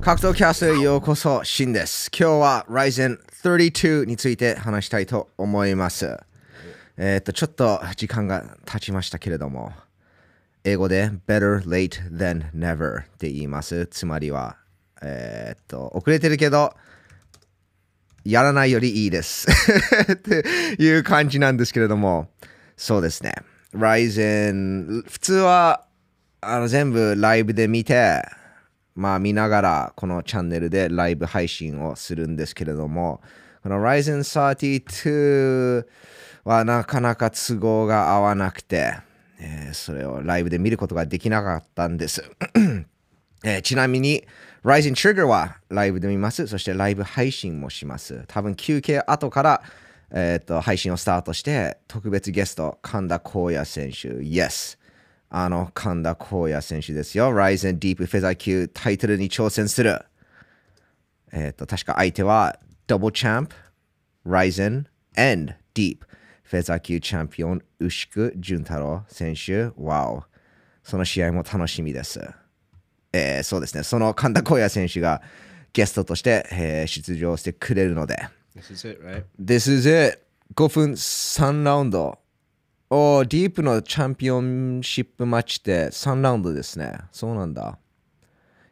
[0.00, 2.10] 格闘キャストへようこそ、シンです。
[2.16, 6.16] 今日は Ryzen 32について話したいと思います。
[6.96, 9.72] えーっと、ちょっと時間が経ちましたけれども、
[10.64, 13.86] 英語で better late than never って言います。
[13.88, 14.56] つまりは、
[15.02, 16.72] えーっと、遅れてるけど、
[18.24, 19.48] やらないよりいいです。
[20.12, 20.44] って
[20.78, 22.30] いう感じなんですけれども、
[22.76, 23.34] そうですね。
[23.74, 25.84] Ryzen、普通は
[26.40, 28.22] あの全部ライブで見て、
[28.96, 33.20] まあ見ながらこのチャンネルでライブ配信をするんですけれども、
[33.62, 35.86] この Ryzen 32
[36.44, 38.94] はなかなか都合が合わなくて、
[39.38, 42.24] えーそれをライブで見ることができなかったんです。
[43.44, 44.24] えーちなみに
[44.64, 46.46] Ryzen Trigger はライブで見ます。
[46.46, 48.24] そしてライブ配信もします。
[48.28, 49.62] 多分休憩後から、
[50.10, 54.78] えー配信をスタートして特別ゲスト神田光也選手 Yes
[55.28, 57.30] あの神田光也選手ですよ。
[57.30, 60.04] Ryzen Deep フェザー級タイトルに挑戦する。
[61.32, 63.50] えっ、と確か相手は Double Champ
[64.26, 65.98] Ryzen and Deep
[66.42, 69.66] フェザー級チャンピオン牛久潤太郎選手。
[69.68, 70.22] Wow
[70.82, 72.20] その試合も楽しみです。
[73.12, 75.22] えーそうですね、その神田光也選手が
[75.72, 79.24] ゲストとして、えー出場してくれるので、This is it, right?
[79.40, 80.20] This is it!
[80.54, 82.18] 5分3ラウンド。
[82.88, 86.96] おーディープのチャンピオンシップマッチって3ラウンドですね。
[87.10, 87.78] そうなんだ。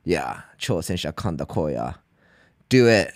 [0.06, 1.96] いや、挑戦者神田光也。
[2.68, 3.12] Do it!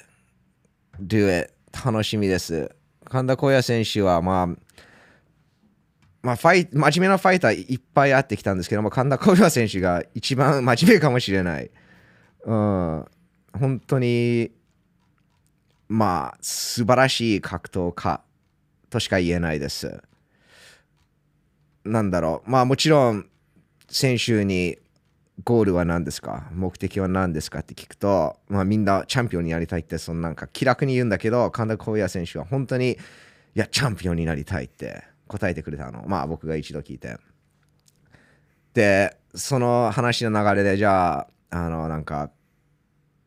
[1.00, 1.52] Do it!
[1.84, 2.74] 楽しみです。
[3.04, 4.46] 神田光也選手は、まあ、
[6.20, 11.70] まあ、ファイ真面目なファイターいっぱい会ってきたんですけども、神田光也選手が一番真面目かもしれない。
[12.42, 13.04] うん、
[13.52, 14.50] 本当に、
[15.88, 18.20] まあ、素晴らしい格闘家
[18.90, 20.02] としか言えないです。
[21.90, 23.26] なんだろう、まあもちろん、
[23.88, 24.78] 選手に
[25.44, 26.48] ゴールは何ですか？
[26.52, 32.96] 目的は何ですかって聞くと、まあみんなチャンピオンになりたいって、そのなんか気楽に言うんだけど、神田光也選手は本当に、い
[33.54, 36.04] や、チャンピオンになりたいって答えてくれたの。
[36.06, 37.16] まあ僕が一度聞いて。
[38.74, 42.30] で、その話の流れで、じゃあ、あの、なんか、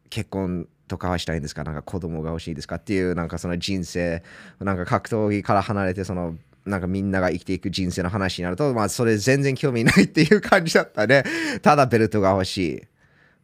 [0.10, 1.64] 結婚とかはしたいんですか？
[1.64, 2.76] なんか子供が欲しいですか？
[2.76, 4.22] っていうなんかその人生
[4.60, 6.36] なんか格闘技から離れてその
[6.66, 11.24] なんかみんなが生きていく人生の話になるとまあそれ全然興味ないっていう感じだったね
[11.62, 12.82] ただベルトが欲しい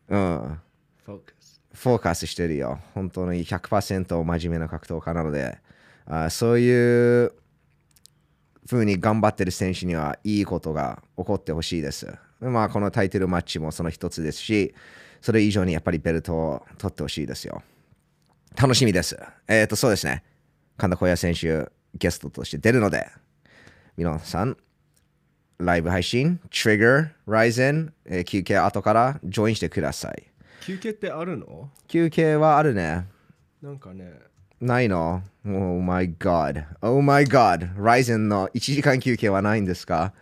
[0.09, 0.59] うん
[1.05, 1.21] Focus.
[1.73, 5.57] フォーカスしてるよ本当に100%真面目な格闘家なので
[6.05, 7.33] あそういう
[8.69, 12.13] 風に頑張ってる選手にはいいことが起こってほしいです。
[12.41, 14.75] まあこのタイトルマッチもその一つですし、
[15.21, 17.63] それ以上にやっぱりベルトを取ってほしいですよ。
[18.61, 19.17] 楽しみです。
[19.47, 20.23] えっ、とそうですね。
[20.75, 23.07] 神田小也選手ゲストとして出るので、
[23.97, 24.57] 皆さん、
[25.59, 30.23] ライブ配信、Trigger、Ryzen、えー休憩後からジョインしてください。
[30.61, 31.69] 休憩ってあるの？
[31.87, 33.05] 休憩はあるね。
[33.61, 34.13] なんかね、
[34.61, 36.65] ないの ?Oh my god.
[36.81, 37.73] Oh my god.
[37.75, 40.13] Ryzen の1時間休憩はないんですか？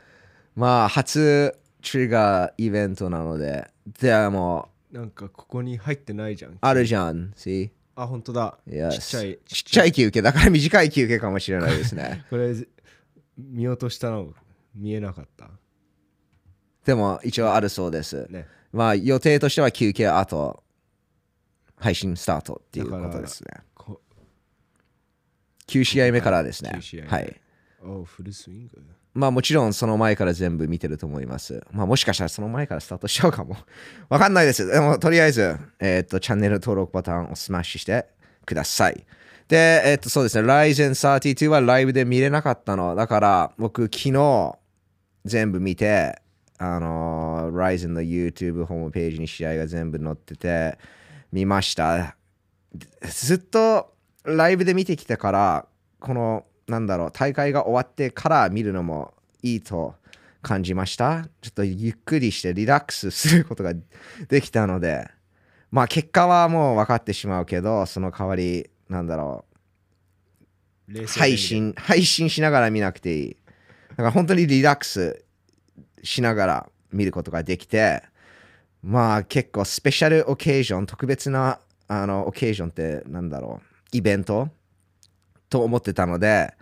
[0.55, 3.67] まあ、初トリガーイベントなので、
[3.99, 6.57] でも、なんかここに入ってないじゃん。
[6.61, 7.31] あるじゃん。
[7.35, 7.69] See?
[7.95, 8.57] あ、本当だ。
[8.67, 8.91] Yes.
[8.91, 9.39] ちっちゃい。
[9.45, 10.21] ちっちゃい休憩。
[10.21, 12.25] だから短い休憩かもしれないですね。
[12.29, 12.53] これ、
[13.37, 14.33] 見落としたの
[14.75, 15.49] 見えなかった？
[16.85, 18.27] でも、一応あるそうです。
[18.29, 18.47] ね。
[18.73, 20.61] まあ、予定としては休憩後、
[21.77, 23.49] 配信スタートっていうことですね。
[23.73, 24.01] こ
[25.67, 27.05] 9試合目からですね9試合。
[27.05, 27.41] 目はい。
[27.81, 28.81] おフルスイング。
[29.15, 31.65] まあもちろんその前から全部見てると思います。
[31.71, 33.55] まあもしかしたらその前からスタートしちゃうかも。
[34.09, 34.67] わかんないです。
[34.67, 38.05] でもとりあえず、えっ、と、チャンネル登録ボタンをスマッシュして
[38.45, 39.05] ください。
[39.47, 42.93] で、えっ、と、そうですね、Ryzen 32はライブで見れなかったの。
[42.93, 44.57] だから僕昨日
[45.23, 46.21] 全部見て、
[46.57, 50.77] あのー、 RIZIN の YouTube ホームページに試合が全部載ってて
[51.31, 52.17] 見ました。
[53.01, 53.93] ずっと
[54.25, 55.65] ライブで見てきたから
[55.99, 59.95] このなんだろう大会が終わってから見るのもいいと
[60.41, 61.27] 感じました。
[61.41, 63.73] ちょっとゆっくりしてリラックスすることが
[64.27, 65.07] できたので。
[65.71, 69.43] まあ結果はもう分かってしまうけどその代わりなんだろ
[70.87, 71.37] う配。
[71.37, 73.37] 信配信しながら見なくていい。
[73.89, 75.25] だから本当にリラックス
[76.01, 78.03] しながら見ることができて
[78.83, 84.49] まあ結構スペシャルオケージョン特別なあのオケージョンってなんだろうイベント
[85.49, 86.53] と思ってたので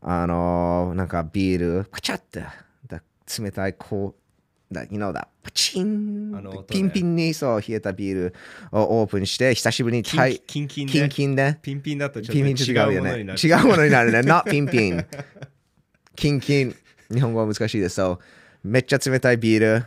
[0.00, 2.44] あのなんかビールパチャって
[2.86, 3.02] だ
[3.38, 4.14] 冷たいこ
[4.70, 8.34] うだ you know だパチンあの音ねピンピンにそう冷えたビール
[8.72, 11.08] をオープンして久しぶりにキンタイキンキンキンね。
[11.08, 11.58] キンで？
[11.62, 12.42] ピンピンだとちょっと違
[12.90, 13.10] うよね。
[13.10, 13.40] 違うものになる。
[13.40, 14.18] 違うものになるね。
[14.20, 15.06] not ピンピン。
[16.16, 16.74] キンキン。
[17.12, 17.96] 日本語は難しいです。
[17.96, 18.12] そ
[18.64, 18.68] う。
[18.68, 19.84] めっちゃ冷たいビール。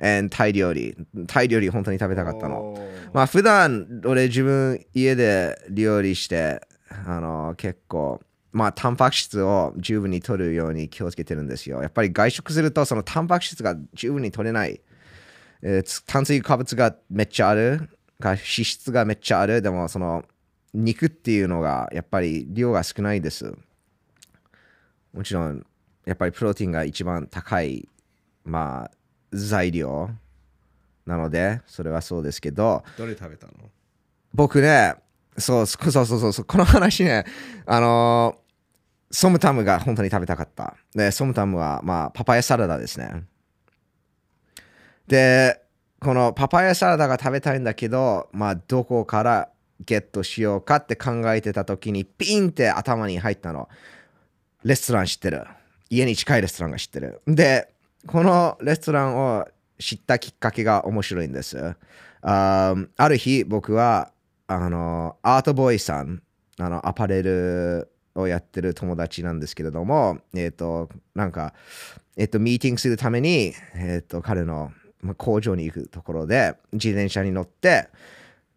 [0.00, 0.96] and タイ料理。
[1.26, 2.76] タイ料理本当に食べたかったの。
[3.12, 6.60] まあ普段俺自分家で料理して
[7.06, 8.20] あの結構
[8.52, 11.82] まあタンパク質を十分に取るように気をつけてるんですよ。
[11.82, 14.80] やっぱり外食するとそのタンパク質が十分に取れない。
[15.62, 17.88] えーつ炭水化物がめっちゃある。
[18.20, 19.60] が脂質がめっちゃある。
[19.60, 20.24] でもその
[20.72, 23.52] 肉っていうのがやっぱり量が少ないです。
[25.12, 25.66] もちろん
[26.06, 27.88] やっぱりプロテインが一番高い
[28.44, 28.90] まあ
[29.32, 30.10] 材料
[31.06, 33.52] なのでそれはそうですけどどれ食べたの？
[34.32, 34.94] 僕ね、
[35.38, 37.24] そうそうそうそう、この話ね、
[37.66, 38.44] あのー
[39.14, 40.74] ソムタムが本当に食べたかった。
[40.92, 43.22] で、ソムタムは、まあ、パパイヤサラダですね。
[45.06, 45.62] で、
[46.00, 49.48] このパパイヤサラダが食べたいんだけど、まあ、どこから
[49.80, 53.68] ゲットしようかって考えてた時に、ピンって頭に入ったの。
[54.64, 55.46] レストラン知ってる。
[55.90, 57.20] 家に近いレストランが知ってる。
[57.28, 57.68] で、
[58.08, 59.46] このレストランを
[59.78, 61.76] 知ったきっかけが面白いんです。
[62.22, 64.10] あある日、僕は、
[64.46, 66.22] あの、アートボーイさん、
[66.58, 71.54] あの、アパレルをやってる友達なんですけれども、えっ、と、なんか、
[72.16, 74.72] えっ、と、ミーティングするために、えっ、と、彼の
[75.16, 77.88] 工場に行くところで、自転車に乗って、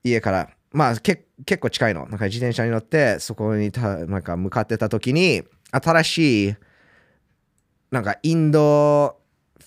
[0.03, 1.23] 家から、まあ、結
[1.59, 2.07] 構近いの。
[2.07, 6.55] なんか自転車に乗って、そこにたなんか向かってた時に、新しい、
[7.91, 9.17] なんかインド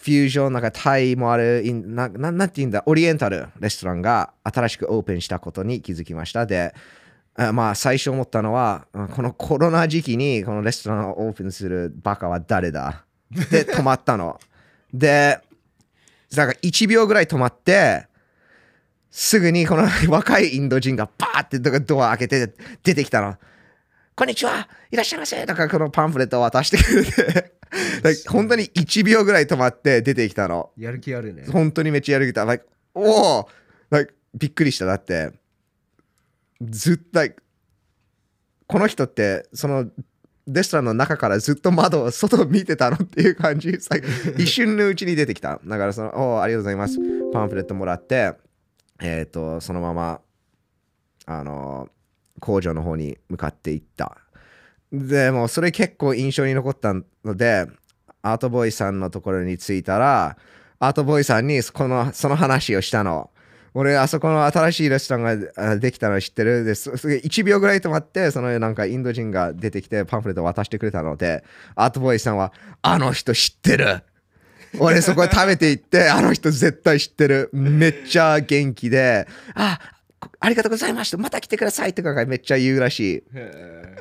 [0.01, 6.47] フュージョン、なんかタイもある、インなななんて言うんだ、オリエンタルレストランが新しくオープンしたことに気づきました。
[6.47, 6.75] で、
[7.35, 13.05] あまあ最初思ったのは、あこのコロナ時期にこのレストランをオープンするバカは誰だ？
[13.51, 14.41] で 止まったの。
[14.95, 15.39] で、
[16.35, 18.07] なんか1秒ぐらい止まって、
[19.11, 23.37] すぐにこの 若いインド人がバーってドア開けて出てきたの。
[24.17, 27.60] こんにちはいらっしゃいませだからこのパンフレットを渡してくれて
[28.29, 30.71] 本当に1秒ぐらい止まって出てきたの。
[30.77, 31.45] やる気あるね。
[31.49, 32.45] 本当にめっちゃやる気だ。
[32.45, 33.49] Like おお、
[33.91, 34.87] like びっくりした。
[34.87, 35.33] だって、
[36.61, 37.43] ずっと、like
[38.67, 39.91] この人って、その
[40.47, 43.71] レストランの中からずっと窓を外を見てたのっていう感じ。
[44.39, 45.61] 一瞬のうちに出てきた。
[45.65, 46.99] だからその、おお、ありがとうございます。
[47.33, 48.35] パンフレットもらって、
[49.01, 50.21] えっ、と、そのまま、
[51.27, 51.89] あの、
[52.41, 54.20] 工場の方に向かっていった。
[54.93, 56.95] でもそれ結構印象に残った
[57.25, 57.67] ので、
[58.23, 60.37] アートボーイさんのところに着いたら、
[60.79, 63.31] アートボーイさんにこのその話をしたの。
[63.73, 66.65] 俺、あそこの新しいレストランができたの知ってる？
[66.65, 66.91] です。
[66.91, 71.45] 1秒ぐらい止まって、そのなんかインド人が出てきてパンフレット渡してくれたので、
[71.77, 72.53] アートボーイさんは、
[72.83, 74.03] あの人知ってる
[74.79, 77.51] 俺そこ食べて行って、あの人絶対知ってる。
[77.53, 79.79] めっちゃ元気で、あ、
[80.39, 81.19] ありがとうございました。
[81.19, 83.25] また来てくださいとかがめっちゃ言うらしい。
[83.35, 83.97] へ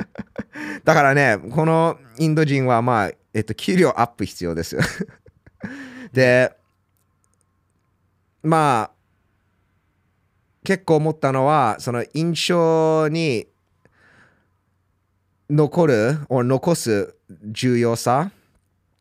[0.83, 4.77] だからね、このインド人はまあ、えっと、給料アップ必要です。
[6.13, 6.55] で、
[8.43, 8.91] まあ、
[10.63, 13.47] 結構思ったのは、その印象に
[15.49, 18.31] 残る、or 残す重要さ。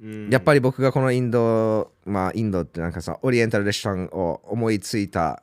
[0.03, 5.43] ーやっぱり僕がこのインド、まあインドってなんかさ、オリエンタルレストランを思いついた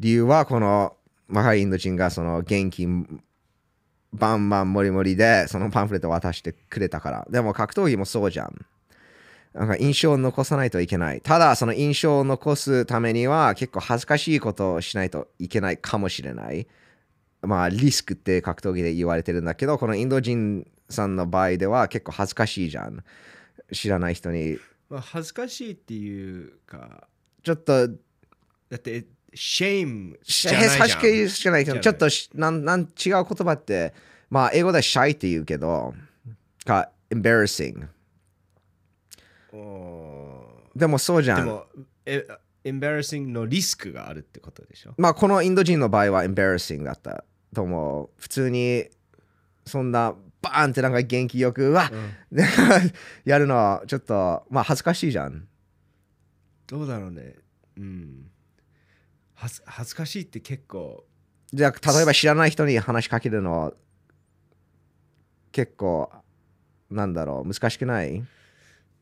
[0.00, 0.96] 理由は、この
[1.28, 3.22] 若いインド人がその現金
[4.12, 7.26] バンバンモリモリでそのパンフレットを渡してくれたから。
[7.30, 8.64] でも格闘技もそうじゃん。
[9.54, 11.20] なんか印象を残さないといけない。
[11.20, 16.66] ただその印象を残すためには結構恥ずかしいことをしないといけないかもしれない。
[17.42, 23.04] まあリスクって格闘技で言われてるんだけど、このインド人さんの場合では結構恥ずかしいじゃん。
[23.72, 24.58] 知らない人に
[24.90, 27.08] まあ、恥ずかしいっていうか、
[27.42, 27.94] ちょっとだ
[28.76, 29.04] って、
[29.34, 30.78] シェイムじへゃないじゃん。
[30.78, 33.92] さしくじゃないけど、ちょっとしなんなん違う言葉って、
[34.30, 35.94] まあ、英語ではシャイって言うけど、
[36.64, 37.88] か、embarrassing。
[39.52, 41.38] おでもそうじゃん。
[41.40, 41.66] ーでも、
[42.06, 42.26] え、
[42.64, 44.94] エンバラシングのリスクがあるってことでしょ？
[44.96, 47.24] まあ、このインド人の場合は embarrassing だった
[47.54, 48.10] と思う。
[48.20, 48.86] 普通に、
[49.66, 52.38] そんな、バーンってなんか元気よく、うわ、うん
[53.24, 55.46] やるのはちょっと、まあ、恥ずかしいじゃん。
[56.66, 57.36] どうだろうね。
[57.76, 58.30] うん。
[59.44, 61.04] 恥ず恥ずかしいって結構、
[61.52, 63.74] じゃあ、例えば知らない人に話しかけるの、
[65.52, 66.10] 結構、
[66.90, 68.24] なんだろう、難しくない？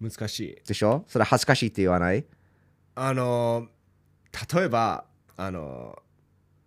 [0.00, 0.58] 難しい。
[0.66, 1.04] でしょ？
[1.06, 2.24] それ恥ずかしいって言わない？
[2.96, 3.68] あの、
[4.52, 5.04] 例えば、
[5.36, 5.96] あの、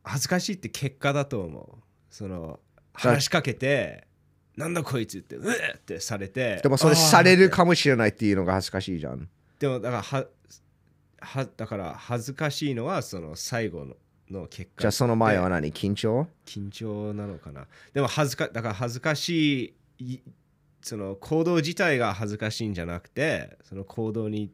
[0.05, 1.83] 恥ずかしいって結果だと思う。
[2.09, 2.61] その、
[2.93, 4.07] 話しかけて、
[4.55, 6.61] なんだこいつって、うえってされて。
[6.63, 9.27] でもそれされるかもしれないっていうのが恥ずかしいじゃん。
[9.59, 10.25] でもだからは
[11.19, 13.95] はだから恥ずかしいのはその最後の
[14.29, 14.81] の結果。
[14.81, 15.71] じゃあその前はで何？
[15.71, 16.27] 緊張？
[16.45, 17.67] 緊張なのかな。
[17.93, 20.19] でも恥ずかだから恥ずかしいい
[20.81, 24.51] その行動自体が恥ずかしいんじゃなくてその行動に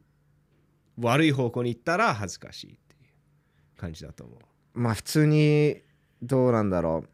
[0.98, 4.80] 悪い方向に行ったら恥ずかしいっていう感じだと思う。
[4.80, 5.80] まあ普通に
[6.22, 7.08] どうなんだろう。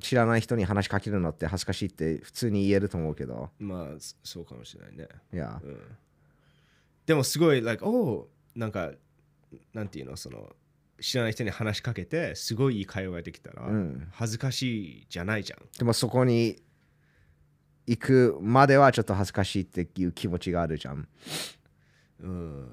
[0.00, 3.50] 知らない人に話しかけるのって恥ずかしいって普通に言えると思うけど。
[3.58, 5.08] まあそそうかもしれないね。
[5.30, 5.60] いや。
[5.62, 5.78] うん、
[7.04, 8.92] でもすごい、like、おなんか、
[9.72, 10.54] なんていうの、その、
[11.00, 14.62] 知らない人に話しかけて、すごいいい会話ができたら、うん恥ずかし
[15.02, 15.58] いじゃないじゃん。
[15.78, 16.62] でもそこに
[17.86, 21.08] 行くまではちょっと恥ずかしいっていう気持ちがあるじゃん
[22.20, 22.68] うん。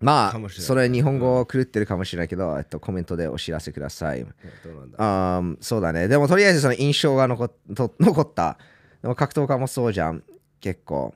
[0.00, 4.30] まあそれ日本語狂ってるかもしれないけど、えっと、コメントでお知らせくださいど
[4.70, 6.06] うなんだあーそうだね。
[6.08, 8.58] でもとりあえずその印象が残っと残った。
[9.02, 10.22] でも格闘家もそうじゃん。
[10.60, 11.14] 結構。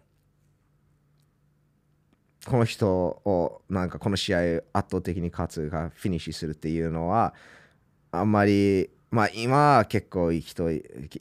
[2.47, 4.39] この人をなんかこの試合
[4.73, 7.35] 圧倒的に勝つがフィニッシュするっていうのは
[8.11, 10.65] あんまりまあ今は結構いい人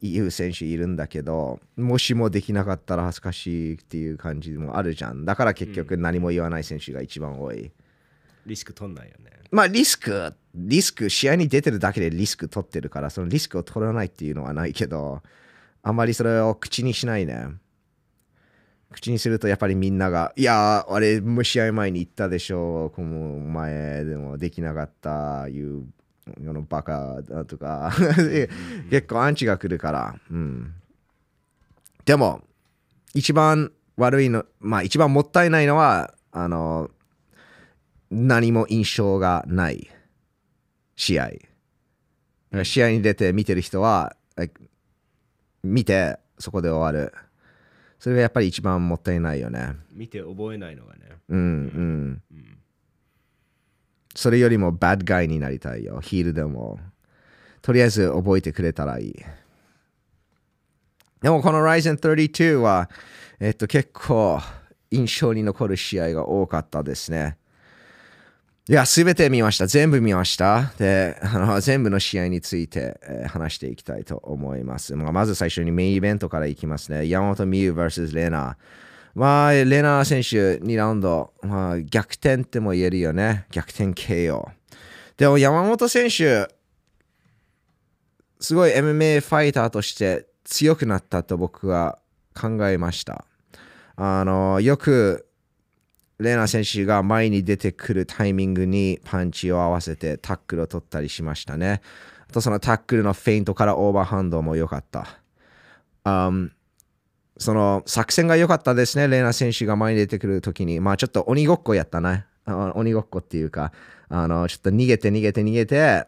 [0.01, 7.71] 言う選手いるんだけどもしもできなかったら恥ずかしいっていう感じもあるじゃんだから結局何も言わない選手が一番多い、
[8.45, 9.31] リスク取んないよね。
[9.51, 15.21] まあリスク、リスク、試合に出てるだけでリスク取ってるから、そのリスクを取らないっていうのはないけど、
[15.83, 17.47] あんまりそれを口にしないね。
[18.93, 25.85] 口にするとやっぱりみんなが、いやー、あれ、もう試合前に言ったでしょ、この前でもできなかった、いう、
[26.25, 27.91] このバカだとか、
[28.89, 30.73] 結構アンチが来るから、うん。
[32.05, 32.41] でも、
[33.13, 36.89] 一番悪いの、まあ一番もったいないのは、あの、
[38.09, 39.89] 何も印象がない
[40.95, 41.31] 試合。
[42.63, 44.15] 試合に出て見てる人は、
[45.63, 47.13] 見てそこで終わる。
[48.01, 49.75] それがやっぱり一番もったいないよね。
[49.93, 51.01] 見て覚えないのがね。
[51.29, 52.57] うんうん。
[54.15, 56.01] それよりもバッドガイになりたいよ。
[56.01, 56.79] ヒールでも。
[57.61, 59.15] とりあえず覚えてくれたらいい。
[61.21, 62.89] でもこの Ryzen 32は、
[63.39, 64.41] えっと結構
[64.89, 67.37] 印象に残る試合が多かったですね。
[68.69, 69.65] いや、すべて見ました。
[69.65, 70.71] 全部見ました。
[70.77, 74.95] で、あの全部の試合について、えー話していきたいと思います。
[74.95, 77.07] まあ、まず最初にメインイベントからいきますね。
[77.09, 78.55] 山本美優 vs レナー。
[79.15, 83.45] まあ、レナー選手2ラウンド、まあ、逆転っても言えるよね。
[83.51, 84.49] 逆転 KO。
[85.17, 86.47] でも山本選手、
[88.39, 91.97] すごい MMA ファイターとして強くなったと僕は
[92.39, 93.25] 考えました。
[93.95, 95.27] あの、よく
[96.21, 101.81] レーナ選手が前に出てくるタイミングにパンチを合わせてタックルを取ったりしましたね。
[102.29, 105.19] あとそのタックルのフェイントからオーバーハンドも良かった。
[106.05, 106.51] Um,
[107.37, 110.79] その作戦が良かったですね、レーナ選手が前に出てくるときに。
[110.79, 112.25] まあちょっと鬼ごっこやったね。
[112.45, 113.71] 鬼ごっこっていうか、
[114.09, 116.05] あのちょっと逃げて逃げて逃げて、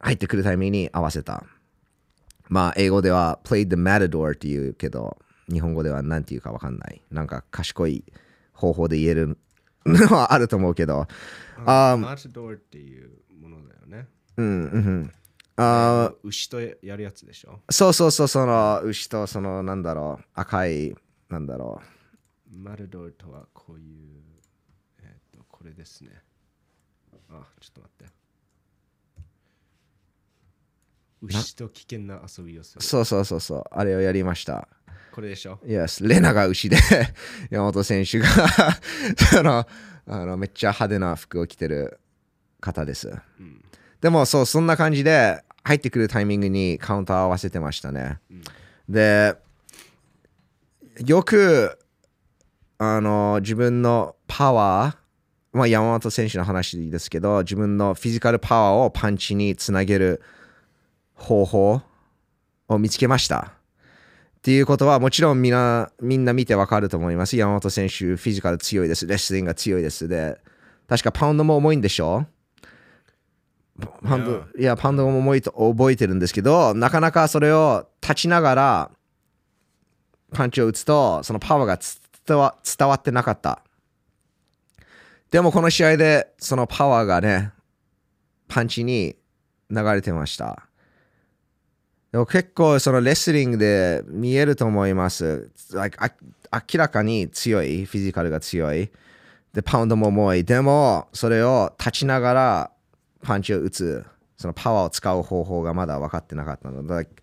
[0.00, 1.44] 入ってくるタイミングに合わせた。
[2.48, 5.18] まあ英語では played the matador っていうけど、
[5.50, 7.00] 日本語では何て言うかわかんない。
[7.12, 8.04] なんか賢い
[8.58, 9.38] 方法で言える
[9.86, 11.06] のはあると思うけど。
[11.64, 13.10] あマーチドーっていう
[13.40, 14.08] ものだよね。
[14.36, 15.12] うんうんうん。
[15.56, 17.60] あ牛とやるやつでしょ？
[17.70, 20.94] そうそうそう、その牛とそのなんだろう、赤い、
[21.28, 21.80] なんだろ
[22.50, 24.22] マルドーとはこういう、
[25.02, 26.10] えっ、と、これですね。
[27.30, 28.12] あ、ちょっと待って。
[31.22, 32.80] 牛と危険な遊びをすう。
[32.80, 32.84] る。
[32.84, 34.68] そうそうそうそう、あれをやりました。
[35.12, 36.76] これでしょ？Yes、レナが牛で、
[37.50, 38.26] 山本選手が
[39.32, 39.66] その
[40.06, 42.00] あのめっちゃ派手な服を着てる
[42.60, 43.12] 方です。
[43.40, 43.64] うん。
[44.00, 48.18] でもそう、そんな感じで入ってくるタイミングにカウンターを合わせてましたね。
[48.88, 49.34] で、
[51.04, 51.78] よく
[52.78, 60.22] あの自分のパワー、まあ、山本選手の話ですけど、自分のフィジカルパワーをパンチにつなげる
[61.14, 61.82] 方法
[62.68, 63.57] を見つけました。
[64.48, 67.36] っていうことはもちろんみんなみんな見てわかると思います。
[67.36, 69.06] 山本選手、フィジカル強いです。
[69.06, 70.08] レスリングが強いです。
[70.08, 70.40] で、
[70.88, 72.24] 確かパウンドも重いんでしょ？
[74.02, 78.90] パウンドいや、パウンドも重いと覚えてるんですけど、なかなかそれを立ちながら
[80.32, 81.78] パンチを打つと、そのパワーが
[82.26, 83.62] 伝わ伝わってなかった。
[85.30, 87.52] でもこの試合でそのパワーがね、
[88.48, 89.14] パンチに
[89.68, 90.67] 流れてました。
[92.12, 95.50] でも結構そのレスリングで見えると思います。
[95.72, 95.98] Like
[96.52, 98.90] 明らかに強い、フィジカルが強い。
[99.52, 100.44] で、パウンドも重い。
[100.44, 102.70] でも、それを立ちながら
[103.22, 104.06] パンチを打つ、
[104.38, 107.22] そのパワーを使う方法がまだ分かってなかったので、like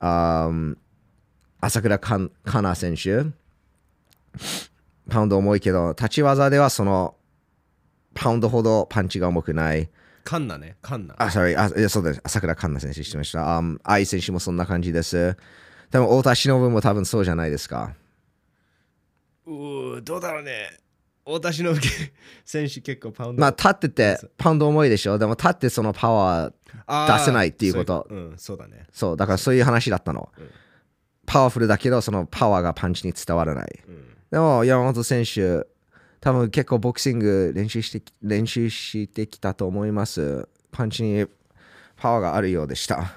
[0.00, 0.76] um,
[1.60, 3.24] 朝倉かかな選手、
[5.08, 7.14] パウンド重いけど、立ち技ではその
[8.14, 9.88] パウンドほどパンチが重くない。
[10.28, 11.14] カンナね、カンナ。
[11.16, 12.20] あ、sorry、あいやそうです。
[12.22, 13.56] 朝倉環奈選手してました。
[13.56, 15.38] あ、愛選手もそんな感じです。
[15.90, 17.94] でも、太田忍も多分そうじゃないですか。
[19.46, 20.68] うー、どうだろうね。
[21.24, 21.74] 私の
[22.44, 23.40] 選手結構パウンド。
[23.40, 25.18] まあ立っててパウンド重いでしょ？
[25.18, 28.86] でも立ってそのパワー出せないっていうことそううん、そうだね。
[28.92, 30.50] そうだからそういう話だったの、うん
[31.30, 34.16] パワフルだけどそのパワーがパンチに伝わらないうん。
[34.30, 35.66] でも山本選手
[36.20, 40.48] 多分結構ボクシング練習してき練習してきたと思います。
[40.70, 41.26] パンチに
[41.96, 43.12] パワーがあるようでした。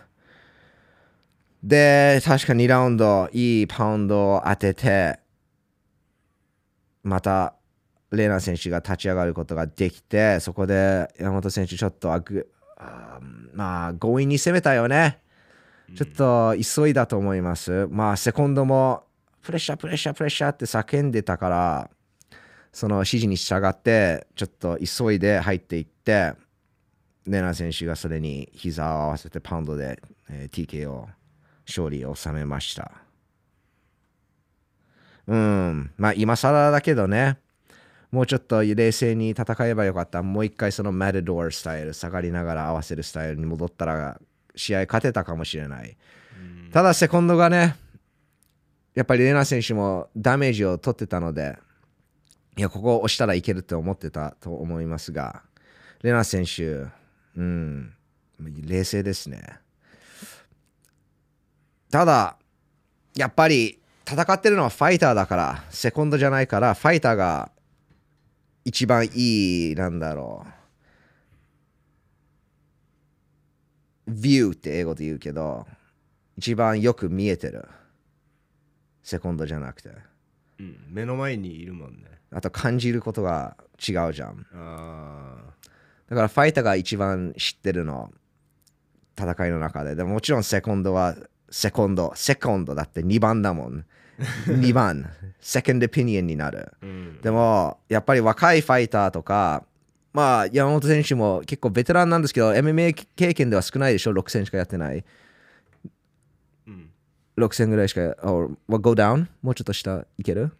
[1.63, 5.19] で確か2ラウンドいいパウンドを当てて
[7.03, 7.53] また
[8.11, 15.21] レーナ選手が立ち上がることができてそこで山本選手ちょっとあぐあーまあ強引に攻めたよね。
[15.95, 17.87] ちょっと急いだと思います。
[17.89, 19.03] まあ、セコンドも
[19.41, 21.89] プレッシャー、プレッシャー、プレッシャーって叫んでたから、
[22.71, 26.33] その指示に従って、ちょっと急いで入っていって、
[27.27, 31.05] レナ選手がそれに膝を合わせてパウンドで、えー TKO
[31.67, 32.91] 勝利を収めました。
[35.27, 37.37] うん、まあ今更だけどね、
[38.11, 40.21] もうちょっと冷静に戦えばよかった。
[40.21, 44.19] もう一回そのマルドアスタイル、下がりながら合わせるスタイルに戻ったら、
[44.55, 45.95] 試合勝てたかもしれない。
[46.73, 47.75] ただ、セコンドがね、
[48.93, 51.57] やっぱりレナ選手もダメージを取ってたので、
[52.57, 55.43] いや、ここを押したらいけるって思ってたと思いますが、
[56.01, 56.85] レナ選手、
[57.35, 57.93] うん、
[58.39, 59.59] 冷静ですね。
[61.89, 62.37] ただ、
[63.15, 67.51] やっぱり戦ってるのはファイターだから、セコンドじゃないから、ファイターが
[68.65, 70.45] 一番いい、なんだろ
[74.07, 74.11] う。
[74.11, 75.65] view って英語で言うけど、
[76.37, 77.67] 一番よく見えてる。
[79.03, 79.89] セコンドじゃなくて。
[80.59, 82.20] うん、目の前にいるもんね。
[82.33, 84.45] あと感じることが違うじゃん。
[84.53, 85.37] あ
[86.09, 88.11] だからファイターが一番知ってるの。
[89.17, 89.95] 戦いの中で。
[89.95, 91.15] でももちろんセコンドは
[91.49, 92.11] セコンド。
[92.15, 93.85] セコンドだって2番だもん。
[94.47, 95.09] 2番。
[95.39, 96.71] セカンドオピニオンになる。
[96.73, 96.77] あ。
[96.81, 97.21] うん。
[97.21, 99.65] でも、やっぱり若いファイターとか、
[100.13, 105.03] まあ、山本選手も結構ベテランなんですけど、MMA 経験では少ないでしょ、6戦しかやってない。
[106.67, 106.89] うん。
[107.37, 109.27] 6戦ぐらいしか、or, what, go down?
[109.41, 110.51] もうちょっと下いける？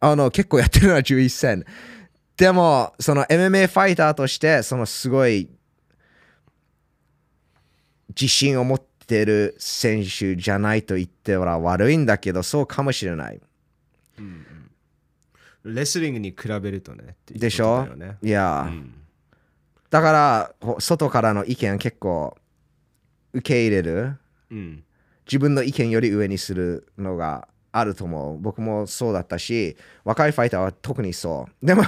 [0.00, 1.64] あの、結構やってるのは11戦。
[2.36, 5.48] でも、その MMA ファイターとして、そのすごい
[8.10, 13.40] 自信を持ってる選手じゃないと言っては悪いんだけど、そうかもしれない。
[15.64, 17.04] レスリングに比べるとね。
[17.10, 17.88] っていうでしょ？
[18.22, 18.94] いや、うん
[19.88, 22.36] だから、ほ外からの意見結構
[23.32, 24.16] 受け入れる。
[24.50, 24.84] うん。
[25.26, 28.38] 自分の意見より上にするのがあると思う。
[28.38, 31.66] 僕もそうだったし、若いファイターは特にそう。
[31.66, 31.82] でも、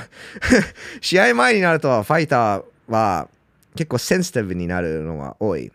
[1.00, 3.28] 試合前になると、ファイターは
[3.74, 5.72] 結構センシティブになるのが多い。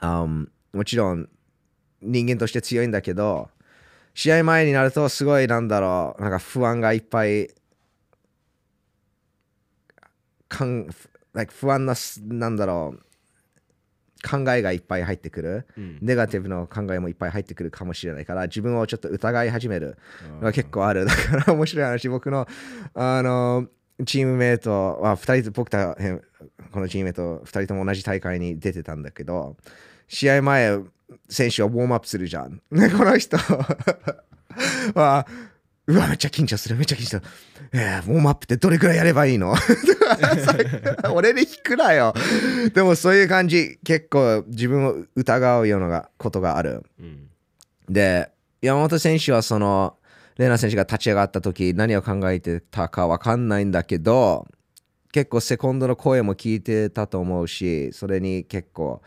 [0.00, 1.28] Um, もちろん、
[2.02, 3.48] 人間として強いんだけど、
[4.14, 7.48] 試合前になると、すごいなんだろう、なんか不安がいっぱい、
[10.48, 10.88] かん
[11.32, 13.00] like 不安なす、なんだろう、
[14.22, 15.66] 考えがいっぱい入ってくる。
[15.76, 15.98] うん。
[16.00, 19.98] ネガティブの考えもいっぱい入ってくるかもしれないから自分をちょっと疑い始める
[20.36, 22.46] のが結構あるだから面白い話僕の
[22.94, 23.66] あの
[24.04, 25.96] チームメイトは2人と僕た
[26.72, 29.56] このチームメイト2人とも同じ大会に出てたんだけど
[30.08, 30.78] 試合前
[31.28, 33.36] 選手はウォームアップするじゃん、ね、 この人
[34.94, 35.26] は
[35.88, 36.76] うわめっちゃ緊張する。
[36.76, 37.22] めっちゃ緊張する、
[37.72, 39.54] えー、ウォームアップってどれくらいやればいいの？
[41.14, 42.14] 俺で聞くなよ。
[42.74, 43.78] でもそういう感じ。
[43.84, 46.84] 結構自分を疑うようなことがある。
[47.00, 47.28] うん。
[47.88, 49.96] で山本選手はその
[50.36, 54.46] レナ選手が立ち上がった時何を考えてたか分かんないんだけど
[55.10, 59.00] 結構セコンドの声も聞いてたと思うしそれに結構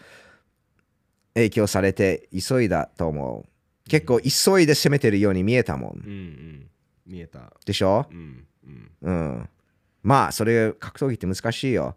[1.35, 3.50] 影響されて急いだと思う
[3.89, 6.09] 結構急いで攻めてるように見えたもんうん。
[6.09, 6.69] うん。
[7.07, 7.51] 見えた。
[7.65, 8.05] でしょ？
[8.11, 8.47] うん。
[8.65, 8.91] うん。
[9.01, 9.49] うん。
[10.03, 11.95] まあ、それ、格闘技って難しいよ。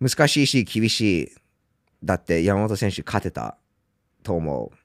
[0.00, 1.32] 難しいし、厳しい。
[2.04, 3.56] だって、山本選手勝てた
[4.22, 4.76] と思う。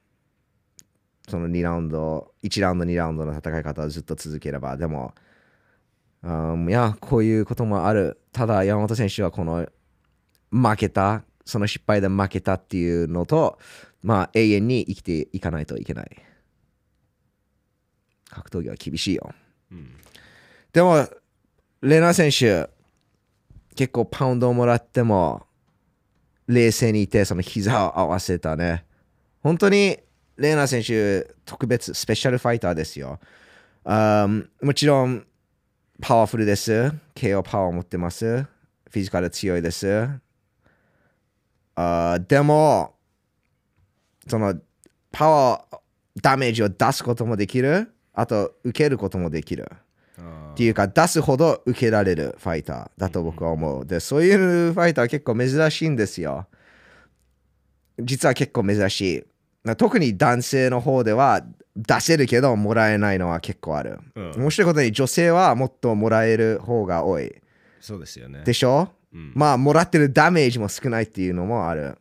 [1.30, 4.76] その2ラウンド、1ラウンド、2ラウンドの戦い方をずっと続ければ。
[4.76, 5.14] でも、
[6.22, 8.18] うん、いや、こういうこともある。
[8.32, 9.68] ただ、山本選手はこの
[10.50, 13.58] 負けた、その失敗で負けたっていうのと、
[14.02, 16.10] まあ、永遠に生きていかないといけない。
[18.28, 19.32] 格闘技は厳しいよ。
[19.72, 19.94] うん。
[20.74, 21.08] でも、
[21.80, 22.68] レナ選手、
[23.74, 25.46] 結構パウンドをもらっても、
[26.48, 28.84] 冷静にいて、その膝を合わせたね。
[29.42, 29.98] 本当に、
[30.36, 33.20] レナ選手、特別、スペシャルファイターですよ。
[33.86, 35.26] もちろん、
[36.02, 36.92] パワフルです。
[37.14, 38.42] KO パワーを持ってます。
[38.42, 40.10] フィジカル強いです。
[41.80, 42.96] あーでも、
[44.26, 44.54] その、
[45.12, 45.78] パワー、
[46.20, 47.92] ダメージを出すこともできる？
[48.12, 49.70] あと、受けることもできる。
[50.18, 53.86] あっていうか出すほど受けられるファイターだと僕は思う。
[53.86, 56.48] で、そういうファイターは結構珍しいんですよ。
[58.00, 59.24] 実は結構珍しい。
[59.62, 61.42] な特に男性の方では
[61.76, 64.00] 出せるけどもらえないのは結構ある。
[64.16, 67.32] うん面白いことに女性はもっともらえる方が多い。
[67.80, 68.42] そうですよね。
[68.42, 71.98] でしょ、うんまあもらってるダメージも少ないっていうのもある。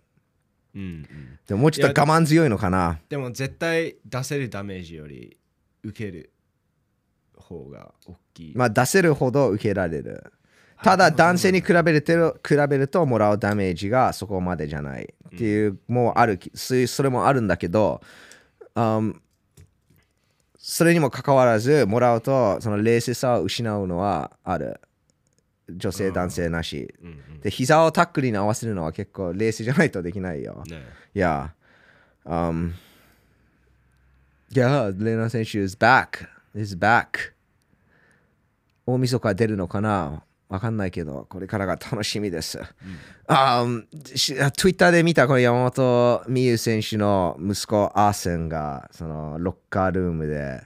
[0.75, 2.99] うんうん、でももうちょっと我慢強いのかな。
[3.09, 5.37] でも絶対出せるダメージより
[5.83, 6.31] 受ける
[7.35, 8.53] 方が大きい。
[8.55, 10.31] まあ出せるほど受けられる。
[10.83, 18.01] ただ男性に比べると比べるともらうダメージがそこまでじゃないっていうもうあるそれもあるんだけど、
[18.75, 19.15] um
[20.59, 24.81] それにもかかわらずもらうとその冷静さを失うのはある
[25.69, 26.93] 女性男性なし。
[27.01, 30.63] うんうんで膝をタックルに合わせるのは結構冷静じゃないとできないよ。
[30.65, 30.81] ね、
[31.13, 31.53] いや、
[32.25, 32.73] um,
[34.51, 36.27] yeah, レナ選手 is back.
[36.55, 37.33] is back.
[38.87, 40.23] 大晦日出るのかな？
[40.49, 42.59] わかんないけど、これからが楽しみです。
[43.27, 50.63] um, し Twitter で見たこの山本美優選手の息子アーセンがそのロッカールームで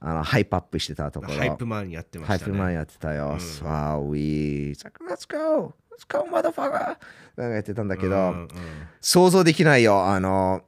[0.00, 1.34] あのハイプアップしてたところ。
[1.34, 2.38] ハイプマンやってましたね。
[2.38, 3.36] ハイプマンやってたよ。
[3.38, 4.74] スワーウィー。
[4.74, 5.74] It's like, Let's go!
[5.96, 6.96] Let's go, motherfucker!
[7.36, 8.48] なんかやってたんだけど、うんうん
[9.00, 10.62] 想像できないよあの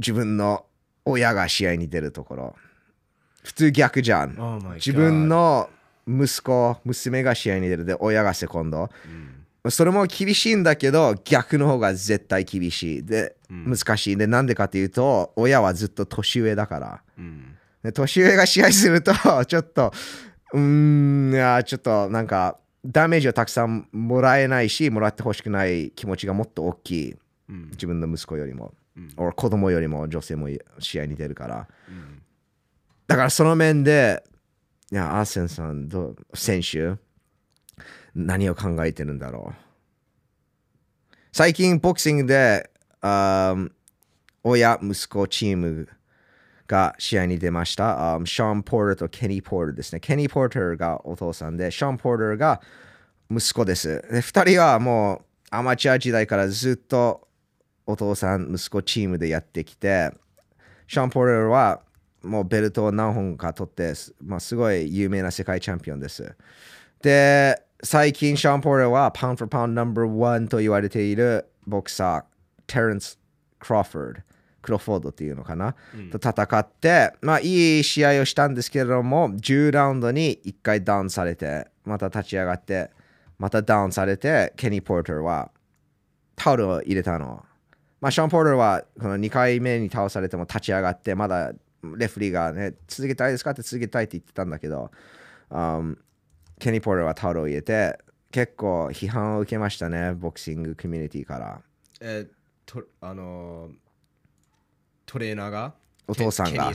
[0.00, 0.64] 自分の
[1.04, 2.56] 親が試合に出るところ
[3.44, 5.70] 普通逆じゃん Oh 自分の
[6.08, 8.88] 息子娘が試合に出るで親がセコンド
[9.64, 17.49] うんそれも厳しいんだけど逆の方が絶対厳しいでうん難しいでなんでかっていうと親はずっと年上だからうんで
[17.82, 19.12] 年上が試合すると
[19.46, 19.92] ちょっと
[20.52, 27.16] うーんいやちょっとなんかダメージをたくさんもらえないしもらってほしくない気持ちがもっと大きい。
[27.48, 27.70] うん。
[27.72, 29.12] 自分の息子よりも、うん。
[29.16, 31.68] 俺子供よりも女性も試合に出るから。
[31.88, 32.22] うん。
[33.06, 34.22] だからその面で
[34.90, 36.94] いやアーセンさんどう選手
[38.14, 39.54] 何を考えてるんだろう。
[41.32, 43.70] 最近ボクシングであー
[44.42, 45.88] 親息子チーム
[46.70, 48.14] が試合に出ました。
[48.14, 49.98] あーショーン・ポーターとケニー・ポーターですね。
[49.98, 52.60] ケニー・ポーターがお父さんで、ショーン・ポーターが
[53.28, 53.88] 息子です。
[53.88, 57.26] で、2人はもうアマチュア時代からずっと
[57.86, 60.12] お父さん、息子チームでやってきて、
[60.86, 61.80] ショーン・ポーターは
[62.22, 66.36] もうベルトを何本か取って、まあ、すごい有名な世界チャンピオンです。
[67.02, 73.18] で、最近ショーン・ポーターはパウンド・フォー・パウンドナンバーワンと言われているボクサー、テレンス・
[73.58, 74.20] クロフォード、
[74.62, 75.74] クロフォードっていうのかな、
[76.12, 82.90] と戦って、まあいい試合をしたんですけれども、10ラウンドに1回ダウンされて、また立ち上がって、
[83.38, 85.50] またダウンされて、ケニー・ポーターは
[86.36, 87.44] タオルを入れたの。
[88.00, 94.90] まあ、ショーン・ポーターはこの2回目に倒されても立ち上がって、まだレフェリーがね、続けたいですかって続けたいって言ってたんだけど、
[95.50, 95.96] um
[96.58, 97.98] ケニー・ポーターはタオルを入れて、
[98.30, 101.62] 結構批判を受けましたね、ボクシングコミュニティから。
[102.00, 102.26] え
[102.66, 103.89] とあのー
[105.10, 105.74] トレーナーが？
[106.06, 106.68] お父さんが。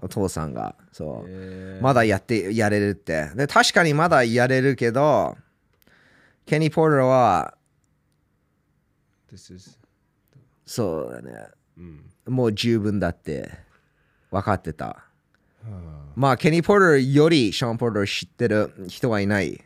[0.00, 1.28] お父さんが、そう。
[1.28, 1.82] えー。
[1.82, 3.28] まだやってやれるって。
[3.34, 5.36] で、確かにまだやれるけど、
[6.46, 7.58] ケニー・ポーターは、
[9.32, 9.76] This is
[10.64, 11.48] そうだね、
[11.78, 12.04] うん。
[12.32, 13.50] もう十分だって
[14.30, 14.86] 分かってた。
[14.86, 15.04] は
[16.14, 19.64] まあ、ケニー・ポーターよりショーン・ポーターを知ってる人はいない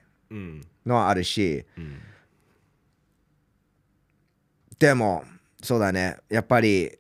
[0.87, 1.99] のはあるし、うん。
[4.79, 5.25] でも、
[5.65, 6.93] そうだね、やっぱり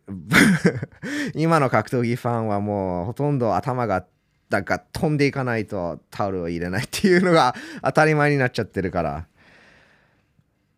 [1.36, 4.06] 今の格闘技ファンはもうほとんど頭が
[4.48, 9.26] なんか飛んでいかないとタオルを入れないっていうのが当たり前になっちゃってるから。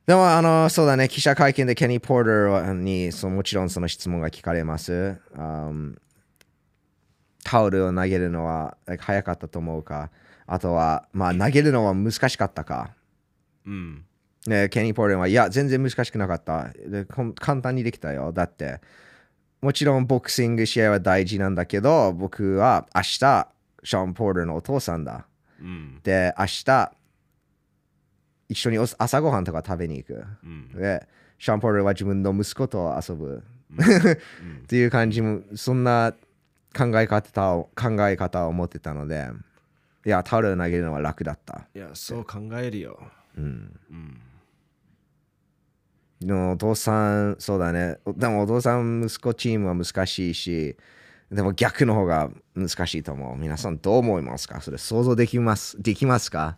[0.06, 5.20] でも、あの、そうだね、記者会見でケニー・ポーターにそのもちろんその質問が聞かれます。
[5.36, 5.96] Um,
[7.44, 10.10] タオルを投げるのは早かったと思うか、
[10.48, 12.96] あとは、まあ、投げるのは難しかったか。
[13.64, 14.04] うん
[14.48, 16.72] ね、ケニー・ポーレンは、いや、全然難しくなかった。
[17.38, 18.32] 簡単にできたよ。
[18.32, 18.80] だって、
[19.60, 25.26] もちろんボクシング試合は大事なんだけど、僕は明日、ショーン・ポーレンのお父さんだ。
[25.60, 26.92] うんで、明日、
[28.48, 30.24] 一緒にお朝ごはんとか食べに行く。
[30.44, 31.06] うんで、
[31.38, 33.42] ショーン・ポーレンは自分の息子と遊ぶ。
[33.76, 36.14] っていう感じも、そんな
[36.76, 39.28] 考え方を考え方を持ってたので、
[40.04, 41.66] いや、タオルを投げるのは楽だった。
[41.74, 43.00] いやそう考えるよ
[43.36, 43.80] うん。
[43.90, 44.20] うん
[46.20, 47.98] でもお父さん、そうだね。
[48.16, 50.76] でもお父さん、息子チームは難しいし、
[51.30, 53.36] でも逆の方が難しいと思う。
[53.36, 54.60] 皆さんどう思いますか？
[54.60, 55.80] それ想像できます？
[55.82, 56.56] できますか？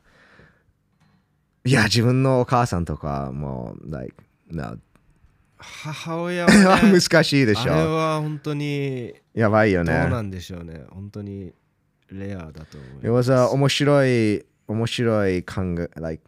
[1.64, 4.14] いや、自分のお母さんとかもう、like,
[4.50, 4.78] no
[5.56, 7.94] 母親は、ね、 難しいでしあれょ。
[7.96, 10.20] は本当にやばいよどうなね。
[10.28, 11.52] んでしょうね本当に
[12.12, 13.12] レアだと思 It う。
[13.18, 16.22] was a 面白い、面白い考え,、like、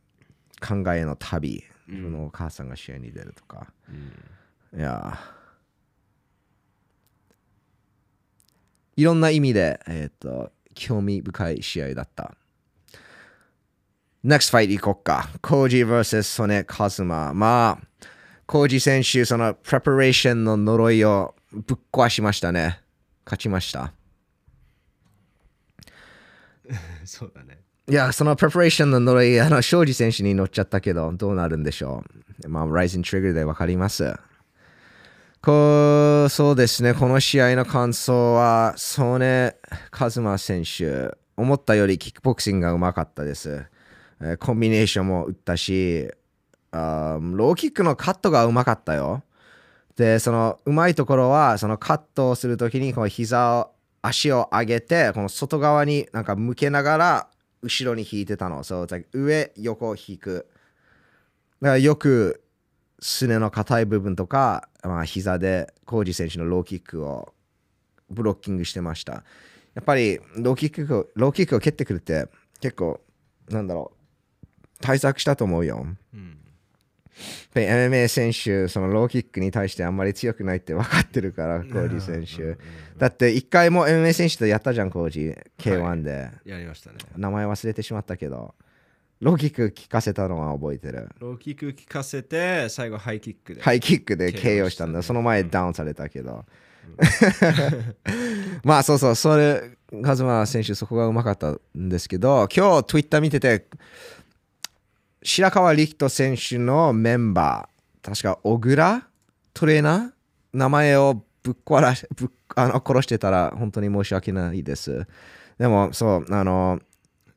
[0.61, 1.63] 考えの旅。
[1.91, 3.67] 自分のお母さんが試合に出るとか。
[4.77, 5.19] いや
[8.97, 12.35] いろんな意味で、えっ、と、興味深い試合だった。
[14.25, 15.31] NEXT fight 行こっか。
[15.41, 17.33] コージ vs ソネ・カズマ。
[17.33, 18.07] まあ、
[18.47, 22.81] コージ選手、そのプレパレーションの呪いをぶっ壊しましたね。
[23.25, 23.95] 勝ちました。
[27.05, 27.70] そうだね。
[27.91, 32.05] いや、そのプレパレーションの呪い、あの、庄司選手に乗っちゃったけど、どうなるんでしょ
[32.45, 32.49] う。
[32.49, 34.15] まあ、ライズントリガーでわかります。
[35.43, 39.57] こう、そうですね、この試合の感想は、ソネ・
[39.91, 43.65] カズマ選手、思ったよりキックボクシングがうまかったです。
[44.39, 46.09] コンビネーションも打ったし、
[46.71, 49.25] あーローキックのカットがうまかったよ。
[49.97, 53.73] で、そのうまいところは、そのカットをするときに、この膝を、
[54.03, 57.29] 足を上げて、この外側になんか向けながら、
[57.63, 58.65] 後ろに引いてたの。
[58.65, 60.47] そう、like 上、横引く。
[61.61, 62.43] だからよく、
[63.01, 67.33] すねの硬い部分とか、まあ、膝で、コージ選手のローキックを
[68.11, 69.25] ブロッキングしてました。
[69.75, 72.27] やっぱり、ローキックを、ローキックを蹴ってくるって、
[72.61, 73.01] 結構、
[73.49, 74.47] なんだろう、
[74.81, 75.87] 対策したと思うよ。
[77.55, 82.59] で MMA 選手、そのローキックに対してあんまり強くないって分かってるから、コージ選手。
[82.99, 85.35] だって一回も MMA 選手とやったじゃん、コージ。
[85.59, 86.31] K1 で。
[86.45, 86.99] やりましたね。
[87.17, 88.55] 名前忘れてしまったけど、
[89.21, 91.09] ローキック聞かせたのは覚えてる。
[91.19, 93.63] ローキック効かせて、最後ハイキックで。
[93.63, 95.03] ハイキックで KO したんだ。
[95.03, 96.47] その前ダウンされたけど。
[98.65, 103.67] まあそうそう、それ、カズマ選手そこがうまかったんですけど、今日 Twitter 見てて、
[105.23, 109.07] 白川力人選手のメンバー、確か小倉？
[109.53, 110.11] トレーナー？
[110.53, 115.07] 名前をぶっ壊らしぶっあの殺してたら本当に申し訳ないです。
[115.59, 116.81] でもそう、あの、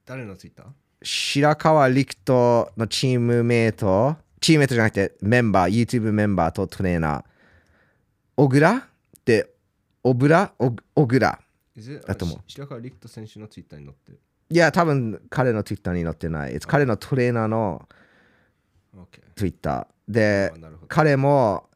[0.06, 0.66] 誰のツイッター？
[1.04, 7.24] 白川陸人のチームメイト、チームメイトじゃなくてメンバー、YouTube メンバーとトレーナー、
[8.38, 8.78] 小倉？
[8.78, 8.82] っ
[9.26, 9.50] て、
[10.04, 10.54] 小倉？
[10.58, 11.40] 小小倉。
[12.08, 12.38] だと思う。
[12.48, 14.20] 白川陸人選手のツイッターに載ってる。
[14.54, 16.60] いや、多分彼の Twitter に載ってない。
[16.60, 17.90] 彼のトレーナーの
[18.96, 19.20] OK。
[19.36, 19.88] Twitter。
[20.08, 21.68] であ、なるほど彼も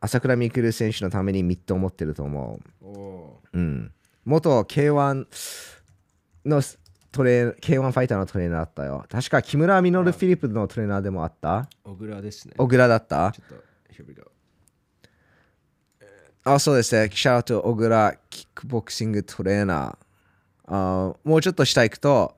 [0.00, 3.56] 朝倉未来選手のためにミットを持ってると思う。
[3.56, 3.92] うん。
[4.24, 5.26] 元 K1
[6.44, 6.60] の
[7.12, 9.04] トレー K1 ファイターのトレーナーだったよ。
[9.08, 12.54] 確か木村稔フィリップのトレーナーでもあったー、小倉ですね。
[12.58, 13.30] 小倉だった？
[13.30, 13.54] ちょっと、
[13.94, 14.28] here we go。
[16.42, 17.08] あ、そうですね。
[17.14, 20.03] シャウト小倉キックボクシングトレーナー。
[20.66, 22.36] あもうちょっと下行くと、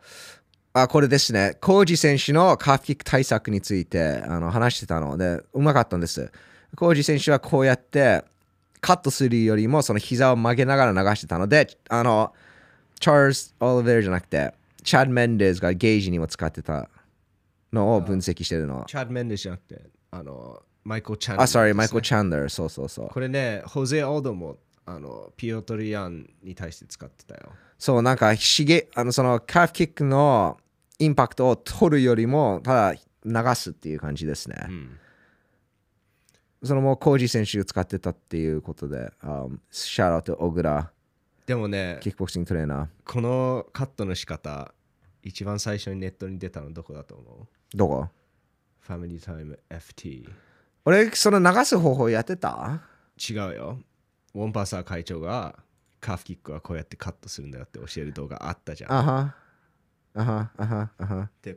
[0.72, 1.56] あ、これですね。
[1.60, 6.30] コージ選手のカーフキック対策についてあの話してたので、うまかったんです。
[6.76, 8.24] コージ選手はこうやって
[8.80, 12.32] カットするよりもその膝を曲げながら流してたので、あの、
[13.00, 16.88] チャールズ・オリベルじゃなくて、チャッド・メンデズがゲージにも使ってた
[17.72, 18.84] のを分析してるの。
[18.86, 22.48] チャッド・メンデスじゃなくて、あの、マイコ・チャンダあ、ーね、sorry、マイコ・チャンダー。
[22.48, 23.08] そうそうそう。
[23.08, 27.52] これね、ホゼ・オードも、あの、ピオトリアンに対して使ってたよ。
[27.78, 30.58] そう、なんか、しげ、あの、その、カーフキックの
[30.98, 34.56] インパクトを取るよりも、ただ流すっていう感じですね。
[34.68, 34.98] ん
[36.62, 40.90] そのもう、コージ選手が使ってたっていうことで、um, シャーロット、小倉、
[41.46, 42.86] でもねキ、ックボクシングトレーナー。
[43.04, 44.74] このカットの仕方、
[45.22, 47.76] 一番最初にネットに出たのどこだと思う？
[47.76, 48.08] どこ？
[48.80, 50.28] ファミリータイム FT。
[50.84, 52.82] 俺、その流す方法やってた？
[53.16, 53.78] 違うよ。
[54.34, 55.56] ウォンパーサー会長が
[56.06, 58.92] カーフキックはこうやってカットするんだよって教える動画あったじゃん。
[58.92, 59.34] あは。
[60.14, 61.30] あは、あは、あは。
[61.42, 61.56] で、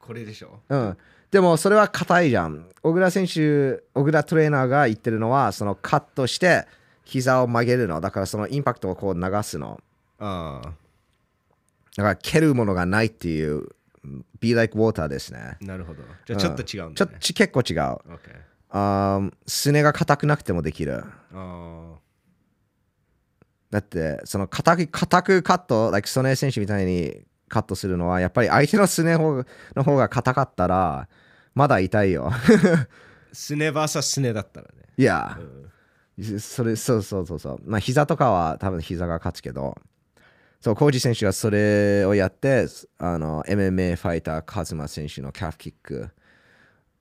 [0.00, 0.60] これでしょ？
[0.68, 0.96] うん。
[1.30, 2.66] でも、それは硬いじゃん。
[2.82, 6.66] 小倉選手、小倉トレーナーが言ってるのは、そのカットして、
[7.04, 8.00] 膝を曲げるの。
[8.00, 9.80] だから、そのインパクトをこう流すの。
[10.18, 10.60] あ
[11.96, 13.68] だから蹴るものがないっていう、
[14.40, 15.56] be like water ですね。
[15.62, 16.02] あ、なるほど。
[16.26, 17.18] じゃあちょっと違うんちょだ、ね。
[17.18, 17.78] っと結構違う。
[17.78, 18.00] OK
[18.76, 21.04] あーすねが硬くなくてもできる。
[21.32, 21.94] あ
[23.74, 31.08] だって、その硬く硬くカット、like ソネ選手みたいにカットするのは、やっぱり相手のすね方の方が硬かったら、
[31.56, 32.30] まだ痛いよ。
[32.30, 32.86] ー
[33.32, 34.84] すねばさすねだったらね。
[34.96, 35.36] いや、
[36.38, 37.60] それ、そうそうそうそう。
[37.64, 39.76] まあ、膝とかは多分膝が勝つけど、
[40.60, 46.10] そう、コージ選手はそれをやって、あの、MMA ファイター、カズマ選手のキャフキック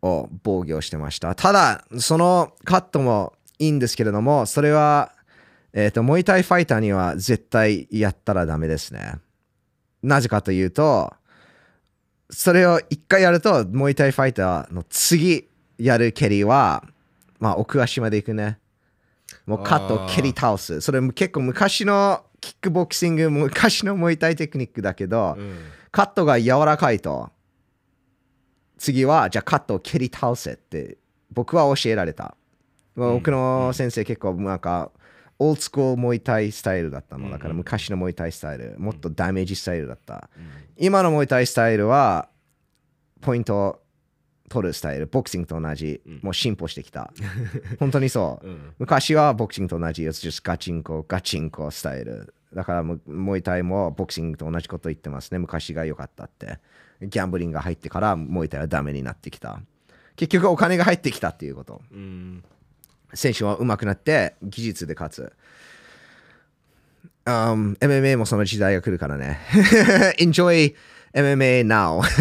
[0.01, 1.35] を防御してました。
[1.35, 5.13] ただ、そのカットもいいんですけれども、それは、
[5.73, 9.15] えっ、と、モイタイファイターには絶対やったらダメですね。
[10.01, 11.13] なぜかというと、
[12.29, 16.83] それを一回やると、モイタイファイターの次やる蹴りは、
[17.39, 18.59] まあ、奥足まで行くね。
[19.45, 20.81] もうカットを蹴り倒す。
[20.81, 25.57] それ結構昔のキックボクシング昔のモイタイテクニックだけど、うん
[25.93, 27.29] カットが柔らかいと
[28.79, 30.97] 次はじゃあカットを蹴り倒せって
[31.29, 32.35] 僕は教えられた、
[32.95, 34.91] 僕の先生結構なんか
[35.39, 37.29] オールスクールモイタイスタイルだったの。
[37.29, 38.75] だから昔のモイタイスタイル。
[38.77, 40.29] もっとダメージスタイルだった、
[40.77, 42.29] 今のモイタイスタイルは
[43.21, 43.83] ポイントを
[44.49, 45.07] 取るスタイル。
[45.07, 47.11] ボクシングと同じ、もう進歩してきた。
[47.79, 48.73] 本当にそう、うん。
[48.77, 50.03] 昔はボクシングと同じ。
[50.03, 52.33] It's just ガチンコガチンコスタイル。
[52.53, 55.39] だからモイタイもボクシングと同じこと言ってますね。
[55.39, 56.59] 昔が良かったって。
[57.01, 59.59] ギャンブリングが入ってからモイタイはダメになってきた。
[60.15, 61.81] 結局お金が入ってきたっていうこと。
[61.91, 62.43] うん
[63.13, 65.33] 選手は上手くなって技術で勝つ、
[67.25, 69.39] um, MMA もその時代が来るからね。
[70.19, 70.73] Enjoy
[71.13, 72.01] MMA now.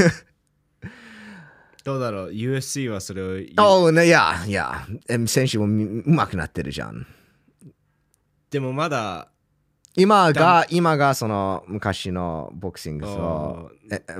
[1.84, 3.48] どうだろう？USC はそれを言う。
[3.58, 4.86] Oh ねいやいや
[5.26, 7.06] 選手もみ上手くなってるじゃん。
[8.50, 9.28] でもまだ
[9.96, 14.14] 今が今がその昔のボクシングとええ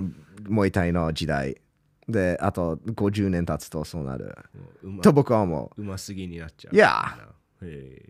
[0.48, 1.62] モイタイの時代
[2.08, 4.36] であと50年経つとそうなる。
[4.82, 5.82] うまと僕は思う。
[5.82, 6.74] ますぎになっちゃう。
[6.74, 7.18] いや。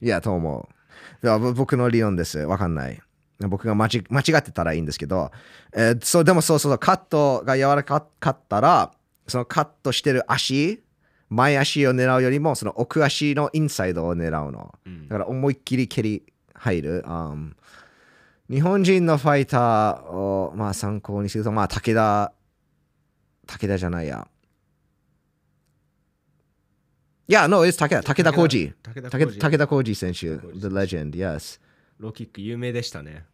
[0.00, 1.24] いやと思う。
[1.24, 2.38] だからぼ僕の理論です。
[2.38, 3.00] わかんない。
[3.48, 5.30] 僕が間違間違ってたらいいんですけど、
[5.74, 8.92] えーそうでもそうそうそうカットが柔らかかったら
[9.26, 10.80] そのカットしてる足
[11.28, 15.08] 前足を狙うよりもその奥足のインサイドを狙うの、うん。
[15.08, 16.22] だから思いっきり蹴り
[16.54, 17.52] 入る、um
[18.50, 22.32] 日本人のファイターを、まあ、参考にすると、まあ、武田
[23.46, 24.26] 武田じゃないや
[27.28, 30.18] いや、no, it's 武田武田浩二武田武浩二田武田浩二選手
[30.58, 31.60] The legend, yes
[31.98, 33.24] ローキック有名でしたね。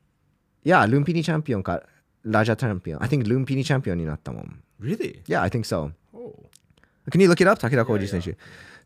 [0.63, 1.83] いや、ルンピニチャンピオンか
[2.23, 5.23] ラジャチャンピオン I think ルンピニチャンピオンになったもん Really?
[5.25, 6.35] Yeah, I think so Oh.
[7.11, 7.59] Can you look it up?
[7.61, 8.37] 武田浩二選手。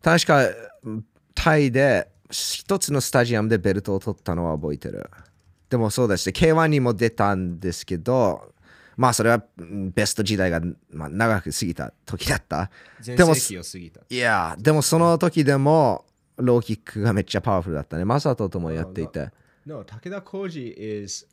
[0.03, 0.49] 確か、
[1.35, 5.11] タイで一つのスタジアムでベルトを取ったのは覚えてる。
[5.69, 8.52] でもそうですね、K1 にも出たんですけど、
[8.97, 12.71] まあそれはうんベスト時代が、まあ、長く過ぎた時だった。
[13.01, 13.35] 全でも。
[13.35, 16.05] いや、でもその時でも
[16.37, 18.05] ローキックがめっちゃパワフルだったね。
[18.05, 19.31] マサトともやっていて。
[19.65, 20.71] No, 武田浩二
[21.05, 21.27] is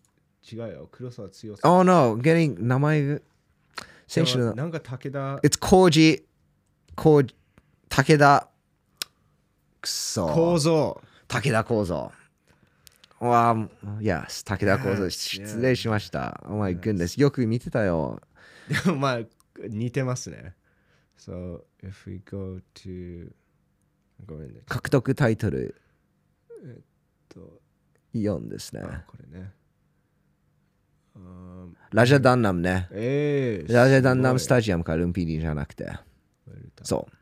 [0.52, 0.90] 違うよ。
[0.92, 1.70] 黒沢強さ。
[1.70, 3.20] Oh no, getting 名前が
[4.08, 4.54] 選手の。
[4.56, 6.24] なんか武田 It's 浩二、
[6.96, 7.36] 浩二、
[7.90, 8.48] 武田、
[9.82, 10.28] くそ。
[10.28, 11.02] 構造。
[11.28, 12.12] 武田構造。
[13.28, 13.56] わあ、
[14.00, 15.06] yes、武田構造。
[15.06, 16.42] Yes, 失礼しました。
[16.46, 17.20] Oh my goodness。
[17.20, 18.22] よく見てたよ。
[18.86, 19.20] でもまあ
[19.68, 20.56] 似てますね。
[21.18, 23.32] So, if we go to
[24.26, 24.62] ごめんね。
[24.68, 25.76] 獲得タイトル
[27.28, 27.60] と
[28.14, 28.82] 4ですね。
[28.84, 29.52] あこれね。
[31.18, 32.88] Um, ラジャダンナムね。
[32.92, 35.92] えー、ラジャダンナムスタタジアムからルンピニじゃなくて。
[36.84, 37.19] そう。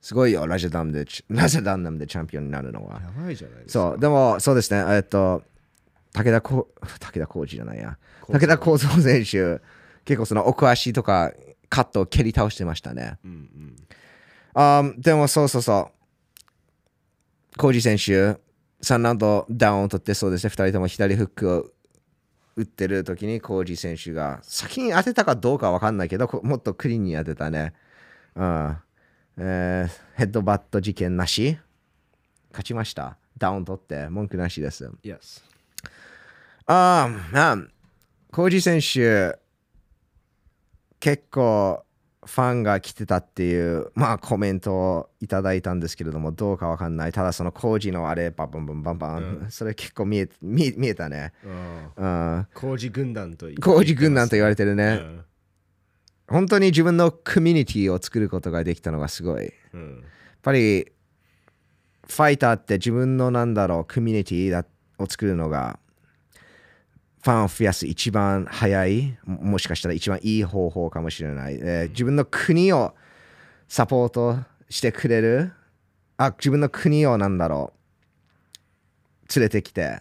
[0.00, 3.00] すごいよ、ラジャダンで、ラジャダムでチャンピオンになるのは。
[3.00, 3.90] やばいじゃないですか。
[3.90, 4.82] そう、でもそうですね。
[4.94, 5.42] えっと、
[6.12, 7.98] 武田こ武田浩二じゃないや。
[8.28, 9.60] 武田幸三選手、
[10.04, 11.32] 結構その奥足とか
[11.68, 13.18] カットを蹴り倒してましたね。
[13.24, 13.76] うんうん。
[14.54, 15.90] あーでもそうそうそ
[17.54, 17.58] う。
[17.58, 18.40] コージ選手、
[18.82, 20.48] 3ラウンドダウンを取ってそうですね。
[20.48, 21.66] 2人とも左フックを
[22.56, 27.74] 打ってる時にコージ選手が先に当てたかどうかわかんないけど、こもっとクリーンに当てたね。
[28.34, 28.76] うん
[29.42, 31.56] えーヘッドバット事件なし
[32.50, 33.16] 勝ちました。
[33.38, 34.90] ダウン取って文句なしです。
[35.02, 35.42] Yes.
[36.66, 37.56] ああ、
[38.30, 39.38] コージ選手、
[41.00, 41.82] 結構
[42.26, 47.12] ファンが来てたっていう、まあ、コメントをいただいたんですけれども、どうかわかんない。
[47.12, 51.32] ただ、そのコージのあれ、バンバンバンバンバン、それ結構見え見えたね。
[51.96, 54.84] うん工事軍団とコージ軍団と言われてるね。
[54.84, 55.24] うん
[56.30, 59.46] 本当に自分のコミュニティを作ることができたのがすごい。
[59.46, 59.52] やっ
[60.42, 60.92] ぱり、
[62.06, 64.64] ファイターって自分のなんだろう、コミュニティだ
[64.98, 65.80] を作るのが、
[67.22, 71.54] ファンを増やす一番早い、もしかしたら一番いい方法かもしれない。
[71.54, 72.94] えー自分の国を
[73.68, 74.38] サポート
[74.68, 75.52] してくれる、
[76.16, 77.72] あ、自分の国をなんだろ
[79.28, 80.00] う、連れてきて、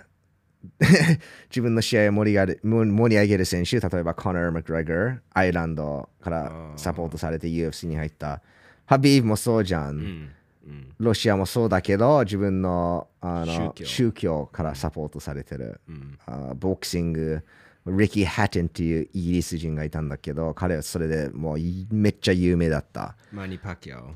[1.49, 8.41] 自分の試合を盛り上げる盛り上げる選手、例えばコナー・マクグレガー、アイランドからサポートされて UFC に入った。
[8.85, 9.95] ハビーブもそうじゃん。
[9.95, 10.29] うん
[10.67, 15.79] うんロシアもそうだけど、自分のあの宗教からサポートされてる。
[15.87, 17.43] うんあボクシング、
[17.87, 23.15] リキー・ハテンっていうイギリス人がいたんだけど、彼はそれでもういめっちゃ有名だった。
[23.31, 24.11] マニ・パキャオ。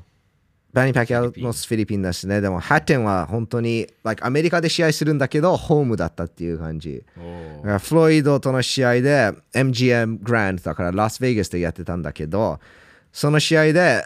[0.74, 7.04] バニー・パキャオもフィリピンだしね、でもハテンは本当に、like、アメリカで試合するんだけど、ホームだったっていう感じ。
[7.80, 12.58] フロイドとの試合で MGM グランドだからラスベガスでやってたんだけど、
[13.12, 14.04] その試合で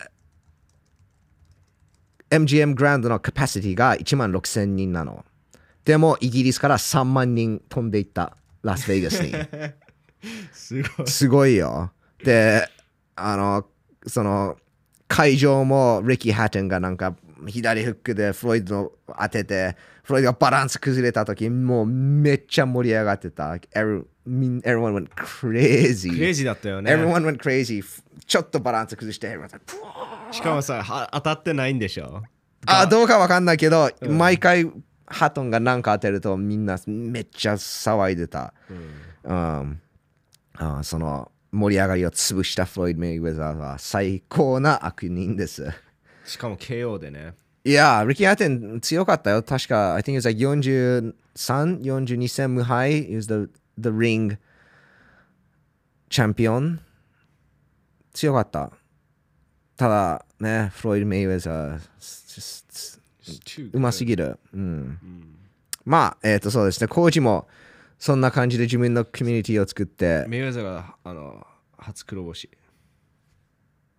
[2.29, 5.25] MGM グランドのカパシティが1万6000人なの。
[5.87, 9.33] でもイギリスから3万人飛んでいったラスベガスに。
[10.53, 11.07] すごい。
[11.07, 11.93] すごいよ。
[12.23, 12.69] で
[13.17, 13.65] あの
[14.07, 14.59] その
[15.09, 23.53] 会場もリッキー・ハッテンがなんか左フックでフロイドの当ててフロイドがバランス崩れた時もうめっちゃ盛り上がってた。
[23.53, 26.11] Every- everyone went crazy.
[26.11, 26.95] クレイジーだったよね。
[26.95, 27.83] Everyone went crazy.
[28.27, 29.35] ちょっとバランス崩して
[30.33, 32.23] しかもさは当たってないんでしょ？
[32.67, 34.71] あどうかわかんないけど、毎回
[35.07, 38.53] ハトンが何か当てるとみんなめっちゃ騒いでた、
[39.25, 39.81] うん。
[40.57, 45.71] あその盛り上がりを潰したフロイド・メイウェザーは最高な悪人です。
[46.25, 47.35] しかも KO でね。
[47.65, 49.43] いやリッキー・ハテン強かったよ。
[49.43, 51.15] 確か I think it was like 43、
[51.81, 53.07] 42戦無敗。
[53.09, 54.37] He was the, the ring
[56.11, 56.81] チャンピオン
[58.13, 58.71] 強かった。
[59.77, 62.99] ただねフロイド・メイウェザー
[63.73, 64.39] うますぎる。
[64.53, 64.99] うん。
[65.85, 66.89] まあ、えっ、と、そうですね。
[66.89, 67.47] コーチも
[67.99, 71.47] そんな感じで自分のコミュニティを作って、メイウェザーがあの
[71.77, 72.49] 初黒星。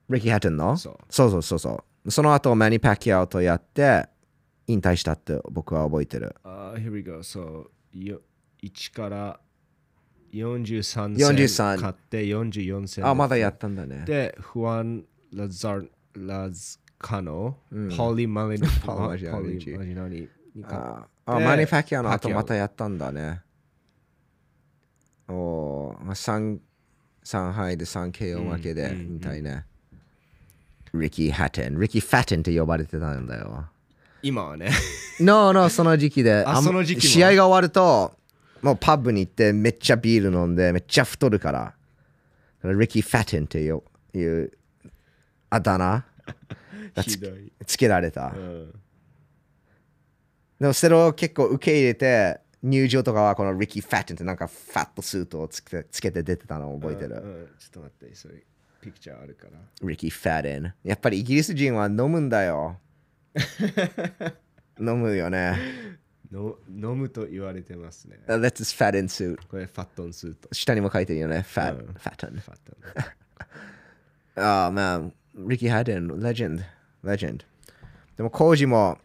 [0.09, 2.11] キー・ハンのそうそうそうそう。
[2.11, 4.07] その後、マニ・パキアオとやって、
[4.67, 6.35] 引退したって僕は覚えてる。
[6.43, 7.69] あ、uh, here we go そう。
[7.93, 8.21] よ
[8.63, 9.39] 1から
[10.31, 13.05] 43戦43勝って44戦。
[13.05, 14.03] あ、まだやったんだね。
[14.05, 17.57] でフアン・ラザ ーラズカノ、
[17.95, 23.41] ポリ・マリマジナリポリマジナリにああ、でマニ・パキアオの後またやったんだね。
[25.29, 26.59] おー、3、
[27.23, 29.65] 3敗で 3KO 負けで引退ね。
[30.93, 31.79] リッキー・ハッテン。
[31.79, 33.65] リッキー・ファッテンって呼ばれてたんだよ。
[34.21, 34.71] 今はね
[35.19, 36.43] No, no, その時期で。
[36.45, 38.17] あんその時期も試合が終わると、
[38.61, 41.73] もうパブに行ってめっちゃビール飲んでめっちゃ太るから。
[42.63, 44.51] リッキー・ファッテンっていういう
[45.49, 46.05] あだ名
[46.95, 47.19] がつ
[47.65, 48.39] つけられたう。
[48.39, 48.71] ん
[50.59, 57.15] でもそれを結構受け入れて、入場とかはこのリッキー・ファッテンってなんかファットスーツをつけてつけて出てたのを覚えてる。
[57.15, 58.43] うんうんちょっと待ってそれ
[58.81, 60.73] ピクチャーあるからリッキー・ファッテン。
[60.83, 62.77] やっぱりイギリス人は飲むんだよ。
[64.79, 65.55] 飲むよね。
[66.31, 69.39] の飲むと言われてますね That's his fat in suit.
[69.47, 71.41] これファットンスート下にも書いてるよね。
[71.41, 72.31] ファうんッ、ファットン。
[72.31, 72.77] ファット
[74.37, 74.99] ンああ、まあ、
[75.35, 76.63] リッキー・ハデン、レジェンド、
[77.03, 77.45] レジェンド。
[78.15, 78.99] でも、コージも、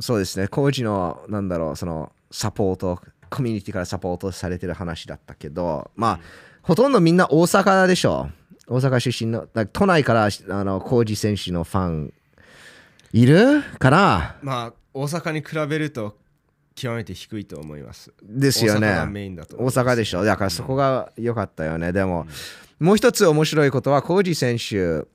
[0.00, 6.20] そうですね、コージの、なんだろう、その、サポート、コミュニティからサポートされてる話だったけど、まあ、
[6.62, 8.28] ほとんどみんな大阪でしょ。
[8.66, 12.14] 大阪出身の、だ都内から、あの、コージ選手のファン、
[13.12, 13.62] いる？
[13.78, 14.36] かな？
[14.42, 16.16] まあ大阪に比べると
[16.76, 18.86] 極めて低いと思いますですよね。
[18.86, 20.22] 大阪がメインだと思い大ます阪でしょ。
[20.22, 21.92] だからそこが良かったよね。
[21.92, 22.28] でも、
[22.78, 25.08] もう一つ面白いことは、コージ選手、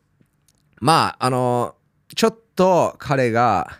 [0.81, 1.75] まあ、あの、
[2.13, 3.79] ちょっと彼が、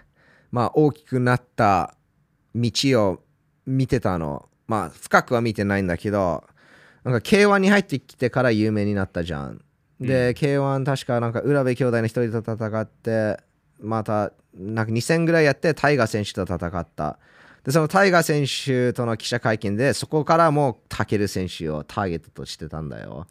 [0.51, 1.93] まあ、大きくなった
[2.55, 3.19] 道を
[3.65, 4.47] 見てたの。
[4.67, 6.43] まあ、深くは見てないんだけど、
[7.03, 9.61] なんか K1 に入ってきてから有名になったじゃん。
[9.99, 13.39] で、K1 確かなんか浦部兄弟の一人と戦って、
[13.79, 17.19] またなんか2戦ぐらいやってタイガー選手と戦った。
[17.63, 23.27] で、そのタイガー選手との記者会見で、そこからもうタケル選手をターゲットとしてたんだよ。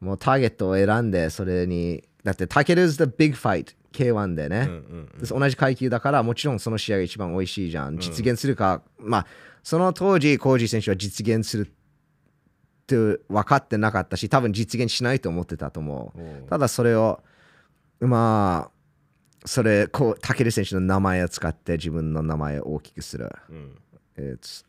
[0.00, 4.58] もうターゲットを選んで、それに、だってタケル is the big fight、K1 でね。
[4.60, 7.98] うんうんで同じ階級だからもちろんその試合が一番美味しいじゃん。
[7.98, 9.26] 実現するか、まあ
[9.62, 11.70] その当時コージー選手は実現するっ
[12.86, 12.96] て
[13.28, 16.48] 分かってなかったし多分実現しないと思ってたと思う。
[16.48, 17.22] ただそれを
[18.00, 23.76] まあそれこうタケル選手の名前を使って自分の名前を大きくする、うん、
[24.16, 24.64] It's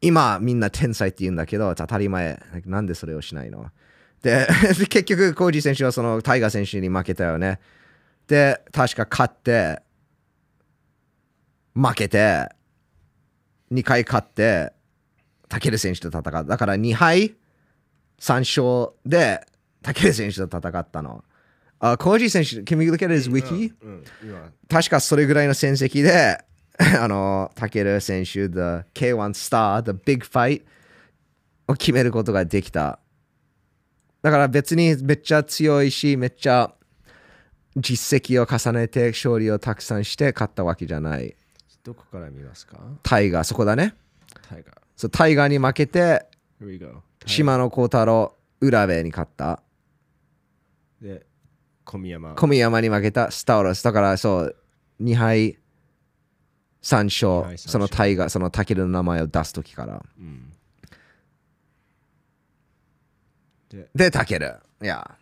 [0.00, 2.40] 今みんな天才って言うんだけど当たり前。
[2.66, 3.70] なんでそれをしないの？
[4.22, 4.46] で
[4.88, 7.60] 結局コージー選手はそのタイガー選手に負けたよね
[8.26, 9.80] で確か勝って
[11.74, 12.48] 負けて
[13.72, 14.72] 2回勝って
[15.48, 17.34] タケル選手と戦っただから2敗
[18.20, 19.46] 3勝で
[19.82, 21.22] タケル選手と戦ったの
[21.78, 26.38] あコージー選手 Can we look at his wiki?、うん、今確かそれぐらいの戦績で、
[27.00, 30.62] あの、タケル選手、The K1 Star、The Big Fight
[31.68, 32.98] を決めることができた。
[34.26, 36.74] だから別にめっちゃ強いし、めっちゃ
[37.76, 41.36] 実績を重ねて勝利をたくさんして勝ったわけじゃない。
[41.84, 42.76] どこから見ますか？
[43.04, 43.94] タイガー、そこだね。
[44.48, 44.76] タイガー。
[44.96, 46.26] そうタイガーに負けて.
[47.24, 49.62] 島野幸太郎、浦部に勝った。
[51.00, 51.24] で、
[51.84, 52.34] 小宮山。
[52.34, 53.84] 小宮山に負けたスタウロス。
[53.84, 54.56] だからそう、
[55.00, 55.56] 2敗
[56.82, 60.04] 3二勝、敗三勝そのタイガー、そのタケルの名前を出すときから。
[60.18, 60.52] うん、
[63.76, 64.56] で、で、タケル。
[64.82, 65.16] いや、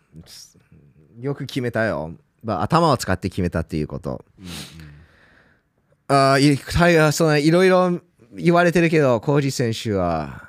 [1.20, 2.12] よく決めたよ。
[2.42, 4.24] まあ頭を使って決めたっていうこと。
[6.08, 7.98] あいタイガーそうねいろいろ
[8.34, 10.48] 言われてるけどコージ選手は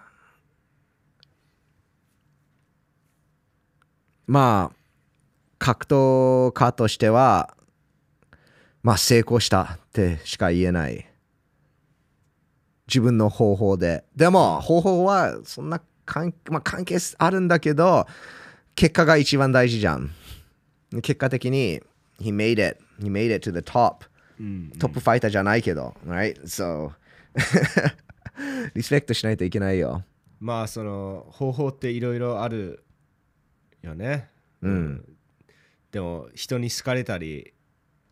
[4.28, 4.76] まあ
[5.58, 7.56] 格闘家としては
[8.84, 11.08] まあ成功したってしか言えない
[12.88, 18.08] 自分の方法ででも方法はそんな関,、まあ、関係あるんだけど
[18.76, 20.12] 結果が一番大事じゃん
[21.02, 21.82] 結果的に
[22.20, 24.06] he made it he made it to the top
[24.40, 26.42] うんトップファイターじゃないけど、right?
[26.44, 26.92] So
[28.76, 30.04] リスペクトしないといけないよ。
[30.40, 32.84] まあその方法っていろいろある
[33.82, 34.30] よね。
[34.62, 35.06] うん。
[35.92, 37.54] でも人に好かれたり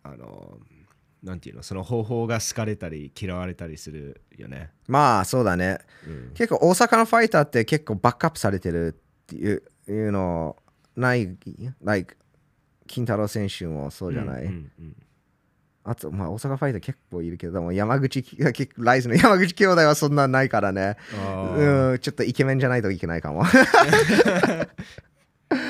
[0.04, 0.58] あの
[1.24, 4.72] なんていうのその方法が好かれたり嫌われたりするよね。
[4.88, 5.80] まあそうだね。
[6.06, 10.58] うん結構大阪のファイターって結構バックアップされてるっていういうの
[10.96, 11.36] ない、
[11.82, 12.18] like
[12.88, 14.44] 金太郎選手もそうじゃない？
[14.44, 14.96] うんうん
[15.86, 18.24] あと、まあ大阪ファイター結構いるけども、山口、
[18.78, 20.96] ライズの山口兄弟はそんなないからね。
[21.58, 23.44] うん、ちょっとイケメンじゃないといけないかも。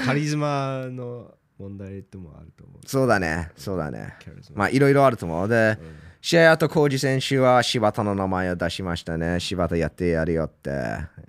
[0.06, 2.88] カリスマの問題ってもあると思う。
[2.88, 4.16] そうだね、そうだね。
[4.54, 5.48] まあいろいろあると思う。
[5.48, 9.42] で、うん試合後、浩二選手は柴田の名前を出しましたね。
[9.42, 10.72] 柴田やってやるよって。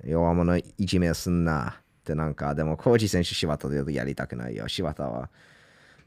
[0.04, 1.80] 弱者いじめをすんな。
[1.80, 4.68] ってなんか、でも浩二選手柴田でやりたくないよ。
[4.68, 5.30] 柴田は。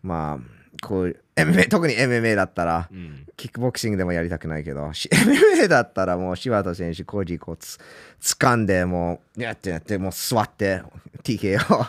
[0.01, 7.77] まあ、こう、MMA、特に MMA だったら、うんキックボクシングでもやりたくないけど、し MMA だったらもう柴田選手、コージこうつ
[8.19, 10.81] 掴んで、もう、やってやって、もう座って、
[11.23, 11.85] TK を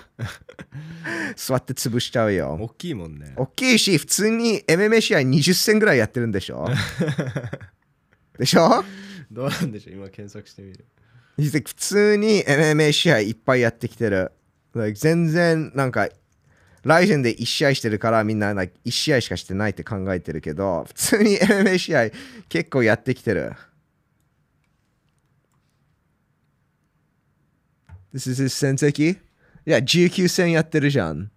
[1.37, 2.59] 座って潰しちゃうよ。
[2.61, 3.33] 大きいもんね。
[3.37, 6.67] 大きいし、普通に MMA 試合20戦ぐらいやってるんでしょ？
[8.39, 8.85] でしょ？
[9.31, 9.95] どうなんでしょう？
[9.97, 10.85] 今検索してみる。
[11.39, 14.33] 普通に MMA 試合いっぱいやってきてる。
[14.95, 16.09] 全然なんか、
[16.85, 22.11] ライジェンで1試合してるからみんな like 1試合しかしてないって考えてるけど、普通に MMA 試合
[22.49, 23.53] 結構やってきてる。
[28.15, 29.19] This is his 戦績い
[29.71, 31.31] や、19戦やってるじゃん。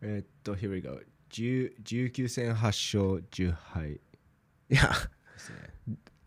[0.00, 0.98] えーっと、here we go。
[1.30, 3.92] 10 19戦8勝10敗
[4.70, 4.90] いや、
[5.34, 5.67] ですね。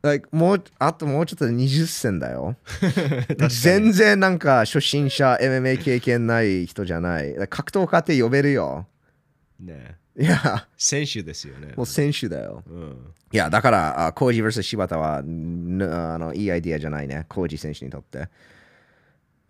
[0.01, 2.55] Like もうあともうちょっとで20戦だよ。
[3.61, 7.35] 全然なんか初心者 MMA 経験ない人じゃない。
[7.49, 8.87] 格闘家って呼べるよ。
[9.59, 11.73] ねいや、選手ですよね。
[11.75, 12.63] もう選手だよ。
[12.67, 13.13] うん。
[13.31, 17.25] いや、だから、あコージ vs 柴田はんあのいいアイディアじゃないね。
[17.29, 18.27] コージ選手にとって。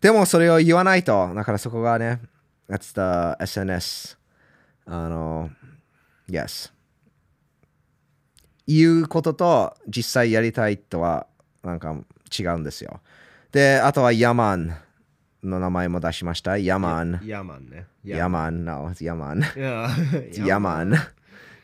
[0.02, 2.22] でもそれを言わないと、だからそこがね、
[2.70, 4.18] that's the SNS。
[4.86, 5.50] あの、
[6.30, 6.72] yes。
[8.68, 11.28] 言うことと実際やりたいとは
[11.64, 11.96] なんか
[12.38, 13.02] 違うんですよ。
[13.52, 14.76] で、あとはヤマン
[15.44, 16.58] の名前も出しました。
[16.58, 17.22] ヤマン。
[17.26, 17.88] ヤマンね。
[18.04, 19.42] ヤマン、no, ヤマン。
[20.46, 20.94] ヤマン。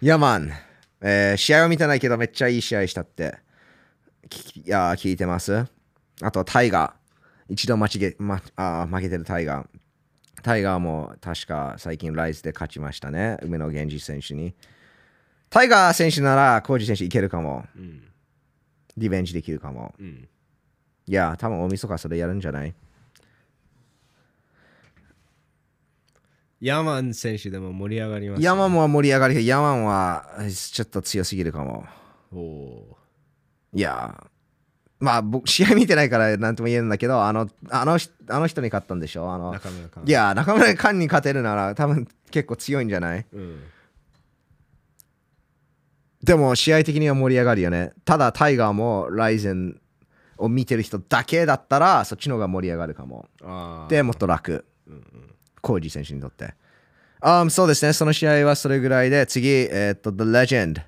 [0.02, 0.52] ヤマン。
[1.00, 3.38] えー試合を見てないけどめっちゃいい試合したって。
[4.30, 5.66] きいやー聞いてます。
[6.22, 7.54] あとタイガー。
[7.54, 9.68] 一度間違え、ま、あー負けてるタイガー。
[10.44, 13.38] タイガーも確か最近ライズで勝ちましたね。
[13.42, 14.54] 梅野源氏選手に。
[15.50, 17.66] タイガー選手ならコージ選手いけるかも。
[17.76, 18.04] うん。
[18.98, 19.94] リベンジできるかも。
[20.00, 20.28] うん。
[21.08, 22.74] いやー、多分大晦日それやるんじゃない？
[26.60, 31.86] ヤマン選手でも盛り上がります、ヤマンは盛り上がりヤマンはちょっと強すぎるかも。
[32.34, 32.98] おお
[33.74, 34.28] いやー、
[35.00, 39.32] まあ僕、試合見てないから何とも言えるんだけど、あの、あの人あの人に勝ったんでしょ？
[39.32, 39.38] あー。
[39.38, 39.54] の。
[40.04, 43.26] いやー、中村寛に勝てるなら多分結構強いんじゃない？
[43.32, 43.64] うん。
[46.28, 47.94] でも試合的には盛り上がるよね。
[48.04, 49.80] ただタイガーもライゼン
[50.38, 53.28] を見てる人だけだったらそっちの方が盛り上がるかも。
[53.88, 54.66] で、もっと楽。
[54.88, 55.04] うんうん。
[55.62, 56.54] コージ選手にとって。
[57.22, 60.82] Um, そうですね、その試合はそれぐらいで、次、えっ、と、The Legend、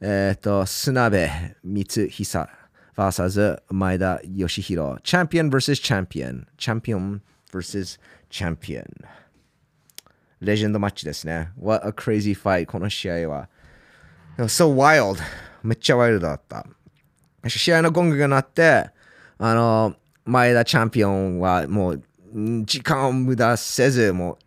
[0.00, 1.26] えっ、と、砂部
[1.62, 2.48] 光久
[2.96, 7.22] vs 前田義弘、チャンピオン vs チャンピオン、チャンピオン
[7.52, 8.00] vs
[8.30, 8.84] チャンピオン。
[10.40, 11.50] レジェンドマッチですね。
[11.60, 13.48] What a crazy fight、この試合は。
[14.46, 15.20] So wild。
[15.64, 16.64] めっちゃワイルドだった。
[17.48, 18.90] 試合のゴングが鳴って、
[19.38, 22.02] あの、前田チャンピオンはもう
[22.64, 24.38] 時間を無駄せず、もう、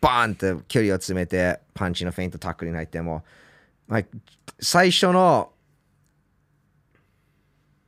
[0.00, 3.24] バーンって距離を詰めて、パンチのフェイントタックルに入っても、
[3.88, 4.02] まあ
[4.60, 5.50] 最初の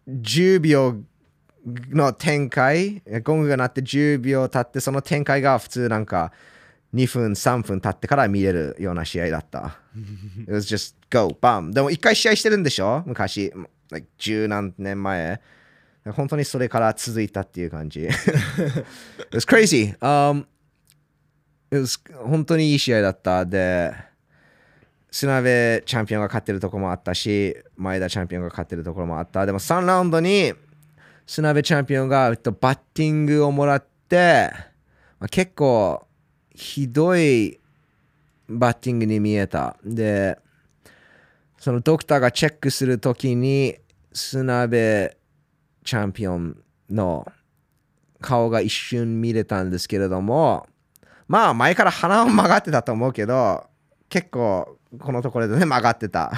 [0.08, 0.96] 10秒
[1.90, 6.32] の展開、ゴングが鳴って10秒経って、その展開が普通なんか
[6.94, 9.78] 2分、3分経ってから見れるような試合だった。
[10.42, 11.72] It was just go, bam.
[11.72, 13.02] でも一回試合してるんでしょ？
[13.06, 13.52] 昔、
[13.90, 15.40] like 十何年前。
[16.14, 18.00] 本当にそれから続いたっていう感じ。
[18.04, 18.14] It
[19.32, 20.46] was crazy.、Um,
[21.70, 23.44] it was 本当にいい試合だった。
[23.44, 23.92] で、
[25.10, 29.44] 砂部チャンピオンが勝ってるところもあったし、前田チャンピオンが勝ってるところもあった。
[29.44, 30.54] でも3ラウンドに
[31.26, 34.50] 砂部チャンピオンがえっとバッティングをもらって、
[35.18, 36.06] まあ結構
[36.54, 37.57] ひどい
[38.48, 39.76] バッティングに見えた。
[39.84, 40.38] で、
[41.58, 43.76] そのドクターがチェックするときに
[44.12, 45.16] 砂部
[45.84, 46.56] チャンピオン
[46.90, 47.30] の
[48.20, 50.66] 顔が一瞬見れたんですけれども、
[51.26, 53.66] まあ前から鼻を曲がってたと思うけど、
[54.08, 56.32] 結構このところでね曲がってた。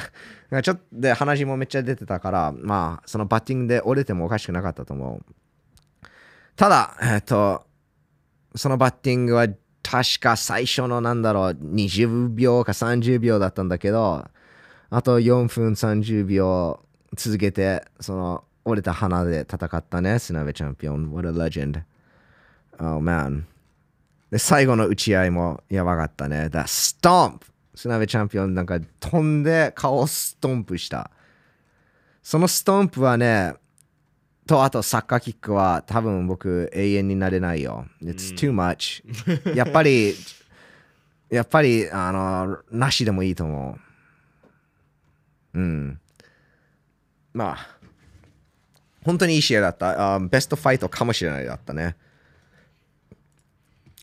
[0.63, 6.11] ちょっとで鼻血もめっちゃ出てたから、まあそのバッティングで折れてもおかしくなかったと思う。
[6.57, 7.65] ただ、えっと、
[8.55, 9.47] そのバッティングは
[9.83, 14.29] 確か最初のなんだろう、20秒か30秒だったんだけど、
[14.91, 16.81] あと4分30秒
[17.17, 21.13] 続けて、その折れた鼻で戦ったね、スナベチャンピオン。
[21.13, 21.83] What a legend.
[22.79, 23.45] Oh man.
[24.31, 26.49] で、最後の打ち合いもやばかったね。
[26.49, 31.11] だ、ストンプスナベチャンピオンなんか飛んで顔をストンプした。
[32.23, 33.55] そのストンプはね、
[34.51, 37.87] と、あとサッカーキックは多分僕永遠になれないよ。
[38.03, 39.55] It's too much.
[39.55, 40.17] やっぱり、
[41.31, 43.79] やっぱり、あの、なしでもいいと思
[45.55, 45.59] う。
[45.61, 46.01] うん。
[47.33, 47.77] まあ、
[49.05, 50.15] 本当にいい試合だった。
[50.17, 51.95] あベストファイトかもしれないだったね。